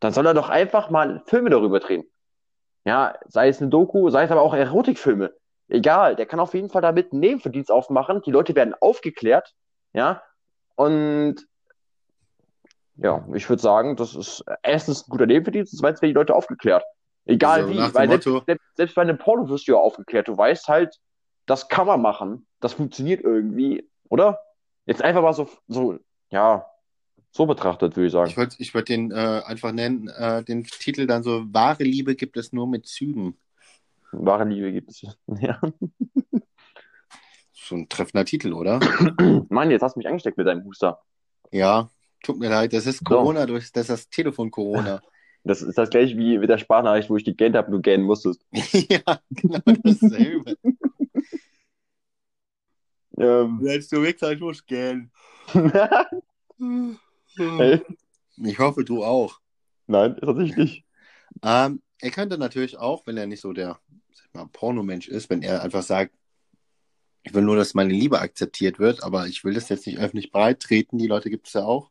Dann 0.00 0.12
soll 0.12 0.26
er 0.26 0.34
doch 0.34 0.48
einfach 0.48 0.88
mal 0.88 1.22
Filme 1.26 1.50
darüber 1.50 1.80
drehen. 1.80 2.04
Ja, 2.84 3.18
sei 3.28 3.48
es 3.48 3.60
eine 3.60 3.70
Doku, 3.70 4.10
sei 4.10 4.24
es 4.24 4.30
aber 4.30 4.42
auch 4.42 4.54
Erotikfilme. 4.54 5.32
Egal, 5.68 6.16
der 6.16 6.26
kann 6.26 6.40
auf 6.40 6.54
jeden 6.54 6.70
Fall 6.70 6.82
damit 6.82 7.12
einen 7.12 7.20
Nebenverdienst 7.20 7.70
aufmachen. 7.70 8.22
Die 8.22 8.30
Leute 8.30 8.54
werden 8.54 8.74
aufgeklärt. 8.80 9.52
Ja, 9.92 10.22
und 10.74 11.36
ja, 12.96 13.26
ich 13.34 13.48
würde 13.48 13.62
sagen, 13.62 13.96
das 13.96 14.14
ist 14.14 14.44
erstens 14.62 15.06
ein 15.06 15.10
guter 15.10 15.26
Nebenverdienst 15.26 15.72
und 15.72 15.78
zweitens 15.78 16.02
werden 16.02 16.10
die 16.10 16.18
Leute 16.18 16.34
aufgeklärt. 16.34 16.84
Egal 17.24 17.62
Also 17.62 17.72
wie, 17.72 17.94
weil 17.94 18.08
selbst, 18.08 18.46
selbst, 18.46 18.76
selbst 18.76 18.94
bei 18.94 19.02
einem 19.02 19.18
Porno 19.18 19.48
wirst 19.48 19.66
du 19.66 19.72
ja 19.72 19.78
aufgeklärt. 19.78 20.28
Du 20.28 20.36
weißt 20.36 20.68
halt, 20.68 20.98
das 21.46 21.68
kann 21.68 21.86
man 21.86 22.00
machen. 22.00 22.46
Das 22.60 22.74
funktioniert 22.74 23.22
irgendwie, 23.22 23.88
oder? 24.08 24.38
Jetzt 24.86 25.02
einfach 25.02 25.22
mal 25.22 25.32
so, 25.32 25.48
so, 25.68 25.98
ja, 26.30 26.66
so 27.30 27.46
betrachtet, 27.46 27.96
würde 27.96 28.06
ich 28.06 28.12
sagen. 28.12 28.30
Ich 28.30 28.36
würde 28.36 28.54
ich 28.58 28.74
würd 28.74 28.88
den 28.88 29.10
äh, 29.10 29.42
einfach 29.44 29.72
nennen, 29.72 30.08
äh, 30.08 30.44
den 30.44 30.64
Titel 30.64 31.06
dann 31.06 31.22
so, 31.22 31.44
wahre 31.52 31.84
Liebe 31.84 32.14
gibt 32.14 32.36
es 32.36 32.52
nur 32.52 32.66
mit 32.66 32.86
Zügen. 32.86 33.38
Wahre 34.12 34.44
Liebe 34.44 34.72
gibt 34.72 34.90
es. 34.90 35.02
Ja. 35.40 35.60
Schon 37.52 37.82
ein 37.82 37.88
treffender 37.88 38.24
Titel, 38.24 38.52
oder? 38.52 38.80
Mann, 39.48 39.70
jetzt 39.70 39.82
hast 39.82 39.94
du 39.94 40.00
mich 40.00 40.08
angesteckt 40.08 40.36
mit 40.36 40.46
deinem 40.46 40.64
Huster. 40.64 41.00
Ja, 41.52 41.90
tut 42.22 42.38
mir 42.38 42.50
leid, 42.50 42.72
das 42.72 42.86
ist 42.86 43.04
Corona, 43.04 43.46
durch, 43.46 43.70
das 43.72 43.82
ist 43.82 43.90
das 43.90 44.08
Telefon 44.10 44.50
Corona. 44.50 45.00
Das 45.44 45.60
ist 45.60 45.76
das 45.76 45.90
gleiche 45.90 46.16
wie 46.16 46.38
mit 46.38 46.48
der 46.48 46.58
Sprachnachricht, 46.58 47.10
wo 47.10 47.16
ich 47.16 47.24
gegähnt 47.24 47.56
habe 47.56 47.68
du 47.72 47.80
gähnen 47.80 48.04
musstest. 48.04 48.46
ja, 48.52 49.18
genau 49.30 49.58
dasselbe. 49.82 50.56
Ähm, 53.18 53.58
Willst 53.60 53.92
du 53.92 54.02
weg, 54.02 54.20
ich 54.22 54.40
muss 54.40 54.64
gehen. 54.64 55.10
hey, 57.36 57.82
Ich 58.36 58.58
hoffe, 58.58 58.84
du 58.84 59.04
auch. 59.04 59.40
nein, 59.86 60.16
tatsächlich 60.16 60.56
nicht. 60.56 60.84
Ähm, 61.42 61.82
er 62.00 62.10
könnte 62.10 62.38
natürlich 62.38 62.78
auch, 62.78 63.06
wenn 63.06 63.16
er 63.16 63.26
nicht 63.26 63.40
so 63.40 63.52
der 63.52 63.78
mal, 64.32 64.46
Pornomensch 64.52 65.08
ist, 65.08 65.30
wenn 65.30 65.42
er 65.42 65.62
einfach 65.62 65.82
sagt, 65.82 66.14
ich 67.24 67.34
will 67.34 67.42
nur, 67.42 67.56
dass 67.56 67.74
meine 67.74 67.92
Liebe 67.92 68.20
akzeptiert 68.20 68.78
wird, 68.78 69.02
aber 69.02 69.26
ich 69.26 69.44
will 69.44 69.54
das 69.54 69.68
jetzt 69.68 69.86
nicht 69.86 69.98
öffentlich 69.98 70.32
breit 70.32 70.60
treten, 70.60 70.98
die 70.98 71.06
Leute 71.06 71.30
gibt 71.30 71.46
es 71.46 71.52
ja 71.52 71.62
auch. 71.62 71.90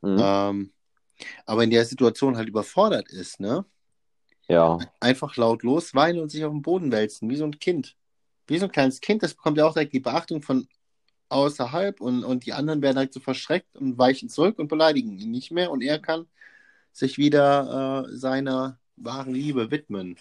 Mhm. 0.00 0.18
Ähm, 0.20 0.72
aber 1.44 1.64
in 1.64 1.70
der 1.70 1.84
Situation 1.84 2.36
halt 2.36 2.48
überfordert 2.48 3.10
ist, 3.10 3.40
ne? 3.40 3.64
Ja, 4.48 4.78
Einfach 5.00 5.36
laut 5.36 5.62
losweinen 5.62 6.22
und 6.22 6.30
sich 6.30 6.44
auf 6.44 6.52
den 6.52 6.62
Boden 6.62 6.90
wälzen, 6.90 7.28
wie 7.28 7.36
so 7.36 7.44
ein 7.44 7.58
Kind. 7.58 7.96
Wie 8.48 8.58
so 8.58 8.66
ein 8.66 8.72
kleines 8.72 9.00
Kind, 9.00 9.22
das 9.22 9.34
bekommt 9.34 9.58
ja 9.58 9.66
auch 9.66 9.74
direkt 9.74 9.92
die 9.92 10.00
Beachtung 10.00 10.42
von 10.42 10.66
außerhalb 11.28 12.00
und, 12.00 12.24
und 12.24 12.46
die 12.46 12.54
anderen 12.54 12.82
werden 12.82 12.96
halt 12.96 13.12
so 13.12 13.20
verschreckt 13.20 13.76
und 13.76 13.98
weichen 13.98 14.28
zurück 14.28 14.58
und 14.58 14.68
beleidigen 14.68 15.18
ihn 15.18 15.30
nicht 15.30 15.50
mehr 15.50 15.70
und 15.70 15.82
er 15.82 15.98
kann 15.98 16.26
sich 16.92 17.18
wieder 17.18 18.06
äh, 18.08 18.16
seiner 18.16 18.78
wahren 18.96 19.32
Liebe 19.32 19.70
widmen. 19.70 20.16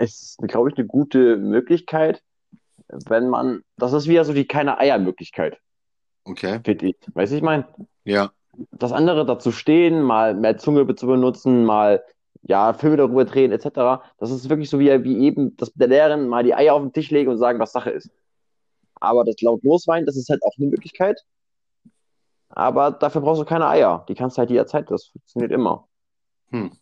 es 0.00 0.22
ist, 0.22 0.38
glaube 0.48 0.70
ich, 0.70 0.78
eine 0.78 0.86
gute 0.86 1.36
Möglichkeit, 1.36 2.22
wenn 2.88 3.28
man, 3.28 3.62
das 3.76 3.92
ist 3.92 4.08
wieder 4.08 4.24
so 4.24 4.32
die 4.32 4.46
keine 4.46 4.78
Eier-Möglichkeit, 4.78 5.58
Okay. 6.24 6.60
finde 6.64 6.88
ich. 6.88 6.96
Weißt 7.14 7.32
du, 7.32 7.36
ich 7.36 7.42
meine, 7.42 7.66
Ja. 8.04 8.32
das 8.72 8.92
andere 8.92 9.26
dazu 9.26 9.52
stehen, 9.52 10.02
mal 10.02 10.34
mehr 10.34 10.56
Zunge 10.56 10.92
zu 10.94 11.06
benutzen, 11.06 11.64
mal 11.64 12.02
ja, 12.42 12.72
Filme 12.72 12.96
darüber 12.96 13.24
drehen, 13.24 13.52
etc. 13.52 14.02
Das 14.18 14.30
ist 14.30 14.48
wirklich 14.48 14.70
so 14.70 14.78
wie, 14.78 15.04
wie 15.04 15.24
eben 15.24 15.56
das 15.56 15.70
mit 15.70 15.80
der 15.80 15.88
Lehrerin 15.88 16.28
mal 16.28 16.42
die 16.42 16.54
Eier 16.54 16.74
auf 16.74 16.82
den 16.82 16.92
Tisch 16.92 17.10
legen 17.10 17.30
und 17.30 17.38
sagen, 17.38 17.58
was 17.58 17.72
Sache 17.72 17.90
ist. 17.90 18.10
Aber 18.94 19.24
das 19.24 19.40
laut 19.40 19.62
losweinen, 19.62 20.06
das 20.06 20.16
ist 20.16 20.28
halt 20.28 20.42
auch 20.42 20.52
eine 20.58 20.68
Möglichkeit. 20.68 21.20
Aber 22.50 22.90
dafür 22.90 23.20
brauchst 23.20 23.40
du 23.40 23.44
keine 23.44 23.68
Eier. 23.68 24.04
Die 24.08 24.14
kannst 24.14 24.36
du 24.36 24.40
halt 24.40 24.50
jederzeit. 24.50 24.90
Das 24.90 25.06
funktioniert 25.06 25.52
immer. 25.52 25.86
Hm. 26.50 26.72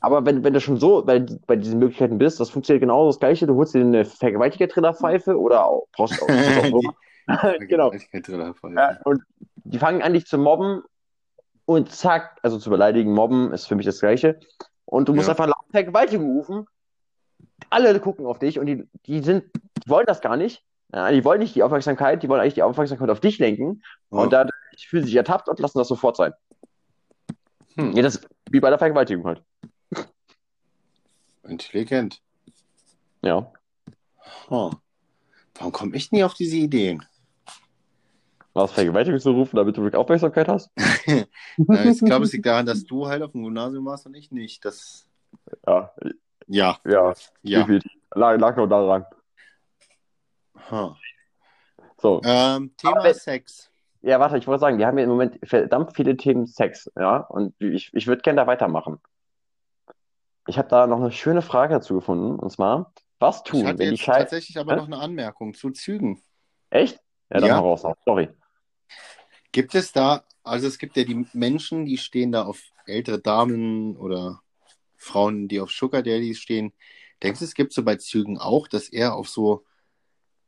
Aber 0.00 0.24
wenn, 0.26 0.44
wenn 0.44 0.52
du 0.52 0.60
schon 0.60 0.76
so 0.76 1.02
bei, 1.02 1.24
bei 1.46 1.56
diesen 1.56 1.78
Möglichkeiten 1.78 2.18
bist, 2.18 2.38
das 2.38 2.50
funktioniert 2.50 2.82
genau 2.82 3.06
das 3.06 3.18
Gleiche. 3.18 3.46
Du 3.46 3.54
holst 3.54 3.74
dir 3.74 3.80
eine 3.80 4.04
Vergewaltiger-Trillerpfeife 4.04 5.38
oder 5.38 5.66
auch, 5.66 5.86
brauchst 5.92 6.22
auch, 6.22 6.28
auch 6.28 6.94
genau. 7.60 7.90
Ja, 8.76 8.98
und 9.04 9.22
die 9.64 9.78
fangen 9.78 10.02
an, 10.02 10.12
dich 10.12 10.26
zu 10.26 10.36
mobben 10.36 10.82
und 11.64 11.90
zack, 11.90 12.38
also 12.42 12.58
zu 12.58 12.68
beleidigen, 12.68 13.14
mobben 13.14 13.52
ist 13.52 13.66
für 13.66 13.76
mich 13.76 13.86
das 13.86 14.00
Gleiche. 14.00 14.38
Und 14.84 15.08
du 15.08 15.14
musst 15.14 15.28
ja. 15.28 15.32
einfach 15.32 15.46
laut 15.46 15.64
Vergewaltigung 15.70 16.30
rufen. 16.30 16.66
Alle 17.70 17.98
gucken 18.00 18.26
auf 18.26 18.38
dich 18.38 18.58
und 18.58 18.66
die, 18.66 18.88
die 19.06 19.20
sind, 19.20 19.44
die 19.84 19.90
wollen 19.90 20.06
das 20.06 20.20
gar 20.20 20.36
nicht. 20.36 20.64
Ja, 20.92 21.10
die 21.10 21.24
wollen 21.24 21.40
nicht 21.40 21.54
die 21.54 21.62
Aufmerksamkeit, 21.62 22.22
die 22.22 22.28
wollen 22.28 22.40
eigentlich 22.40 22.54
die 22.54 22.62
Aufmerksamkeit 22.62 23.10
auf 23.10 23.20
dich 23.20 23.38
lenken. 23.38 23.82
Ja. 24.10 24.18
Und 24.18 24.32
da 24.32 24.46
fühlen 24.78 25.04
sich 25.04 25.14
ertappt 25.14 25.48
und 25.48 25.58
lassen 25.58 25.78
das 25.78 25.88
sofort 25.88 26.16
sein. 26.16 26.32
Hm. 27.74 27.92
Ja, 27.92 28.02
das 28.02 28.16
ist 28.16 28.28
wie 28.50 28.60
bei 28.60 28.70
der 28.70 28.78
Vergewaltigung 28.78 29.24
halt. 29.24 29.42
Intelligent. 31.42 32.20
Ja. 33.22 33.52
Huh. 34.48 34.70
Warum 35.54 35.72
komme 35.72 35.96
ich 35.96 36.12
nie 36.12 36.24
auf 36.24 36.34
diese 36.34 36.56
Ideen? 36.56 37.04
Was 38.54 38.70
Vergewaltigung 38.72 39.18
zu 39.18 39.32
rufen, 39.32 39.56
damit 39.56 39.76
du 39.76 39.82
wirklich 39.82 39.98
Aufmerksamkeit 39.98 40.46
hast? 40.46 40.70
Na, 41.56 41.84
ich 41.84 41.98
glaube, 41.98 42.24
es 42.24 42.32
liegt 42.32 42.46
daran, 42.46 42.66
dass 42.66 42.84
du 42.84 43.08
halt 43.08 43.22
auf 43.22 43.32
dem 43.32 43.42
Gymnasium 43.42 43.84
warst 43.84 44.06
und 44.06 44.14
ich 44.14 44.30
nicht. 44.30 44.64
Das... 44.64 45.08
Ja. 45.66 45.92
Ja. 46.46 46.78
Ja. 46.84 47.14
ja. 47.42 47.66
Lag, 48.14 48.38
lag 48.38 48.56
nur 48.56 48.68
daran. 48.68 49.04
Huh. 50.70 50.94
So. 52.00 52.20
Ähm, 52.24 52.72
Thema 52.76 53.00
Aber, 53.00 53.14
Sex. 53.14 53.70
Ja, 54.02 54.20
warte, 54.20 54.38
ich 54.38 54.46
wollte 54.46 54.60
sagen, 54.60 54.78
wir 54.78 54.86
haben 54.86 54.98
ja 54.98 55.04
im 55.04 55.10
Moment 55.10 55.38
verdammt 55.42 55.96
viele 55.96 56.16
Themen 56.16 56.46
Sex, 56.46 56.92
ja, 56.96 57.16
und 57.16 57.54
ich, 57.58 57.92
ich 57.94 58.06
würde 58.06 58.20
gerne 58.20 58.42
da 58.42 58.46
weitermachen. 58.46 58.98
Ich 60.46 60.58
habe 60.58 60.68
da 60.68 60.86
noch 60.86 60.98
eine 60.98 61.10
schöne 61.10 61.40
Frage 61.40 61.72
dazu 61.72 61.94
gefunden, 61.94 62.38
und 62.38 62.50
zwar, 62.50 62.92
was 63.18 63.42
tun, 63.42 63.60
ich 63.60 63.66
hatte 63.66 63.78
wenn 63.78 63.90
jetzt 63.92 64.00
die 64.00 64.04
Scheiße... 64.04 64.18
tatsächlich 64.20 64.58
aber 64.58 64.72
Hä? 64.72 64.76
noch 64.76 64.86
eine 64.86 64.98
Anmerkung 64.98 65.54
zu 65.54 65.70
Zügen. 65.70 66.22
Echt? 66.68 67.00
Ja, 67.30 67.40
dann 67.40 67.48
Ja. 67.48 67.54
mal 67.54 67.60
raus, 67.62 67.86
sorry. 68.04 68.28
Gibt 69.52 69.74
es 69.74 69.92
da, 69.92 70.24
also 70.42 70.66
es 70.66 70.78
gibt 70.78 70.96
ja 70.96 71.04
die 71.04 71.26
Menschen, 71.32 71.86
die 71.86 71.98
stehen 71.98 72.32
da 72.32 72.44
auf 72.44 72.60
ältere 72.86 73.20
Damen 73.20 73.96
oder 73.96 74.40
Frauen, 74.96 75.48
die 75.48 75.60
auf 75.60 75.70
Sugar 75.70 76.02
Daddies 76.02 76.38
stehen. 76.38 76.72
Denkst 77.22 77.38
du, 77.38 77.44
es 77.44 77.54
gibt 77.54 77.72
so 77.72 77.82
bei 77.82 77.96
Zügen 77.96 78.38
auch, 78.38 78.68
dass 78.68 78.88
er 78.88 79.14
auf 79.14 79.28
so 79.28 79.64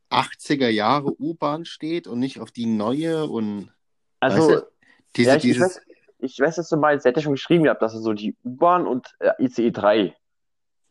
80er 0.09 0.69
Jahre 0.69 1.13
U-Bahn 1.19 1.65
steht 1.65 2.07
und 2.07 2.19
nicht 2.19 2.39
auf 2.39 2.51
die 2.51 2.65
neue 2.65 3.25
und 3.27 3.71
Also, 4.19 4.37
weißt 4.37 4.49
du, 4.49 4.67
diese, 5.15 5.29
ja, 5.29 5.35
ich, 5.35 5.41
dieses, 5.41 5.61
weiß, 5.61 5.81
ich 6.19 6.39
weiß, 6.39 6.55
dass 6.55 6.69
du 6.69 6.77
meinst, 6.77 7.05
hat 7.05 7.15
ja 7.15 7.21
schon 7.21 7.33
geschrieben 7.33 7.63
gehabt, 7.63 7.81
dass 7.81 7.93
er 7.93 8.01
so 8.01 8.13
die 8.13 8.35
U-Bahn 8.43 8.87
und 8.87 9.15
äh, 9.19 9.31
ICE 9.39 9.71
3. 9.71 10.15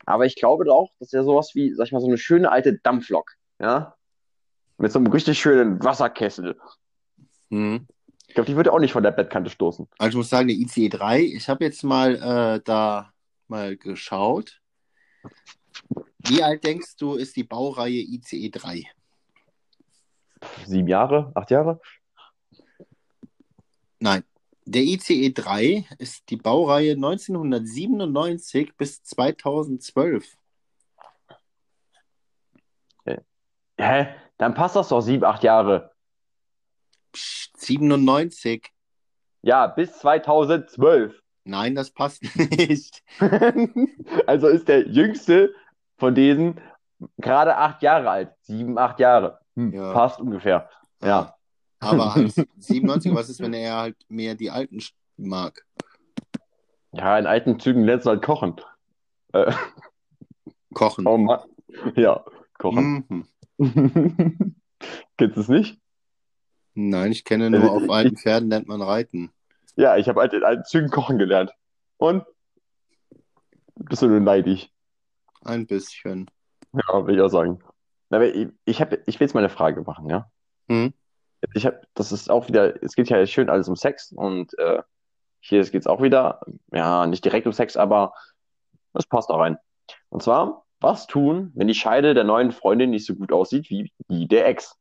Aber 0.05 0.27
ich 0.27 0.37
glaube 0.37 0.65
doch, 0.65 0.89
dass 1.01 1.13
er 1.13 1.25
sowas 1.25 1.53
wie, 1.55 1.75
sag 1.75 1.87
ich 1.87 1.93
mal, 1.93 2.01
so 2.01 2.07
eine 2.07 2.19
schöne 2.19 2.51
alte 2.51 2.79
Dampflok, 2.79 3.33
ja? 3.59 3.97
Mit 4.79 4.93
so 4.93 4.99
einem 4.99 5.11
richtig 5.11 5.39
schönen 5.39 5.83
Wasserkessel. 5.83 6.59
Hm. 7.51 7.87
Ich 8.29 8.35
glaube, 8.35 8.51
die 8.51 8.57
würde 8.57 8.73
auch 8.73 8.81
nicht 8.81 8.93
von 8.93 9.03
der 9.03 9.13
Bettkante 9.13 9.51
stoßen. 9.51 9.89
Also 9.99 10.11
ich 10.11 10.17
muss 10.17 10.29
sagen, 10.29 10.49
der 10.49 10.57
ICE 10.57 10.89
3, 10.89 11.21
ich 11.21 11.49
habe 11.49 11.65
jetzt 11.65 11.85
mal 11.85 12.15
äh, 12.17 12.61
da 12.65 13.13
mal 13.47 13.77
geschaut. 13.77 14.61
Wie 16.19 16.43
alt 16.43 16.65
denkst 16.65 16.97
du, 16.97 17.15
ist 17.15 17.37
die 17.37 17.45
Baureihe 17.45 18.03
ICE 18.03 18.51
3? 18.51 18.83
Sieben 20.65 20.89
Jahre, 20.89 21.31
acht 21.35 21.51
Jahre? 21.51 21.81
Nein, 24.01 24.25
der 24.65 24.83
ICE 24.83 25.33
3 25.33 25.87
ist 25.99 26.29
die 26.29 26.37
Baureihe 26.37 26.93
1997 26.93 28.77
bis 28.77 29.03
2012. 29.03 30.37
Hä? 33.79 34.09
Dann 34.39 34.55
passt 34.55 34.77
das 34.77 34.89
doch 34.89 35.01
sieben, 35.01 35.25
acht 35.25 35.43
Jahre. 35.43 35.93
Psst, 37.17 37.57
97. 37.61 38.71
Ja, 39.43 39.67
bis 39.69 39.99
2012. 40.01 41.19
Nein, 41.45 41.75
das 41.75 41.91
passt 41.91 42.23
nicht. 42.37 43.03
Also 44.27 44.49
ist 44.49 44.69
der 44.69 44.87
jüngste 44.89 45.55
von 45.99 46.15
diesen 46.15 46.61
gerade 47.19 47.57
acht 47.57 47.83
Jahre 47.83 48.11
alt. 48.11 48.33
Sieben, 48.43 48.77
acht 48.79 49.01
Jahre. 49.01 49.39
Hm, 49.57 49.73
Ja. 49.73 49.93
Passt 49.95 50.21
ungefähr. 50.21 50.69
Ja. 51.03 51.35
Aber 51.81 52.15
halt 52.15 52.35
97, 52.59 53.15
was 53.15 53.29
ist, 53.31 53.41
wenn 53.41 53.55
er 53.55 53.77
halt 53.77 53.97
mehr 54.09 54.35
die 54.35 54.51
alten 54.51 54.83
mag? 55.17 55.65
Ja, 56.93 57.19
in 57.19 57.27
alten 57.27 57.59
Zügen 57.61 57.85
lernt 57.85 58.05
du 58.05 58.11
halt 58.11 58.23
kochen. 58.23 58.61
Äh, 59.33 59.53
Kochen. 60.75 61.07
oh 61.07 61.17
Mann. 61.17 61.41
Ja, 61.95 62.25
kochen. 62.59 63.05
Mhm. 63.59 64.57
Kennst 65.17 65.37
du 65.37 65.41
es 65.41 65.49
nicht? 65.49 65.79
Nein, 66.79 67.11
ich 67.11 67.25
kenne 67.25 67.51
nur, 67.51 67.61
Also, 67.63 67.73
auf 67.73 67.83
ich- 67.85 67.91
alten 67.91 68.17
Pferden 68.19 68.51
lernt 68.51 68.69
man 68.69 68.83
reiten. 68.83 69.33
Ja, 69.77 69.97
ich 69.97 70.09
habe 70.09 70.21
halt 70.21 70.33
in 70.35 70.45
alten 70.45 70.65
Zügen 70.65 70.91
kochen 70.91 71.19
gelernt. 71.19 71.51
Und? 71.97 72.25
Bist 73.77 74.03
du 74.03 74.09
nur 74.09 74.21
neidisch? 74.21 74.69
Ein 75.43 75.67
bisschen. 75.67 76.31
Ja, 76.73 77.07
will 77.07 77.15
ich 77.17 77.21
auch 77.23 77.29
sagen. 77.29 77.59
Aber 78.11 78.27
ich, 78.27 78.49
ich, 78.67 78.81
hab, 78.81 78.93
ich 78.93 79.19
will 79.19 79.27
jetzt 79.27 79.35
mal 79.35 79.41
eine 79.41 79.49
Frage 79.49 79.81
machen, 79.83 80.09
ja? 80.11 80.31
Hm? 80.69 80.93
Ich 81.55 81.65
habe, 81.67 81.81
das 81.95 82.13
ist 82.13 82.31
auch 82.31 82.49
wieder, 82.49 82.83
es 82.83 82.95
geht 82.95 83.09
ja 83.09 83.25
schön 83.27 83.49
alles 83.51 83.69
um 83.69 83.77
Sex 83.77 84.13
und 84.13 84.57
äh, 84.59 84.83
hier 85.41 85.63
geht 85.65 85.81
es 85.83 85.87
auch 85.87 86.03
wieder, 86.03 86.41
ja, 86.73 87.07
nicht 87.07 87.25
direkt 87.25 87.47
um 87.47 87.53
Sex, 87.53 87.77
aber 87.77 88.13
das 88.93 89.07
passt 89.07 89.31
auch 89.31 89.39
rein. 89.39 89.59
Und 90.09 90.23
zwar, 90.23 90.65
was 90.81 91.07
tun, 91.07 91.53
wenn 91.55 91.69
die 91.69 91.75
Scheide 91.75 92.15
der 92.15 92.25
neuen 92.25 92.53
Freundin 92.53 92.91
nicht 92.91 93.07
so 93.07 93.15
gut 93.15 93.33
aussieht 93.33 93.71
wie 93.71 93.93
die 94.09 94.27
der 94.29 94.47
Ex? 94.49 94.77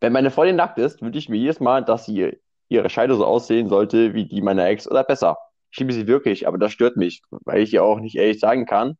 Wenn 0.00 0.12
meine 0.12 0.30
Freundin 0.30 0.56
nackt 0.56 0.78
ist, 0.78 1.02
wünsche 1.02 1.18
ich 1.18 1.28
mir 1.28 1.36
jedes 1.36 1.60
Mal, 1.60 1.84
dass 1.84 2.06
sie 2.06 2.38
ihre 2.68 2.90
Scheide 2.90 3.16
so 3.16 3.26
aussehen 3.26 3.68
sollte 3.68 4.14
wie 4.14 4.26
die 4.26 4.40
meiner 4.42 4.66
Ex 4.66 4.88
oder 4.90 5.04
besser. 5.04 5.36
Ich 5.70 5.78
liebe 5.78 5.92
sie 5.92 6.06
wirklich, 6.06 6.48
aber 6.48 6.58
das 6.58 6.72
stört 6.72 6.96
mich, 6.96 7.22
weil 7.30 7.62
ich 7.62 7.72
ihr 7.72 7.84
auch 7.84 8.00
nicht 8.00 8.16
ehrlich 8.16 8.40
sagen 8.40 8.66
kann, 8.66 8.96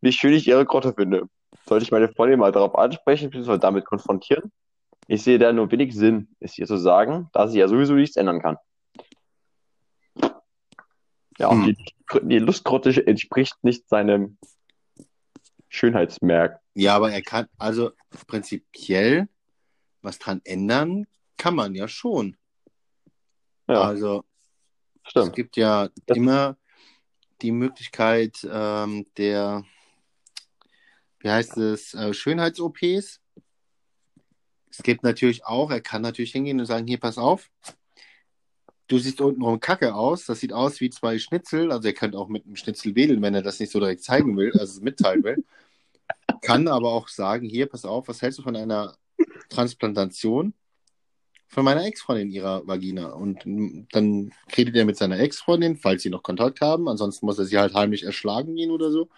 wie 0.00 0.12
schön 0.12 0.32
ich 0.32 0.48
ihre 0.48 0.64
Grotte 0.64 0.94
finde. 0.94 1.24
Sollte 1.66 1.84
ich 1.84 1.92
meine 1.92 2.08
Freundin 2.08 2.40
mal 2.40 2.52
darauf 2.52 2.74
ansprechen, 2.74 3.30
bzw. 3.30 3.58
damit 3.58 3.84
konfrontieren? 3.84 4.50
Ich 5.06 5.22
sehe 5.22 5.38
da 5.38 5.52
nur 5.52 5.70
wenig 5.70 5.94
Sinn, 5.94 6.28
es 6.40 6.58
ihr 6.58 6.66
zu 6.66 6.78
sagen, 6.78 7.28
da 7.32 7.46
sie 7.46 7.58
ja 7.58 7.68
sowieso 7.68 7.94
nichts 7.94 8.16
ändern 8.16 8.40
kann. 8.40 8.56
Ja, 11.38 11.50
Hm. 11.50 11.64
die, 11.64 11.76
die 12.22 12.38
Lustgrotte 12.38 13.06
entspricht 13.06 13.56
nicht 13.62 13.88
seinem 13.88 14.38
Schönheitsmerk. 15.68 16.60
Ja, 16.74 16.94
aber 16.96 17.12
er 17.12 17.22
kann, 17.22 17.46
also 17.58 17.90
prinzipiell, 18.26 19.28
was 20.04 20.18
dran 20.18 20.40
ändern, 20.44 21.06
kann 21.36 21.54
man 21.54 21.74
ja 21.74 21.88
schon. 21.88 22.36
Ja, 23.66 23.82
Also 23.82 24.24
es 25.04 25.10
stimmt. 25.10 25.34
gibt 25.34 25.56
ja 25.56 25.88
Das- 26.06 26.16
immer 26.16 26.56
die 27.42 27.50
Möglichkeit 27.50 28.46
ähm, 28.50 29.06
der, 29.16 29.64
wie 31.20 31.30
heißt 31.30 31.56
es, 31.56 31.94
äh, 31.94 32.12
Schönheits-OPs. 32.14 33.20
Es 34.70 34.82
gibt 34.82 35.02
natürlich 35.02 35.44
auch, 35.44 35.70
er 35.70 35.80
kann 35.80 36.02
natürlich 36.02 36.32
hingehen 36.32 36.60
und 36.60 36.66
sagen, 36.66 36.86
hier, 36.86 36.98
pass 36.98 37.16
auf, 37.18 37.50
du 38.88 38.98
siehst 38.98 39.20
untenrum 39.20 39.60
kacke 39.60 39.94
aus, 39.94 40.26
das 40.26 40.40
sieht 40.40 40.52
aus 40.52 40.80
wie 40.80 40.90
zwei 40.90 41.18
Schnitzel, 41.18 41.72
also 41.72 41.88
er 41.88 41.94
könnte 41.94 42.18
auch 42.18 42.28
mit 42.28 42.44
einem 42.44 42.56
Schnitzel 42.56 42.94
wedeln, 42.94 43.22
wenn 43.22 43.34
er 43.34 43.42
das 43.42 43.60
nicht 43.60 43.72
so 43.72 43.78
direkt 43.80 44.02
zeigen 44.02 44.36
will, 44.36 44.52
also 44.52 44.64
es 44.64 44.80
mitteilen 44.80 45.24
will. 45.24 45.44
Kann 46.42 46.68
aber 46.68 46.92
auch 46.92 47.08
sagen, 47.08 47.48
hier, 47.48 47.66
pass 47.66 47.84
auf, 47.84 48.08
was 48.08 48.20
hältst 48.20 48.38
du 48.38 48.42
von 48.42 48.56
einer 48.56 48.96
Transplantation 49.48 50.54
von 51.46 51.64
meiner 51.64 51.84
Ex-Freundin 51.84 52.30
ihrer 52.30 52.66
Vagina? 52.66 53.08
Und 53.12 53.44
dann 53.92 54.32
redet 54.56 54.76
er 54.76 54.84
mit 54.84 54.96
seiner 54.96 55.18
Ex-Freundin, 55.20 55.76
falls 55.76 56.02
sie 56.02 56.10
noch 56.10 56.22
Kontakt 56.22 56.60
haben, 56.60 56.88
ansonsten 56.88 57.26
muss 57.26 57.38
er 57.38 57.44
sie 57.44 57.58
halt 57.58 57.74
heimlich 57.74 58.04
erschlagen 58.04 58.54
gehen 58.56 58.70
oder 58.70 58.90
so. 58.90 59.08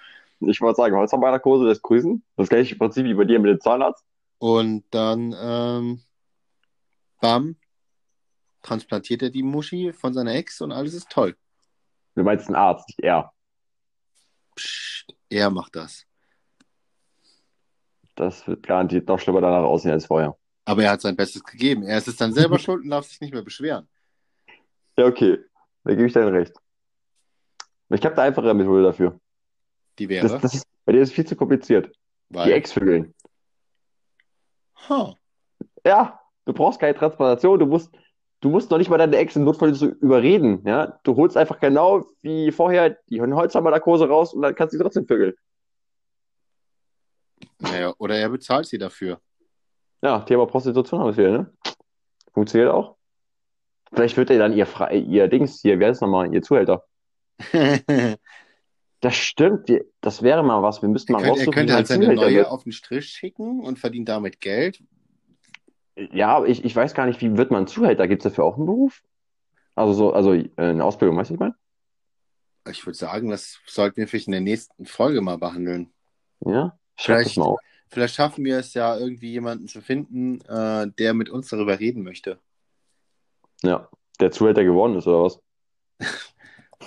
Ich 0.41 0.61
wollte 0.61 0.77
sagen, 0.77 0.97
Holzarbeiterkurse 0.97 1.65
lässt 1.65 1.83
grüßen. 1.83 2.23
Das 2.37 2.49
gleiche 2.49 2.77
Prinzip 2.77 3.05
wie 3.07 3.15
bei 3.15 3.25
dir 3.25 3.39
mit 3.39 3.51
dem 3.51 3.61
Zahnarzt. 3.61 4.05
Und 4.39 4.85
dann, 4.91 5.35
ähm, 5.39 6.03
bam, 7.21 7.57
transplantiert 8.62 9.23
er 9.23 9.31
die 9.31 9.43
Muschi 9.43 9.93
von 9.93 10.12
seiner 10.12 10.35
Ex 10.35 10.61
und 10.61 10.73
alles 10.73 10.93
ist 10.93 11.09
toll. 11.09 11.37
Du 12.15 12.23
meinst 12.23 12.49
einen 12.49 12.57
Arzt, 12.57 12.89
nicht 12.89 13.01
er. 13.01 13.33
Psst, 14.55 15.15
er 15.31 15.51
macht 15.51 15.77
das. 15.77 16.07
Das 18.16 18.46
wird 18.48 18.66
garantiert 18.66 19.07
noch 19.09 19.20
schlimmer 19.20 19.40
danach 19.40 19.62
aussehen 19.62 19.92
als 19.92 20.07
vorher. 20.07 20.37
Aber 20.64 20.83
er 20.83 20.90
hat 20.90 21.00
sein 21.00 21.14
Bestes 21.16 21.44
gegeben. 21.44 21.85
Er 21.85 21.98
ist 21.98 22.09
es 22.09 22.16
dann 22.16 22.33
selber 22.33 22.59
schuld 22.59 22.83
und 22.83 22.90
darf 22.90 23.07
sich 23.07 23.20
nicht 23.20 23.33
mehr 23.33 23.42
beschweren. 23.42 23.88
Ja, 24.98 25.07
okay. 25.07 25.38
Da 25.85 25.94
gebe 25.94 26.07
ich 26.07 26.12
dir 26.12 26.33
recht. 26.33 26.55
Ich 27.90 28.05
habe 28.05 28.14
da 28.16 28.22
einfache 28.22 28.52
Methode 28.52 28.83
dafür. 28.83 29.20
Die 29.98 30.09
Das, 30.09 30.33
wäre, 30.33 30.40
das 30.40 30.55
ist, 30.55 30.66
bei 30.85 30.92
dir 30.92 31.02
ist 31.02 31.11
es 31.11 31.14
viel 31.14 31.26
zu 31.26 31.37
kompliziert. 31.37 31.94
Die 32.31 32.35
weil, 32.35 32.52
Ex-Vögeln. 32.52 33.14
ha, 34.88 35.14
Ja, 35.85 36.20
du 36.44 36.52
brauchst 36.52 36.81
keine 36.81 36.96
Transplantation, 36.96 37.61
du 37.61 37.66
musst, 37.66 37.94
du 38.40 38.50
musst 38.50 38.70
noch 38.70 38.79
nicht 38.79 38.90
mal 38.90 38.98
deine 38.98 39.16
Ex 39.16 39.37
im 39.37 39.44
Notfall 39.44 39.74
so 39.74 39.87
überreden, 39.87 40.62
ja. 40.66 40.98
Du 41.05 41.14
holst 41.14 41.37
einfach 41.37 41.61
genau 41.61 42.05
wie 42.22 42.50
vorher 42.50 42.98
die 43.09 43.20
Holzhammer-Narkose 43.20 44.09
raus 44.09 44.35
und 44.35 44.42
dann 44.42 44.55
kannst 44.55 44.72
du 44.74 44.79
sie 44.79 44.83
trotzdem 44.83 45.07
vögeln. 45.07 45.35
Naja, 47.59 47.95
oder 47.99 48.16
er 48.16 48.29
bezahlt 48.29 48.66
sie 48.66 48.79
dafür. 48.79 49.21
Ja, 50.03 50.21
Thema 50.21 50.47
Prostitution 50.47 51.01
haben 51.01 51.16
wir 51.16 51.16
wieder, 51.16 51.38
ne? 51.38 51.53
Funktioniert 52.33 52.71
auch. 52.71 52.97
Vielleicht 53.92 54.16
wird 54.16 54.31
er 54.31 54.38
dann 54.38 54.53
ihr, 54.53 54.66
Fre 54.66 54.95
ihr 54.95 55.29
Dings 55.29 55.61
hier, 55.62 55.79
wer 55.79 55.90
ist 55.90 56.01
nochmal, 56.03 56.33
ihr 56.35 56.42
Zuhälter. 56.42 56.85
Das 59.01 59.14
stimmt, 59.14 59.71
das 60.01 60.23
wäre 60.23 60.42
mal 60.42 60.62
was. 60.62 60.81
Wir 60.81 60.88
müssten 60.88 61.12
mal 61.12 61.23
er 61.23 61.29
könnte, 61.29 61.45
er 61.45 61.53
könnte 61.53 61.75
halt 61.75 61.83
ein 61.83 61.87
seine 61.87 62.05
Zuhälter 62.07 62.23
Neue 62.23 62.37
wird. 62.37 62.49
auf 62.49 62.62
den 62.64 62.73
Strich 62.73 63.07
schicken 63.07 63.61
und 63.61 63.79
verdient 63.79 64.09
damit 64.09 64.40
Geld. 64.40 64.83
Ja, 65.97 66.45
ich, 66.45 66.64
ich 66.64 66.75
weiß 66.75 66.95
gar 66.95 67.07
nicht, 67.07 67.21
wie 67.21 67.37
wird 67.37 67.51
man 67.51 67.66
Zuhälter? 67.66 68.09
Gibt 68.09 68.25
es 68.25 68.33
dafür 68.33 68.45
auch 68.45 68.57
einen 68.57 68.66
Beruf? 68.66 69.03
Also 69.75 69.92
so, 69.92 70.12
also 70.12 70.33
äh, 70.33 70.51
eine 70.57 70.83
Ausbildung, 70.83 71.16
weißt 71.16 71.31
du, 71.31 71.35
ich 71.35 71.40
meine? 71.40 71.55
Ich 72.69 72.85
würde 72.85 72.97
sagen, 72.97 73.29
das 73.31 73.61
sollten 73.66 73.99
wir 73.99 74.09
vielleicht 74.09 74.27
in 74.27 74.33
der 74.33 74.40
nächsten 74.40 74.87
Folge 74.87 75.21
mal 75.21 75.38
behandeln. 75.38 75.92
Ja? 76.40 76.79
Vielleicht, 76.97 77.39
vielleicht 77.89 78.15
schaffen 78.15 78.45
wir 78.45 78.59
es 78.59 78.75
ja 78.75 78.97
irgendwie 78.97 79.33
jemanden 79.33 79.69
zu 79.69 79.81
finden, 79.81 80.41
äh, 80.43 80.91
der 80.99 81.15
mit 81.15 81.29
uns 81.29 81.49
darüber 81.49 81.79
reden 81.79 82.03
möchte. 82.03 82.39
Ja. 83.63 83.89
Der 84.21 84.31
Zuhälter 84.31 84.65
geworden 84.65 84.97
ist, 84.97 85.07
oder 85.07 85.25
was? 85.25 85.41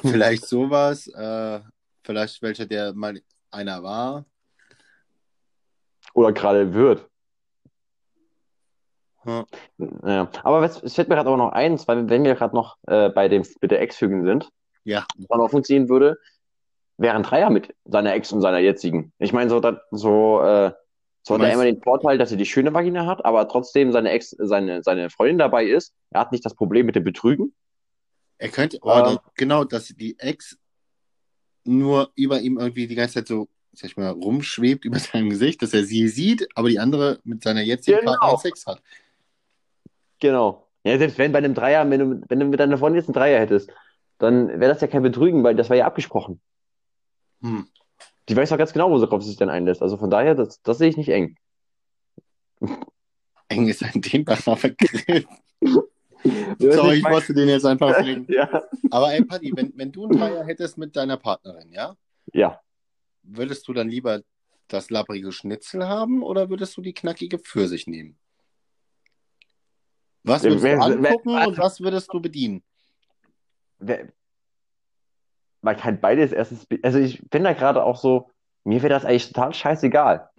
Vielleicht 0.01 0.45
sowas, 0.45 1.07
äh, 1.07 1.59
vielleicht 2.03 2.41
welcher, 2.41 2.65
der 2.65 2.93
mal 2.93 3.21
einer 3.51 3.83
war. 3.83 4.25
Oder 6.13 6.31
gerade 6.31 6.73
wird. 6.73 7.09
Hm. 9.23 9.45
Ja. 10.03 10.29
Aber 10.43 10.63
es, 10.63 10.81
es 10.81 10.95
fällt 10.95 11.09
mir 11.09 11.15
gerade 11.15 11.29
auch 11.29 11.37
noch 11.37 11.51
eins, 11.51 11.87
weil 11.87 12.09
wenn 12.09 12.23
wir 12.23 12.35
gerade 12.35 12.55
noch 12.55 12.77
äh, 12.87 13.09
bei 13.09 13.27
dem 13.27 13.43
mit 13.61 13.71
der 13.71 13.81
Ex-Hügel 13.81 14.23
sind, 14.23 14.49
Ja, 14.83 15.05
was 15.27 15.39
auch 15.39 15.49
funktionieren 15.49 15.89
würde, 15.89 16.17
wäre 16.99 17.15
ein 17.15 17.23
Dreier 17.23 17.49
mit 17.49 17.73
seiner 17.85 18.13
Ex 18.13 18.31
und 18.31 18.41
seiner 18.41 18.59
jetzigen. 18.59 19.11
Ich 19.19 19.33
meine, 19.33 19.49
so, 19.49 19.59
dat- 19.59 19.81
so, 19.91 20.41
äh, 20.41 20.71
so 21.23 21.35
hat 21.35 21.41
er 21.41 21.53
immer 21.53 21.63
den 21.65 21.81
Vorteil, 21.81 22.17
dass 22.17 22.31
er 22.31 22.37
die 22.37 22.45
schöne 22.45 22.73
Vagina 22.73 23.05
hat, 23.05 23.23
aber 23.25 23.47
trotzdem 23.47 23.91
seine 23.91 24.09
Ex, 24.11 24.31
seine, 24.37 24.83
seine 24.83 25.09
Freundin 25.09 25.37
dabei 25.37 25.65
ist. 25.65 25.93
Er 26.11 26.21
hat 26.21 26.31
nicht 26.31 26.45
das 26.45 26.55
Problem 26.55 26.85
mit 26.85 26.95
dem 26.95 27.03
Betrügen. 27.03 27.53
er 28.37 28.49
könnte, 28.49 28.77
oh, 28.81 28.89
Ähm. 28.91 29.03
da, 29.03 29.17
genau, 29.35 29.63
dass 29.65 29.87
die 29.87 30.17
Ex 30.19 30.57
nur 31.65 32.09
über 32.15 32.39
ihm 32.39 32.57
irgendwie 32.57 32.87
die 32.87 32.95
ganze 32.95 33.15
Zeit 33.15 33.27
so, 33.27 33.47
sag 33.73 33.89
ich 33.91 33.97
mal, 33.97 34.09
rumschwebt 34.11 34.85
über 34.85 34.97
seinem 34.99 35.29
Gesicht, 35.29 35.61
dass 35.61 35.73
er 35.73 35.83
sie 35.83 36.07
sieht, 36.07 36.47
aber 36.55 36.69
die 36.69 36.79
andere 36.79 37.19
mit 37.23 37.43
seiner 37.43 37.61
jetzigen 37.61 37.99
Genau. 37.99 38.11
Partnerin 38.13 38.37
Sex 38.39 38.65
hat. 38.65 38.81
Genau. 40.19 40.67
Ja, 40.83 40.97
selbst 40.97 41.17
wenn 41.17 41.31
bei 41.31 41.39
einem 41.39 41.53
Dreier, 41.53 41.89
wenn 41.89 41.99
du, 41.99 42.21
wenn 42.29 42.39
du 42.39 42.45
mit 42.45 42.59
deiner 42.59 42.77
Freundin 42.77 42.99
jetzt 43.01 43.07
einen 43.09 43.13
Dreier 43.13 43.39
hättest, 43.39 43.69
dann 44.17 44.47
wäre 44.59 44.71
das 44.73 44.81
ja 44.81 44.87
kein 44.87 45.03
Betrügen, 45.03 45.43
weil 45.43 45.55
das 45.55 45.69
war 45.69 45.77
ja 45.77 45.85
abgesprochen. 45.85 46.41
Hm. 47.41 47.67
Die 48.27 48.35
weiß 48.35 48.51
auch 48.51 48.57
ganz 48.57 48.73
genau, 48.73 48.91
worauf 48.91 49.21
sie 49.23 49.29
sich 49.29 49.37
dann 49.37 49.49
einlässt. 49.49 49.81
Also 49.81 49.97
von 49.97 50.09
daher, 50.09 50.35
das, 50.35 50.61
das 50.61 50.77
sehe 50.77 50.89
ich 50.89 50.97
nicht 50.97 51.09
eng. 51.09 51.35
Eng 53.47 53.67
ist 53.67 53.83
ein 53.83 54.01
dehnbarer 54.01 54.55
Begriff. 54.61 55.25
Sorry, 56.59 56.97
ich 56.97 57.07
musste 57.07 57.33
den 57.33 57.47
jetzt 57.49 57.65
einfach 57.65 57.97
bringen. 57.99 58.27
Ja. 58.29 58.63
Aber 58.91 59.13
ey, 59.13 59.23
Paddy, 59.23 59.53
wenn, 59.55 59.71
wenn 59.75 59.91
du 59.91 60.03
einen 60.05 60.17
Dreier 60.19 60.45
hättest 60.45 60.77
mit 60.77 60.95
deiner 60.95 61.17
Partnerin, 61.17 61.71
ja, 61.71 61.95
Ja. 62.33 62.59
würdest 63.23 63.67
du 63.67 63.73
dann 63.73 63.89
lieber 63.89 64.21
das 64.67 64.89
labbrige 64.91 65.31
Schnitzel 65.31 65.87
haben 65.87 66.21
oder 66.21 66.49
würdest 66.49 66.77
du 66.77 66.81
die 66.81 66.93
knackige 66.93 67.39
Pfirsich 67.39 67.87
nehmen? 67.87 68.19
Was 70.23 70.43
würdest 70.43 70.63
Wer- 70.63 70.75
du 70.75 71.01
wer- 71.01 71.09
angucken 71.11 71.29
und 71.47 71.57
was 71.57 71.79
würdest 71.81 72.13
du 72.13 72.19
bedienen? 72.19 72.61
Wer- 73.79 74.11
Man 75.61 75.75
kann 75.77 75.99
beides 75.99 76.31
erstens, 76.31 76.65
also 76.83 76.99
ich 76.99 77.21
bin 77.29 77.43
da 77.43 77.53
gerade 77.53 77.83
auch 77.83 77.97
so, 77.97 78.29
mir 78.63 78.81
wäre 78.81 78.93
das 78.93 79.05
eigentlich 79.05 79.27
total 79.27 79.53
scheißegal. 79.53 80.29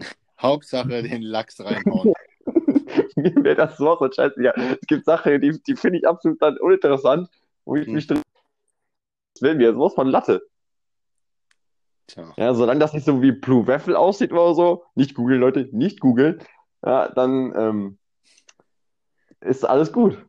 Hauptsache 0.40 1.02
den 1.02 1.22
Lachs 1.22 1.60
reinhauen. 1.60 2.14
Mir 3.16 3.34
wäre 3.44 3.56
das 3.56 3.76
sowas 3.76 3.98
von 3.98 4.12
scheißegal. 4.12 4.54
Es 4.80 4.86
gibt 4.86 5.04
Sachen, 5.04 5.40
die, 5.40 5.60
die 5.62 5.76
finde 5.76 5.98
ich 5.98 6.08
absolut 6.08 6.40
dann 6.40 6.56
uninteressant, 6.58 7.28
wo 7.64 7.76
ich 7.76 7.86
Hm. 7.86 7.94
mich 7.94 8.06
drin. 8.06 8.22
Das 9.34 9.42
wäre 9.42 9.54
mir 9.54 9.72
sowas 9.74 9.94
von 9.94 10.06
Latte. 10.08 10.42
Tja. 12.06 12.32
Ja, 12.36 12.54
solange 12.54 12.80
das 12.80 12.92
nicht 12.92 13.04
so 13.04 13.20
wie 13.22 13.32
Blue 13.32 13.66
Waffle 13.66 13.98
aussieht 13.98 14.32
oder 14.32 14.54
so, 14.54 14.84
nicht 14.94 15.14
googeln, 15.14 15.40
Leute, 15.40 15.68
nicht 15.72 16.00
googeln, 16.00 16.42
ja, 16.84 17.08
dann 17.08 17.52
ähm, 17.56 17.98
ist 19.40 19.64
alles 19.64 19.92
gut. 19.92 20.24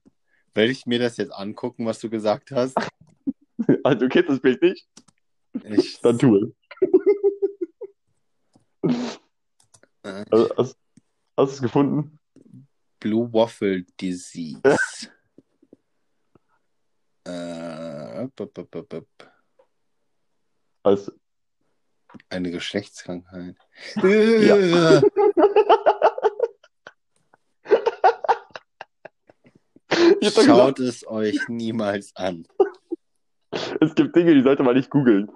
Werde 0.54 0.72
ich 0.72 0.86
mir 0.86 1.00
das 1.00 1.18
jetzt 1.18 1.32
angucken, 1.32 1.86
was 1.86 2.00
du 2.00 2.10
gesagt 2.10 2.52
hast? 2.52 2.76
Also, 3.84 4.00
du 4.00 4.10
kennst 4.10 4.30
das 4.30 4.40
Bild 4.40 4.62
nicht? 4.62 4.88
Ich, 5.64 6.00
Dann 6.02 6.18
tu 6.18 6.38
es. 6.38 6.50
äh, 10.04 10.26
Also, 10.32 10.50
hast, 10.58 10.78
hast 11.38 11.52
du 11.52 11.56
es 11.56 11.62
gefunden? 11.62 12.20
Blue 13.00 13.32
Waffle 13.34 13.84
Disease. 14.00 14.62
äh, 17.26 18.28
bup, 18.36 18.54
bup, 18.54 18.70
bup, 18.72 18.90
bup. 18.90 19.08
Also, 20.84 21.12
Eine 22.30 22.52
Geschlechtskrankheit. 22.52 23.56
Ja. 24.04 25.02
Schaut 30.30 30.80
es 30.80 31.06
euch 31.08 31.38
niemals 31.48 32.16
an. 32.16 32.48
es 33.82 33.96
gibt 33.96 34.16
Dinge, 34.16 34.34
die 34.34 34.42
sollte 34.42 34.64
man 34.64 34.76
nicht 34.76 34.90
googeln. 34.90 35.30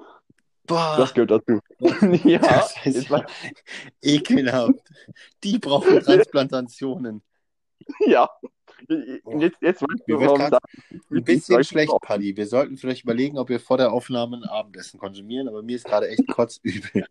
Boah, 0.67 0.95
Das 0.97 1.13
gehört 1.13 1.32
dazu. 1.32 1.60
ja, 2.23 2.39
das 2.39 2.75
ist 2.86 2.95
jetzt 2.95 3.10
ja 3.10 3.25
ekelhaft. 4.01 4.80
Die 5.43 5.60
brauchen 5.60 5.99
Transplantationen. 5.99 7.21
ja. 8.08 8.30
Jetzt, 8.89 9.62
jetzt 9.62 9.82
weißt 9.82 10.04
du, 10.08 10.19
warum 10.19 10.51
da 10.51 10.60
Ein 11.12 11.23
bisschen 11.23 11.63
schlecht, 11.63 11.93
Paddy. 12.01 12.36
Wir 12.36 12.47
sollten 12.47 12.78
vielleicht 12.78 13.04
überlegen, 13.04 13.38
ob 13.38 13.49
wir 13.49 13.60
vor 13.60 13.78
der 13.78 13.93
Aufnahme 13.93 14.38
ein 14.38 14.43
Abendessen 14.43 14.99
konsumieren, 14.99 15.47
aber 15.47 15.62
mir 15.62 15.75
ist 15.75 15.86
gerade 15.86 16.10
echt 16.10 16.28
kotzübel. 16.28 17.06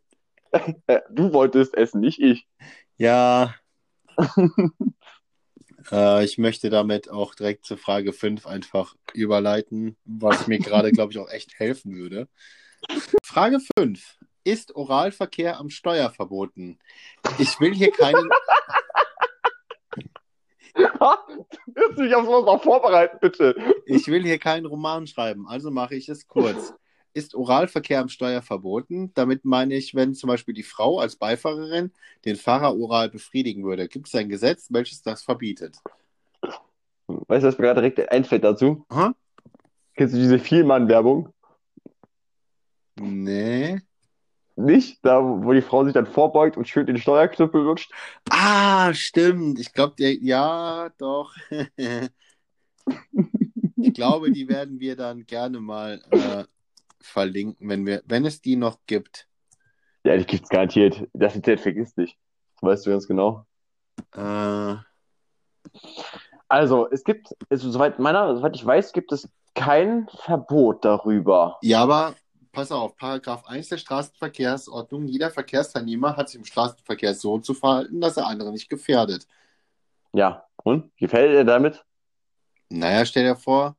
Äh, 0.86 1.00
Du 1.10 1.32
wolltest 1.32 1.74
essen, 1.74 2.00
nicht 2.00 2.20
ich. 2.20 2.46
Ja. 2.96 3.54
Äh, 5.90 6.24
ich 6.24 6.38
möchte 6.38 6.70
damit 6.70 7.10
auch 7.10 7.34
direkt 7.34 7.64
zur 7.66 7.78
Frage 7.78 8.12
5 8.12 8.46
einfach 8.46 8.94
überleiten, 9.12 9.96
was 10.04 10.46
mir 10.46 10.58
gerade, 10.58 10.92
glaube 10.92 11.12
ich, 11.12 11.18
auch 11.18 11.30
echt 11.30 11.58
helfen 11.58 11.96
würde. 11.96 12.28
Frage 13.22 13.58
5. 13.78 14.18
Ist 14.44 14.76
Oralverkehr 14.76 15.58
am 15.58 15.70
Steuer 15.70 16.10
verboten? 16.10 16.78
Ich 17.38 17.58
will 17.60 17.74
hier 17.74 17.90
keinen. 17.90 18.28
Du 20.74 20.82
wirst 21.74 21.98
dich 21.98 22.14
auf 22.14 22.26
sowas 22.26 22.46
auch 22.46 22.62
vorbereiten, 22.62 23.18
bitte. 23.20 23.56
Ich 23.86 24.06
will 24.08 24.22
hier 24.22 24.38
keinen 24.38 24.66
Roman 24.66 25.06
schreiben, 25.06 25.48
also 25.48 25.70
mache 25.70 25.94
ich 25.94 26.08
es 26.08 26.26
kurz. 26.26 26.74
Ist 27.14 27.34
Oralverkehr 27.34 28.00
am 28.00 28.08
Steuer 28.08 28.42
verboten? 28.42 29.12
Damit 29.14 29.44
meine 29.44 29.74
ich, 29.74 29.94
wenn 29.94 30.14
zum 30.14 30.28
Beispiel 30.28 30.52
die 30.52 30.64
Frau 30.64 30.98
als 30.98 31.14
Beifahrerin 31.14 31.92
den 32.24 32.34
Fahrer 32.34 32.76
oral 32.76 33.08
befriedigen 33.08 33.64
würde. 33.64 33.86
Gibt 33.86 34.08
es 34.08 34.14
ein 34.16 34.28
Gesetz, 34.28 34.66
welches 34.70 35.02
das 35.02 35.22
verbietet? 35.22 35.78
Weißt 37.06 37.44
du, 37.44 37.48
was 37.48 37.58
mir 37.58 37.66
gerade 37.66 37.80
direkt 37.80 38.10
einfällt 38.10 38.42
dazu? 38.42 38.84
Aha. 38.88 39.14
Kennst 39.94 40.14
du 40.14 40.18
diese 40.18 40.40
Vielmann-Werbung? 40.40 41.32
Nee. 42.96 43.80
Nicht? 44.56 44.98
Da, 45.04 45.20
wo 45.22 45.52
die 45.52 45.62
Frau 45.62 45.84
sich 45.84 45.92
dann 45.92 46.06
vorbeugt 46.06 46.56
und 46.56 46.68
schön 46.68 46.86
den 46.86 46.98
Steuerknüppel 46.98 47.62
lutscht. 47.62 47.92
Ah, 48.30 48.92
stimmt. 48.94 49.58
Ich 49.58 49.72
glaube, 49.72 49.94
ja, 49.98 50.90
doch. 50.98 51.34
ich 53.76 53.94
glaube, 53.94 54.32
die 54.32 54.48
werden 54.48 54.80
wir 54.80 54.96
dann 54.96 55.26
gerne 55.26 55.60
mal 55.60 56.02
äh, 56.10 56.44
verlinken, 57.04 57.68
wenn 57.68 57.86
wir, 57.86 58.02
wenn 58.06 58.24
es 58.24 58.40
die 58.40 58.56
noch 58.56 58.78
gibt. 58.86 59.28
Ja, 60.04 60.16
die 60.16 60.24
gibt's 60.26 60.48
garantiert. 60.48 61.06
Das 61.12 61.34
Internet 61.34 61.60
vergisst 61.60 61.96
nicht. 61.96 62.18
Das 62.54 62.62
weißt 62.62 62.86
du 62.86 62.90
ganz 62.90 63.06
genau. 63.08 63.46
Äh, 64.14 64.76
Also, 66.48 66.88
es 66.90 67.04
gibt, 67.04 67.28
also, 67.48 67.70
soweit 67.70 67.98
meiner, 67.98 68.36
soweit 68.36 68.54
ich 68.54 68.64
weiß, 68.64 68.92
gibt 68.92 69.12
es 69.12 69.28
kein 69.54 70.08
Verbot 70.08 70.84
darüber. 70.84 71.58
ja, 71.62 71.82
aber 71.82 72.14
pass 72.52 72.70
auf, 72.70 72.96
Paragraph 72.96 73.46
1 73.46 73.68
der 73.68 73.78
Straßenverkehrsordnung. 73.78 75.06
Jeder 75.06 75.30
Verkehrsteilnehmer 75.30 76.16
hat 76.16 76.28
sich 76.28 76.38
im 76.38 76.44
Straßenverkehr 76.44 77.14
so 77.14 77.38
zu 77.38 77.54
verhalten, 77.54 78.00
dass 78.00 78.16
er 78.16 78.26
andere 78.26 78.52
nicht 78.52 78.68
gefährdet. 78.68 79.26
Ja. 80.12 80.44
Und? 80.62 80.96
Gefällt 80.96 81.32
dir 81.32 81.44
damit? 81.44 81.84
Naja, 82.70 83.04
stell 83.04 83.24
dir 83.24 83.36
vor, 83.36 83.76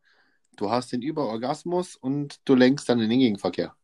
du 0.56 0.70
hast 0.70 0.92
den 0.92 1.02
Überorgasmus 1.02 1.96
und 1.96 2.40
du 2.48 2.56
lenkst 2.56 2.88
dann 2.90 3.00
in 3.00 3.10
den 3.10 3.20
Gegenverkehr. 3.20 3.76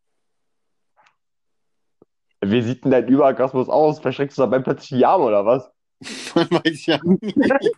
Wie 2.44 2.62
sieht 2.62 2.84
denn 2.84 2.92
dein 2.92 3.08
Überorgasmus 3.08 3.70
aus? 3.70 4.00
Verschreckst 4.00 4.38
du 4.38 4.42
dabei 4.42 4.60
plötzlich 4.60 5.00
die 5.00 5.06
Arme 5.06 5.26
oder 5.26 5.46
was? 5.46 5.72
Weiß 6.02 6.86
ja 6.86 7.00
nie. 7.04 7.34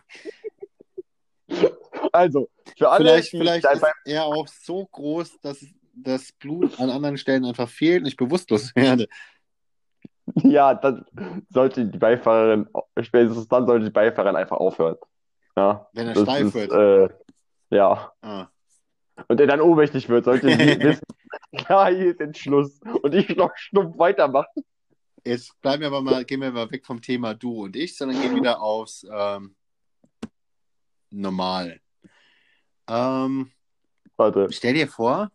Also, 2.12 2.48
für 2.76 2.90
alle, 2.90 3.04
Vielleicht, 3.04 3.32
die 3.32 3.38
vielleicht 3.38 3.64
ist 3.70 3.84
er 4.04 4.24
auch 4.24 4.46
so 4.48 4.86
groß, 4.86 5.40
dass 5.40 5.64
das 5.92 6.32
Blut 6.32 6.80
an 6.80 6.90
anderen 6.90 7.16
Stellen 7.16 7.44
einfach 7.44 7.68
fehlt 7.68 8.02
und 8.02 8.08
ich 8.08 8.16
bewusstlos 8.16 8.74
werde. 8.74 9.08
ja, 10.36 10.74
dann 10.74 11.04
sollte 11.50 11.86
die 11.86 11.98
Beifahrerin, 11.98 12.68
spätestens 13.00 13.48
dann 13.48 13.66
sollte 13.66 13.86
die 13.86 13.90
Beifahrerin 13.90 14.36
einfach 14.36 14.56
aufhören. 14.56 14.96
Ja, 15.56 15.88
Wenn 15.92 16.08
er 16.08 16.14
steif 16.16 16.46
ist, 16.46 16.54
wird. 16.54 16.72
Äh, 16.72 17.14
ja, 17.76 18.12
Ah. 18.22 18.48
Und 19.28 19.38
der 19.38 19.46
dann 19.46 19.60
ohnmächtig 19.60 20.08
wird, 20.08 20.24
sollte 20.24 20.48
sie 20.48 20.58
wissen, 20.80 21.06
ja, 21.52 21.88
hier 21.88 22.10
ist 22.10 22.20
jetzt 22.20 22.38
Schluss. 22.38 22.80
Und 23.02 23.14
ich 23.14 23.34
noch 23.36 23.50
stumpf 23.56 23.98
weitermachen. 23.98 24.64
Jetzt 25.24 25.58
bleiben 25.60 25.80
wir 25.80 25.88
aber 25.88 26.02
mal, 26.02 26.24
gehen 26.24 26.40
wir 26.40 26.50
mal 26.50 26.70
weg 26.70 26.84
vom 26.84 27.00
Thema 27.00 27.34
du 27.34 27.64
und 27.64 27.76
ich, 27.76 27.96
sondern 27.96 28.20
gehen 28.20 28.36
wieder 28.36 28.60
aufs 28.60 29.06
ähm, 29.10 29.54
Normal. 31.10 31.80
Ähm, 32.88 33.50
Warte, 34.16 34.52
stell 34.52 34.74
dir 34.74 34.86
vor, 34.86 35.30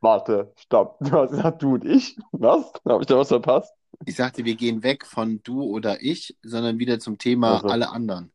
warte, 0.00 0.52
stopp. 0.56 0.98
Du 1.00 1.12
hast 1.12 1.30
gesagt, 1.30 1.62
du 1.62 1.74
und 1.74 1.84
ich? 1.84 2.16
Was? 2.32 2.72
Habe 2.86 3.02
ich 3.02 3.06
da 3.06 3.18
was 3.18 3.28
verpasst? 3.28 3.74
ich 4.06 4.16
sagte, 4.16 4.44
wir 4.44 4.54
gehen 4.54 4.82
weg 4.82 5.04
von 5.04 5.40
du 5.42 5.62
oder 5.62 6.02
ich, 6.02 6.36
sondern 6.42 6.78
wieder 6.78 6.98
zum 6.98 7.18
Thema 7.18 7.56
Ach 7.56 7.62
so. 7.62 7.68
alle 7.68 7.90
anderen. 7.90 8.32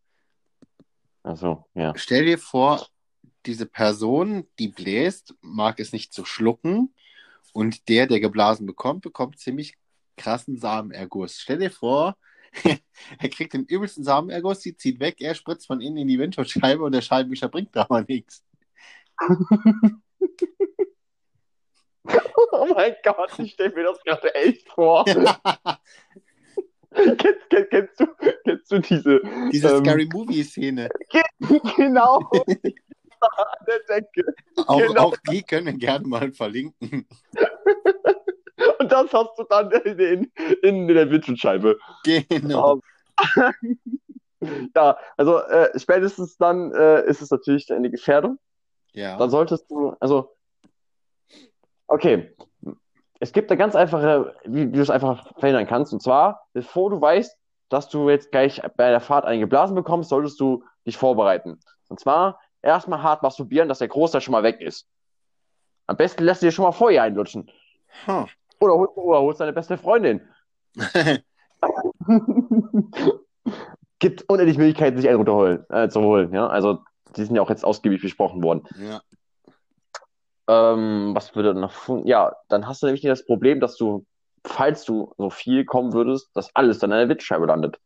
Achso, 1.23 1.65
ja. 1.73 1.93
Stell 1.95 2.25
dir 2.25 2.37
vor, 2.37 2.85
diese 3.45 3.65
Person, 3.65 4.47
die 4.59 4.69
bläst, 4.69 5.35
mag 5.41 5.79
es 5.79 5.91
nicht 5.91 6.13
zu 6.13 6.25
schlucken 6.25 6.93
und 7.53 7.87
der, 7.89 8.07
der 8.07 8.19
geblasen 8.19 8.65
bekommt, 8.65 9.01
bekommt 9.01 9.39
ziemlich 9.39 9.75
krassen 10.17 10.57
Samenerguss. 10.57 11.39
Stell 11.39 11.59
dir 11.59 11.71
vor, 11.71 12.17
er 12.63 13.29
kriegt 13.29 13.53
den 13.53 13.65
übelsten 13.65 14.03
Samenerguss, 14.03 14.61
sie 14.61 14.75
zieht 14.75 14.99
weg, 14.99 15.17
er 15.19 15.35
spritzt 15.35 15.67
von 15.67 15.81
innen 15.81 15.97
in 15.97 16.07
die 16.07 16.19
Windschutzscheibe 16.19 16.83
und 16.83 16.93
der 16.93 17.01
Scheibenwischer 17.01 17.49
bringt 17.49 17.75
aber 17.77 18.03
nichts. 18.07 18.43
Oh 22.51 22.67
mein 22.73 22.95
Gott, 23.03 23.37
ich 23.39 23.53
stelle 23.53 23.73
mir 23.73 23.83
das 23.83 24.01
gerade 24.03 24.33
echt 24.35 24.69
vor. 24.69 25.05
kennst, 25.05 25.41
kennst, 27.49 27.69
kennst, 27.69 27.99
du, 27.99 28.07
kennst 28.43 28.71
du 28.71 28.79
diese, 28.79 29.21
Diese 29.51 29.69
Ähm. 29.69 29.83
Scary 29.83 30.09
Movie-Szene. 30.11 30.89
genau, 31.75 32.29
an 33.23 33.65
der 33.67 33.79
Decke. 33.89 34.33
Auch, 34.67 34.79
genau. 34.79 35.01
auch 35.01 35.17
die 35.29 35.43
können 35.43 35.65
wir 35.67 35.73
gerne 35.73 36.07
mal 36.07 36.31
verlinken. 36.31 37.07
Und 38.79 38.91
das 38.91 39.11
hast 39.13 39.37
du 39.37 39.43
dann 39.49 39.71
in, 39.71 39.99
in, 39.99 40.31
in 40.61 40.87
der 40.87 41.09
Windschutzscheibe. 41.09 41.77
Genau. 42.03 42.79
Ja, 44.75 44.97
also 45.15 45.39
äh, 45.39 45.79
spätestens 45.79 46.35
dann 46.35 46.73
äh, 46.73 47.05
ist 47.05 47.21
es 47.21 47.31
natürlich 47.31 47.71
eine 47.71 47.89
Gefährdung. 47.89 48.39
Ja. 48.91 49.17
Dann 49.17 49.29
solltest 49.29 49.69
du, 49.71 49.95
also, 49.99 50.35
okay, 51.87 52.35
es 53.19 53.31
gibt 53.31 53.49
eine 53.49 53.57
ganz 53.57 53.75
einfache, 53.75 54.35
wie, 54.43 54.67
wie 54.71 54.75
du 54.75 54.81
es 54.81 54.89
einfach 54.89 55.31
verhindern 55.39 55.67
kannst. 55.67 55.93
Und 55.93 56.01
zwar, 56.01 56.47
bevor 56.53 56.89
du 56.89 56.99
weißt, 56.99 57.37
dass 57.69 57.89
du 57.89 58.09
jetzt 58.09 58.31
gleich 58.31 58.61
bei 58.75 58.89
der 58.89 58.99
Fahrt 58.99 59.25
einen 59.25 59.39
geblasen 59.39 59.75
bekommst, 59.75 60.09
solltest 60.09 60.39
du 60.39 60.63
dich 60.85 60.97
vorbereiten. 60.97 61.59
Und 61.89 61.99
zwar 61.99 62.39
erstmal 62.63 63.03
hart 63.03 63.21
masturbieren, 63.21 63.69
dass 63.69 63.79
der 63.79 63.89
Großteil 63.89 64.21
schon 64.21 64.31
mal 64.31 64.43
weg 64.43 64.61
ist. 64.61 64.87
Am 65.85 65.97
besten 65.97 66.23
lässt 66.23 66.41
du 66.41 66.47
dir 66.47 66.51
schon 66.51 66.63
mal 66.63 66.71
vorher 66.71 67.03
einlutschen. 67.03 67.51
Huh. 68.07 68.25
Oder, 68.59 68.73
hol- 68.73 68.87
oder 68.95 69.19
holst 69.19 69.41
deine 69.41 69.53
beste 69.53 69.77
Freundin. 69.77 70.21
Gibt 73.99 74.23
unendlich 74.29 74.57
Möglichkeiten, 74.57 74.97
sich 74.97 75.07
einen 75.07 75.17
runterholen, 75.17 75.65
äh, 75.69 75.89
zu 75.89 76.01
holen. 76.01 76.33
Ja? 76.33 76.47
Also, 76.47 76.79
die 77.15 77.23
sind 77.23 77.35
ja 77.35 77.41
auch 77.41 77.49
jetzt 77.49 77.63
ausgiebig 77.65 78.01
besprochen 78.01 78.43
worden. 78.43 78.63
ja. 78.77 79.01
Ähm, 80.45 81.11
was 81.15 81.33
würde 81.37 81.53
noch 81.53 81.73
Ja, 82.03 82.35
dann 82.49 82.67
hast 82.67 82.81
du 82.81 82.87
nämlich 82.87 83.01
nicht 83.01 83.11
das 83.11 83.25
Problem, 83.25 83.61
dass 83.61 83.77
du, 83.77 84.05
falls 84.45 84.83
du 84.83 85.13
so 85.17 85.29
viel 85.29 85.63
kommen 85.63 85.93
würdest, 85.93 86.35
dass 86.35 86.53
alles 86.53 86.79
dann 86.79 86.91
in 86.91 86.97
der 86.97 87.07
Windschutzscheibe 87.07 87.45
landet. 87.45 87.79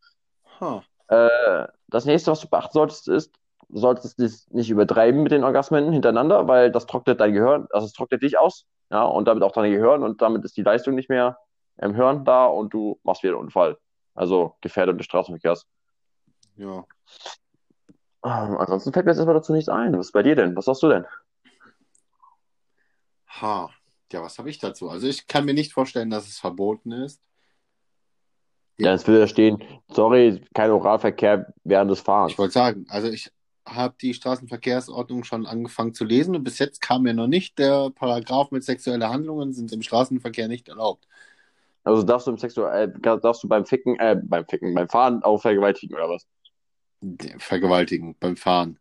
Huh. 0.60 0.82
Äh, 1.08 1.68
das 1.88 2.06
nächste, 2.06 2.32
was 2.32 2.40
du 2.40 2.48
beachten 2.48 2.74
solltest, 2.74 3.10
ist, 3.10 3.36
solltest 3.70 4.20
es 4.20 4.50
nicht 4.50 4.70
übertreiben 4.70 5.24
mit 5.24 5.32
den 5.32 5.44
Orgasmen 5.44 5.92
hintereinander, 5.92 6.48
weil 6.48 6.72
das 6.72 6.86
trocknet 6.86 7.20
dein 7.20 7.34
Gehirn, 7.34 7.68
also 7.72 7.86
es 7.86 7.94
trocknet 7.94 8.24
dich 8.24 8.38
aus, 8.38 8.66
ja, 8.90 9.04
und 9.04 9.28
damit 9.28 9.44
auch 9.44 9.52
dein 9.52 9.72
Gehirn 9.72 10.04
und 10.04 10.22
damit 10.22 10.46
ist 10.46 10.58
die 10.58 10.64
Leistung 10.64 10.96
nicht 10.96 11.10
mehr 11.10 11.38
im 11.78 11.94
Hirn 11.94 12.26
da 12.26 12.46
und 12.46 12.74
du 12.74 13.00
machst 13.04 13.24
wieder 13.24 13.34
einen 13.34 13.44
Unfall. 13.44 13.78
Also 14.16 14.56
Gefährdung 14.62 14.98
des 14.98 15.06
Straßenverkehrs. 15.06 15.68
Ja. 16.56 16.86
Ähm, 18.26 18.58
ansonsten 18.58 18.92
fällt 18.94 19.06
mir 19.06 19.12
jetzt 19.12 19.20
erstmal 19.20 19.36
dazu 19.36 19.54
nichts 19.54 19.70
ein. 19.70 19.98
Was 19.98 20.08
ist 20.08 20.12
bei 20.12 20.24
dir 20.24 20.36
denn? 20.36 20.56
Was 20.56 20.66
sagst 20.66 20.82
du 20.82 20.90
denn? 20.90 21.06
Ha. 23.28 23.70
Ja, 24.12 24.24
was 24.24 24.40
habe 24.40 24.50
ich 24.50 24.58
dazu? 24.58 24.90
Also 24.90 25.08
ich 25.08 25.28
kann 25.28 25.46
mir 25.46 25.54
nicht 25.54 25.74
vorstellen, 25.74 26.10
dass 26.10 26.28
es 26.28 26.40
verboten 26.40 26.92
ist. 26.92 27.22
Ja, 28.78 28.94
es 28.94 29.08
würde 29.08 29.22
da 29.22 29.28
stehen, 29.28 29.64
sorry, 29.90 30.44
kein 30.54 30.72
Oralverkehr 30.72 31.52
während 31.64 31.92
des 31.92 32.00
Fahrens. 32.00 32.32
Ich 32.32 32.38
wollte 32.38 32.54
sagen, 32.54 32.86
also 32.90 33.08
ich 33.10 33.32
habe 33.68 33.96
die 34.02 34.14
Straßenverkehrsordnung 34.14 35.24
schon 35.24 35.46
angefangen 35.46 35.94
zu 35.94 36.06
lesen 36.06 36.36
und 36.36 36.44
bis 36.44 36.60
jetzt 36.60 36.82
kam 36.82 37.04
mir 37.04 37.14
noch 37.14 37.28
nicht 37.28 37.60
der 37.60 37.90
Paragraph 37.92 38.52
mit 38.52 38.64
sexuelle 38.64 39.10
Handlungen 39.10 39.54
sind 39.54 39.72
im 39.72 39.82
Straßenverkehr 39.82 40.48
nicht 40.48 40.70
erlaubt. 40.70 41.08
Also 41.84 42.04
darfst 42.04 42.28
du 42.28 42.32
im 42.32 42.38
Sexuell, 42.38 42.94
äh, 43.02 43.20
darfst 43.20 43.44
du 43.44 43.48
beim 43.48 43.66
Ficken, 43.66 43.98
äh, 44.00 44.20
beim 44.22 44.46
Ficken, 44.46 44.74
beim 44.74 44.90
Fahren 44.90 45.24
auch 45.24 45.42
vergewaltigen 45.42 45.96
oder 45.96 46.10
was? 46.10 46.28
Vergewaltigen 47.38 48.16
beim 48.20 48.36
Fahren. 48.36 48.80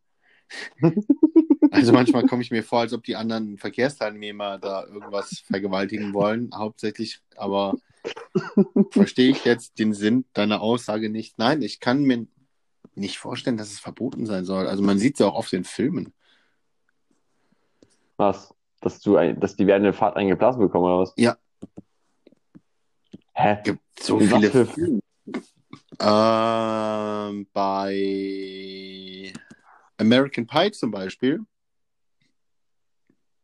Also 1.73 1.93
manchmal 1.93 2.25
komme 2.27 2.43
ich 2.43 2.51
mir 2.51 2.63
vor, 2.63 2.81
als 2.81 2.93
ob 2.93 3.03
die 3.03 3.17
anderen 3.17 3.59
Verkehrsteilnehmer 3.59 4.59
da 4.59 4.87
irgendwas 4.87 5.41
vergewaltigen 5.41 6.15
wollen, 6.15 6.51
hauptsächlich, 6.55 7.21
aber 7.37 7.75
verstehe 8.91 9.31
ich 9.31 9.45
jetzt 9.45 9.79
den 9.79 9.93
Sinn 9.93 10.25
deiner 10.33 10.61
Aussage 10.61 11.11
nicht? 11.11 11.39
Nein, 11.39 11.63
ich 11.63 11.81
kann 11.81 12.05
mir 12.05 12.27
nicht 12.97 13.19
vorstellen, 13.19 13.57
dass 13.57 13.71
es 13.71 13.79
verboten 13.79 14.27
sein 14.27 14.45
soll. 14.45 14.67
Also 14.67 14.83
man 14.83 14.99
sieht 14.99 15.15
es 15.15 15.21
ja 15.21 15.27
auch 15.27 15.35
oft 15.35 15.53
in 15.53 15.65
Filmen. 15.65 16.13
Was? 18.17 18.55
Dass 18.81 19.01
du 19.01 19.17
ein, 19.17 19.39
dass 19.41 19.57
die 19.57 19.67
während 19.67 19.85
der 19.85 19.93
Fahrt 19.93 20.17
eingeblasen 20.17 20.61
bekommen 20.61 20.85
oder 20.85 20.99
was? 21.01 21.13
Ja. 21.17 21.37
Hä? 23.35 23.59
Gibt 23.65 23.81
so 24.01 24.19
In 24.19 24.29
viele 24.29 24.51
für 24.51 24.67
Filmen? 24.67 25.01
Ähm, 26.01 27.47
bei 27.53 29.33
American 29.99 30.47
Pie 30.47 30.71
zum 30.73 30.91
Beispiel. 30.91 31.41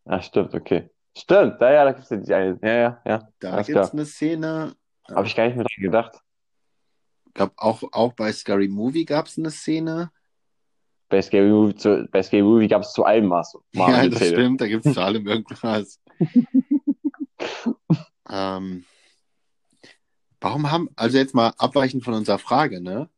Ja, 0.04 0.20
stimmt, 0.22 0.54
okay. 0.54 0.90
Stimmt, 1.16 1.60
ja, 1.60 1.72
ja, 1.72 1.84
da 1.84 1.92
gibt's 1.92 2.10
ja 2.10 2.16
die 2.16 2.34
eine. 2.34 2.58
Ja, 2.62 2.74
ja, 2.74 3.02
ja. 3.04 3.28
Da 3.38 3.62
gibt 3.62 3.78
es 3.78 3.92
eine 3.92 4.06
Szene. 4.06 4.74
Habe 5.10 5.26
ich 5.26 5.36
gar 5.36 5.46
nicht 5.46 5.56
mehr 5.56 5.64
dran 5.64 5.82
gedacht. 5.82 6.22
Gab 7.34 7.52
auch, 7.56 7.82
auch 7.92 8.12
bei 8.12 8.32
Scary 8.32 8.68
Movie 8.68 9.04
gab 9.04 9.26
es 9.26 9.38
eine 9.38 9.50
Szene. 9.50 10.10
Bei 11.08 11.22
Scary 11.22 11.50
Movie, 11.50 11.74
zu, 11.74 12.08
bei 12.10 12.22
Scary 12.22 12.42
Movie 12.42 12.68
gab 12.68 12.82
es 12.82 12.92
zu 12.92 13.04
allem 13.04 13.30
was. 13.30 13.56
Ja, 13.72 14.08
das 14.08 14.16
Szene. 14.16 14.32
stimmt, 14.32 14.60
da 14.60 14.66
gibt 14.66 14.86
es 14.86 14.94
zu 14.94 15.00
allem 15.00 15.26
irgendwas. 15.26 16.00
ähm, 18.30 18.84
warum 20.40 20.70
haben, 20.70 20.88
also 20.96 21.18
jetzt 21.18 21.34
mal 21.34 21.52
abweichend 21.58 22.04
von 22.04 22.14
unserer 22.14 22.38
Frage, 22.38 22.80
ne? 22.80 23.08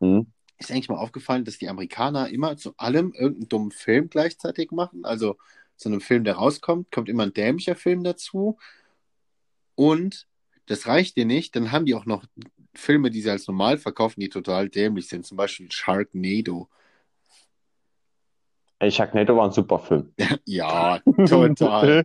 Hm? 0.00 0.26
Ist 0.58 0.70
eigentlich 0.70 0.88
mal 0.88 0.96
aufgefallen, 0.96 1.44
dass 1.44 1.58
die 1.58 1.68
Amerikaner 1.68 2.28
immer 2.28 2.56
zu 2.56 2.74
allem 2.76 3.12
irgendeinen 3.12 3.48
dummen 3.48 3.70
Film 3.70 4.08
gleichzeitig 4.08 4.70
machen? 4.70 5.04
Also 5.04 5.36
zu 5.76 5.88
einem 5.88 6.00
Film, 6.00 6.24
der 6.24 6.36
rauskommt, 6.36 6.90
kommt 6.90 7.08
immer 7.08 7.24
ein 7.24 7.34
dämlicher 7.34 7.76
Film 7.76 8.02
dazu. 8.02 8.58
Und 9.74 10.26
das 10.66 10.86
reicht 10.86 11.16
dir 11.16 11.24
nicht, 11.24 11.56
dann 11.56 11.72
haben 11.72 11.86
die 11.86 11.94
auch 11.94 12.06
noch 12.06 12.24
Filme, 12.74 13.10
die 13.10 13.22
sie 13.22 13.30
als 13.30 13.46
normal 13.46 13.78
verkaufen, 13.78 14.20
die 14.20 14.28
total 14.28 14.68
dämlich 14.68 15.08
sind. 15.08 15.24
Zum 15.24 15.36
Beispiel 15.36 15.70
Sharknado. 15.70 16.68
Ey, 18.78 18.90
Sharknado 18.90 19.36
war 19.36 19.46
ein 19.46 19.52
super 19.52 19.78
Film. 19.78 20.12
Ja, 20.44 21.00
total. 21.26 22.04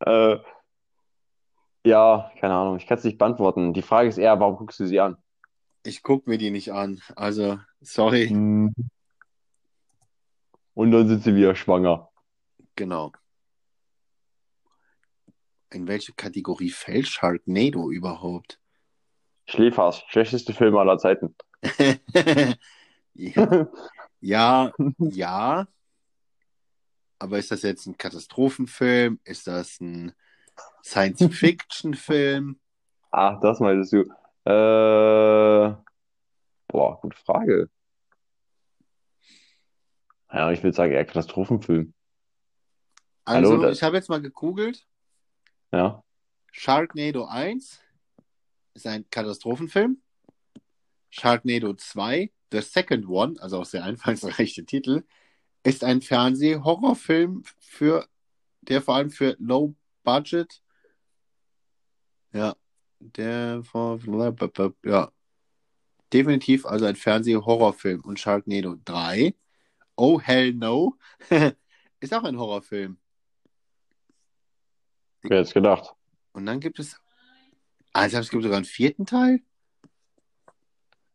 äh, 0.00 0.38
ja, 1.84 2.30
keine 2.40 2.54
Ahnung, 2.54 2.76
ich 2.76 2.86
kann 2.86 2.98
es 2.98 3.04
nicht 3.04 3.18
beantworten. 3.18 3.72
Die 3.72 3.82
Frage 3.82 4.08
ist 4.08 4.18
eher, 4.18 4.38
warum 4.40 4.56
guckst 4.56 4.80
du 4.80 4.86
sie 4.86 5.00
an? 5.00 5.16
Ich 5.84 6.02
gucke 6.02 6.28
mir 6.28 6.38
die 6.38 6.50
nicht 6.50 6.72
an. 6.72 7.00
Also, 7.16 7.58
sorry. 7.80 8.28
Hm. 8.28 8.74
Und 10.74 10.90
dann 10.90 11.08
sind 11.08 11.22
sie 11.22 11.34
wieder 11.34 11.54
schwanger. 11.54 12.10
Genau. 12.76 13.12
In 15.70 15.86
welche 15.86 16.12
Kategorie 16.14 16.70
fällt 16.70 17.08
Sharknado 17.08 17.90
überhaupt? 17.90 18.58
Schläfers, 19.46 20.02
schlechteste 20.08 20.54
Film 20.54 20.76
aller 20.76 20.98
Zeiten. 20.98 21.34
ja, 23.14 23.68
ja, 24.20 24.72
ja. 24.98 25.68
Aber 27.18 27.38
ist 27.38 27.50
das 27.50 27.62
jetzt 27.62 27.86
ein 27.86 27.98
Katastrophenfilm? 27.98 29.20
Ist 29.24 29.46
das 29.46 29.80
ein 29.80 30.12
Science-Fiction-Film? 30.84 32.58
Ach, 33.10 33.40
das 33.40 33.60
meintest 33.60 33.92
du. 33.92 34.02
Äh, 34.44 35.74
boah, 36.68 37.00
gute 37.00 37.16
Frage. 37.18 37.68
Ja, 40.32 40.50
ich 40.52 40.62
würde 40.62 40.76
sagen 40.76 40.92
eher 40.92 41.04
Katastrophenfilm. 41.04 41.92
Also, 43.24 43.58
Hallo, 43.58 43.70
ich 43.70 43.82
habe 43.82 43.96
jetzt 43.96 44.08
mal 44.08 44.22
gegoogelt. 44.22 44.86
Ja. 45.72 46.02
Sharknado 46.52 47.26
1 47.26 47.80
ist 48.74 48.86
ein 48.86 49.08
Katastrophenfilm. 49.10 50.02
Sharknado 51.10 51.74
2, 51.74 52.30
The 52.52 52.60
Second 52.60 53.08
One, 53.08 53.40
also 53.40 53.60
auch 53.60 53.64
sehr 53.64 53.84
einfallsreiche 53.84 54.64
Titel, 54.64 55.04
ist 55.62 55.84
ein 55.84 56.00
Fernseh-Horrorfilm 56.00 57.42
für, 57.58 58.08
der 58.62 58.82
vor 58.82 58.96
allem 58.96 59.10
für 59.10 59.36
Low 59.38 59.74
Budget, 60.04 60.62
ja, 62.32 62.56
der 63.00 63.62
vor, 63.62 63.98
ja, 64.84 65.12
definitiv 66.12 66.66
also 66.66 66.86
ein 66.86 66.96
Fernseh-Horrorfilm. 66.96 68.00
Und 68.02 68.18
Sharknado 68.18 68.76
3, 68.84 69.34
Oh 69.96 70.20
Hell 70.20 70.54
No, 70.54 70.96
ist 72.00 72.14
auch 72.14 72.24
ein 72.24 72.38
Horrorfilm. 72.38 72.98
Wer 75.22 75.38
hätte 75.38 75.48
es 75.48 75.54
gedacht? 75.54 75.94
Und 76.32 76.46
dann 76.46 76.60
gibt 76.60 76.78
es, 76.78 77.00
also 77.92 78.18
es 78.18 78.30
gibt 78.30 78.42
sogar 78.42 78.58
einen 78.58 78.64
vierten 78.64 79.06
Teil. 79.06 79.40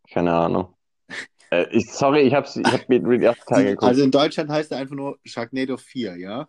Keine 0.09 0.33
Ahnung. 0.33 0.75
Äh, 1.49 1.67
ich, 1.71 1.89
sorry, 1.91 2.21
ich 2.21 2.33
habe 2.33 2.47
ich 2.47 2.71
hab 2.71 2.89
mir 2.89 2.99
den 2.99 3.21
ersten 3.21 3.53
Teil 3.53 3.65
geguckt. 3.65 3.83
also 3.83 4.03
in 4.03 4.11
Deutschland 4.11 4.49
heißt 4.49 4.71
er 4.71 4.79
einfach 4.79 4.95
nur 4.95 5.19
Sharknado 5.23 5.77
4, 5.77 6.17
ja? 6.17 6.47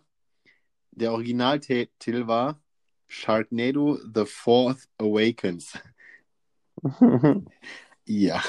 Der 0.91 1.11
Originaltitel 1.11 2.27
war 2.27 2.61
Sharknado 3.07 3.97
The 4.13 4.25
Fourth 4.25 4.87
Awakens. 4.97 5.77
Ja. 8.07 8.39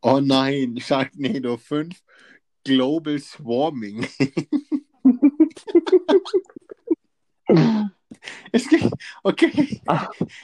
Oh 0.00 0.20
nein, 0.20 0.78
Sharknado 0.78 1.56
5 1.56 2.00
Global 2.62 3.18
Swarming. 3.18 4.06
Es 8.52 8.68
gibt, 8.68 8.90
okay, 9.22 9.82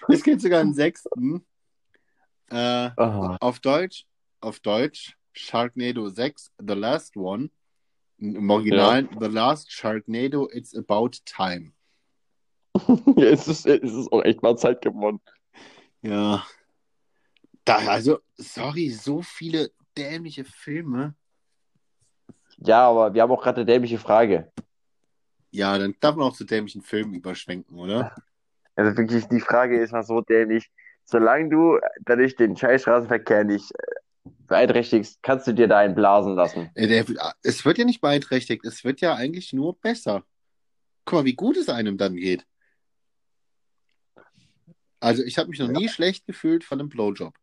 es 0.09 0.23
gibt 0.23 0.41
sogar 0.41 0.61
einen 0.61 0.75
sechsten. 0.75 1.45
Äh, 2.51 2.91
Ah, 2.97 3.37
auf 3.41 3.61
Deutsch, 3.61 4.07
auf 4.41 4.61
Deutsch, 4.61 5.17
Sharknado 5.33 6.09
6, 6.09 6.53
The 6.59 6.75
Last 6.75 7.17
One. 7.17 7.51
Im 8.19 8.51
Original, 8.51 9.09
The 9.19 9.29
Last 9.29 9.73
Sharknado, 9.73 10.49
It's 10.53 10.75
About 10.75 11.11
Time. 11.25 11.73
ja, 13.17 13.29
es 13.29 13.49
ist, 13.49 13.67
es 13.67 13.93
ist 13.95 14.13
auch 14.13 14.23
echt 14.23 14.43
mal 14.43 14.57
Zeit 14.57 14.83
geworden. 14.83 15.21
Ja. 16.03 16.45
Da, 17.65 17.77
also, 17.89 18.19
sorry, 18.37 18.91
so 18.91 19.23
viele 19.23 19.71
dämliche 19.97 20.45
Filme. 20.45 21.15
Ja, 22.59 22.89
aber 22.89 23.15
wir 23.15 23.23
haben 23.23 23.31
auch 23.31 23.43
gerade 23.43 23.59
eine 23.63 23.67
dämliche 23.67 23.99
Frage. 23.99 24.53
Ja, 25.51 25.79
dann 25.79 25.95
darf 26.01 26.17
man 26.17 26.27
auch 26.27 26.37
zu 26.37 26.45
dämlichen 26.45 26.83
Filmen 26.83 27.15
überschwenken, 27.15 27.79
oder? 27.79 28.13
Also 28.77 28.97
wirklich, 28.97 29.27
die 29.27 29.41
Frage 29.41 29.79
ist 29.79 29.93
mal 29.93 30.03
so 30.03 30.23
dämlich. 30.23 30.71
Solange 31.05 31.51
du 31.51 31.79
dadurch 32.03 32.37
den 32.37 32.57
scheiß 32.57 32.83
Straßenverkehr 32.83 33.45
nicht 33.45 33.71
äh, 33.73 34.31
beeinträchtigst, 34.47 35.23
kannst 35.23 35.47
du 35.47 35.53
dir 35.53 35.69
da 35.69 35.79
einen 35.79 35.95
blasen 35.95 36.35
lassen. 36.35 36.71
Äh, 36.75 36.87
Der, 36.87 37.05
es 37.43 37.65
wird 37.67 37.77
ja 37.77 37.85
nicht 37.85 38.01
beeinträchtigt, 38.01 38.65
es 38.65 38.85
wird 38.85 39.03
ja 39.03 39.15
eigentlich 39.17 39.53
nur 39.53 39.79
besser. 39.79 40.25
Guck 41.05 41.19
mal, 41.19 41.25
wie 41.27 41.35
gut 41.35 41.59
es 41.59 41.69
einem 41.69 41.99
dann 41.99 42.15
geht. 42.15 42.47
Also, 45.01 45.23
ich 45.25 45.37
habe 45.37 45.51
mich 45.51 45.59
noch 45.59 45.69
nie 45.69 45.89
schlecht 45.89 46.27
gefühlt 46.27 46.65
von 46.65 46.79
einem 46.81 46.89
Blowjob. 46.89 47.35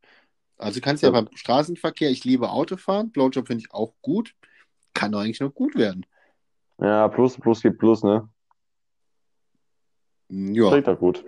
Also, 0.57 0.79
kannst 0.81 1.03
ja 1.03 1.09
Ja. 1.09 1.21
beim 1.21 1.29
Straßenverkehr, 1.35 2.09
ich 2.09 2.23
liebe 2.23 2.49
Autofahren, 2.49 3.11
Blowjob 3.11 3.47
finde 3.47 3.63
ich 3.63 3.71
auch 3.73 3.93
gut. 4.01 4.33
Kann 4.93 5.11
doch 5.11 5.19
eigentlich 5.19 5.39
nur 5.39 5.51
gut 5.51 5.75
werden. 5.75 6.05
Ja, 6.79 7.07
plus, 7.07 7.37
plus 7.37 7.61
gibt 7.61 7.79
plus, 7.79 8.03
ne? 8.03 8.27
Ja. 10.29 10.69
Klingt 10.69 10.87
doch 10.87 10.99
gut. 10.99 11.25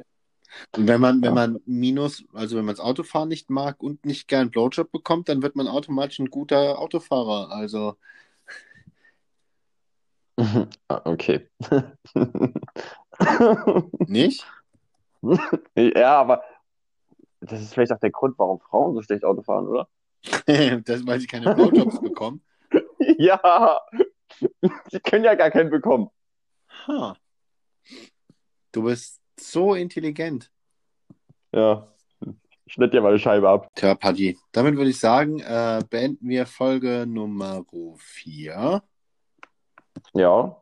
Und 0.75 0.87
wenn 0.87 0.99
man, 0.99 1.21
wenn 1.21 1.29
Ja. 1.29 1.35
man 1.35 1.61
Minus, 1.65 2.25
also 2.33 2.57
wenn 2.57 2.65
man 2.65 2.75
das 2.75 2.83
Autofahren 2.83 3.29
nicht 3.29 3.49
mag 3.49 3.81
und 3.81 4.05
nicht 4.05 4.27
gern 4.27 4.49
Blowjob 4.49 4.91
bekommt, 4.91 5.29
dann 5.29 5.41
wird 5.41 5.55
man 5.55 5.67
automatisch 5.67 6.19
ein 6.19 6.29
guter 6.29 6.79
Autofahrer. 6.79 7.49
Also, 7.51 7.95
Ah, 10.87 11.01
okay. 11.05 11.47
nicht? 14.07 14.45
Ja, 15.75 16.19
aber 16.19 16.43
das 17.41 17.61
ist 17.61 17.73
vielleicht 17.73 17.91
auch 17.91 17.99
der 17.99 18.11
Grund, 18.11 18.37
warum 18.39 18.59
Frauen 18.59 18.95
so 18.95 19.01
schlecht 19.01 19.25
Auto 19.25 19.41
fahren, 19.41 19.67
oder? 19.67 19.87
das, 20.85 21.05
weil 21.05 21.19
sie 21.19 21.27
keine 21.27 21.53
Blowjobs 21.53 22.01
bekommen. 22.01 22.41
Ja, 23.17 23.79
sie 24.91 24.99
können 24.99 25.23
ja 25.25 25.35
gar 25.35 25.51
keinen 25.51 25.69
bekommen. 25.69 26.09
Ha. 26.87 27.15
Du 28.71 28.83
bist 28.83 29.19
so 29.39 29.73
intelligent. 29.73 30.51
Ja, 31.51 31.87
schnitt 32.67 32.93
dir 32.93 33.01
mal 33.01 33.09
eine 33.09 33.19
Scheibe 33.19 33.49
ab. 33.49 33.69
Tja, 33.75 33.95
Paddy, 33.95 34.37
damit 34.51 34.75
würde 34.75 34.89
ich 34.91 34.99
sagen, 34.99 35.39
äh, 35.39 35.81
beenden 35.89 36.29
wir 36.29 36.45
Folge 36.45 37.05
Nummer 37.07 37.63
4. 37.97 38.83
Ja, 40.13 40.61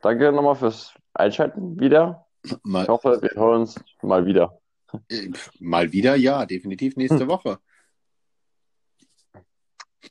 danke 0.00 0.32
nochmal 0.32 0.56
fürs 0.56 0.94
Einschalten 1.12 1.78
wieder. 1.78 2.26
Ich 2.42 2.56
Mal, 2.62 2.86
hoffe, 2.88 3.20
wir 3.20 3.30
hören 3.40 3.62
uns 3.62 3.78
mal 4.02 4.24
wieder. 4.26 4.60
äh, 5.08 5.30
mal 5.60 5.92
wieder, 5.92 6.16
ja, 6.16 6.46
definitiv 6.46 6.96
nächste 6.96 7.28
Woche. 7.28 7.58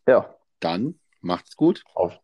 Ja, 0.08 0.36
Dann 0.60 1.00
macht's 1.22 1.56
gut. 1.56 1.84
auf 1.94 2.20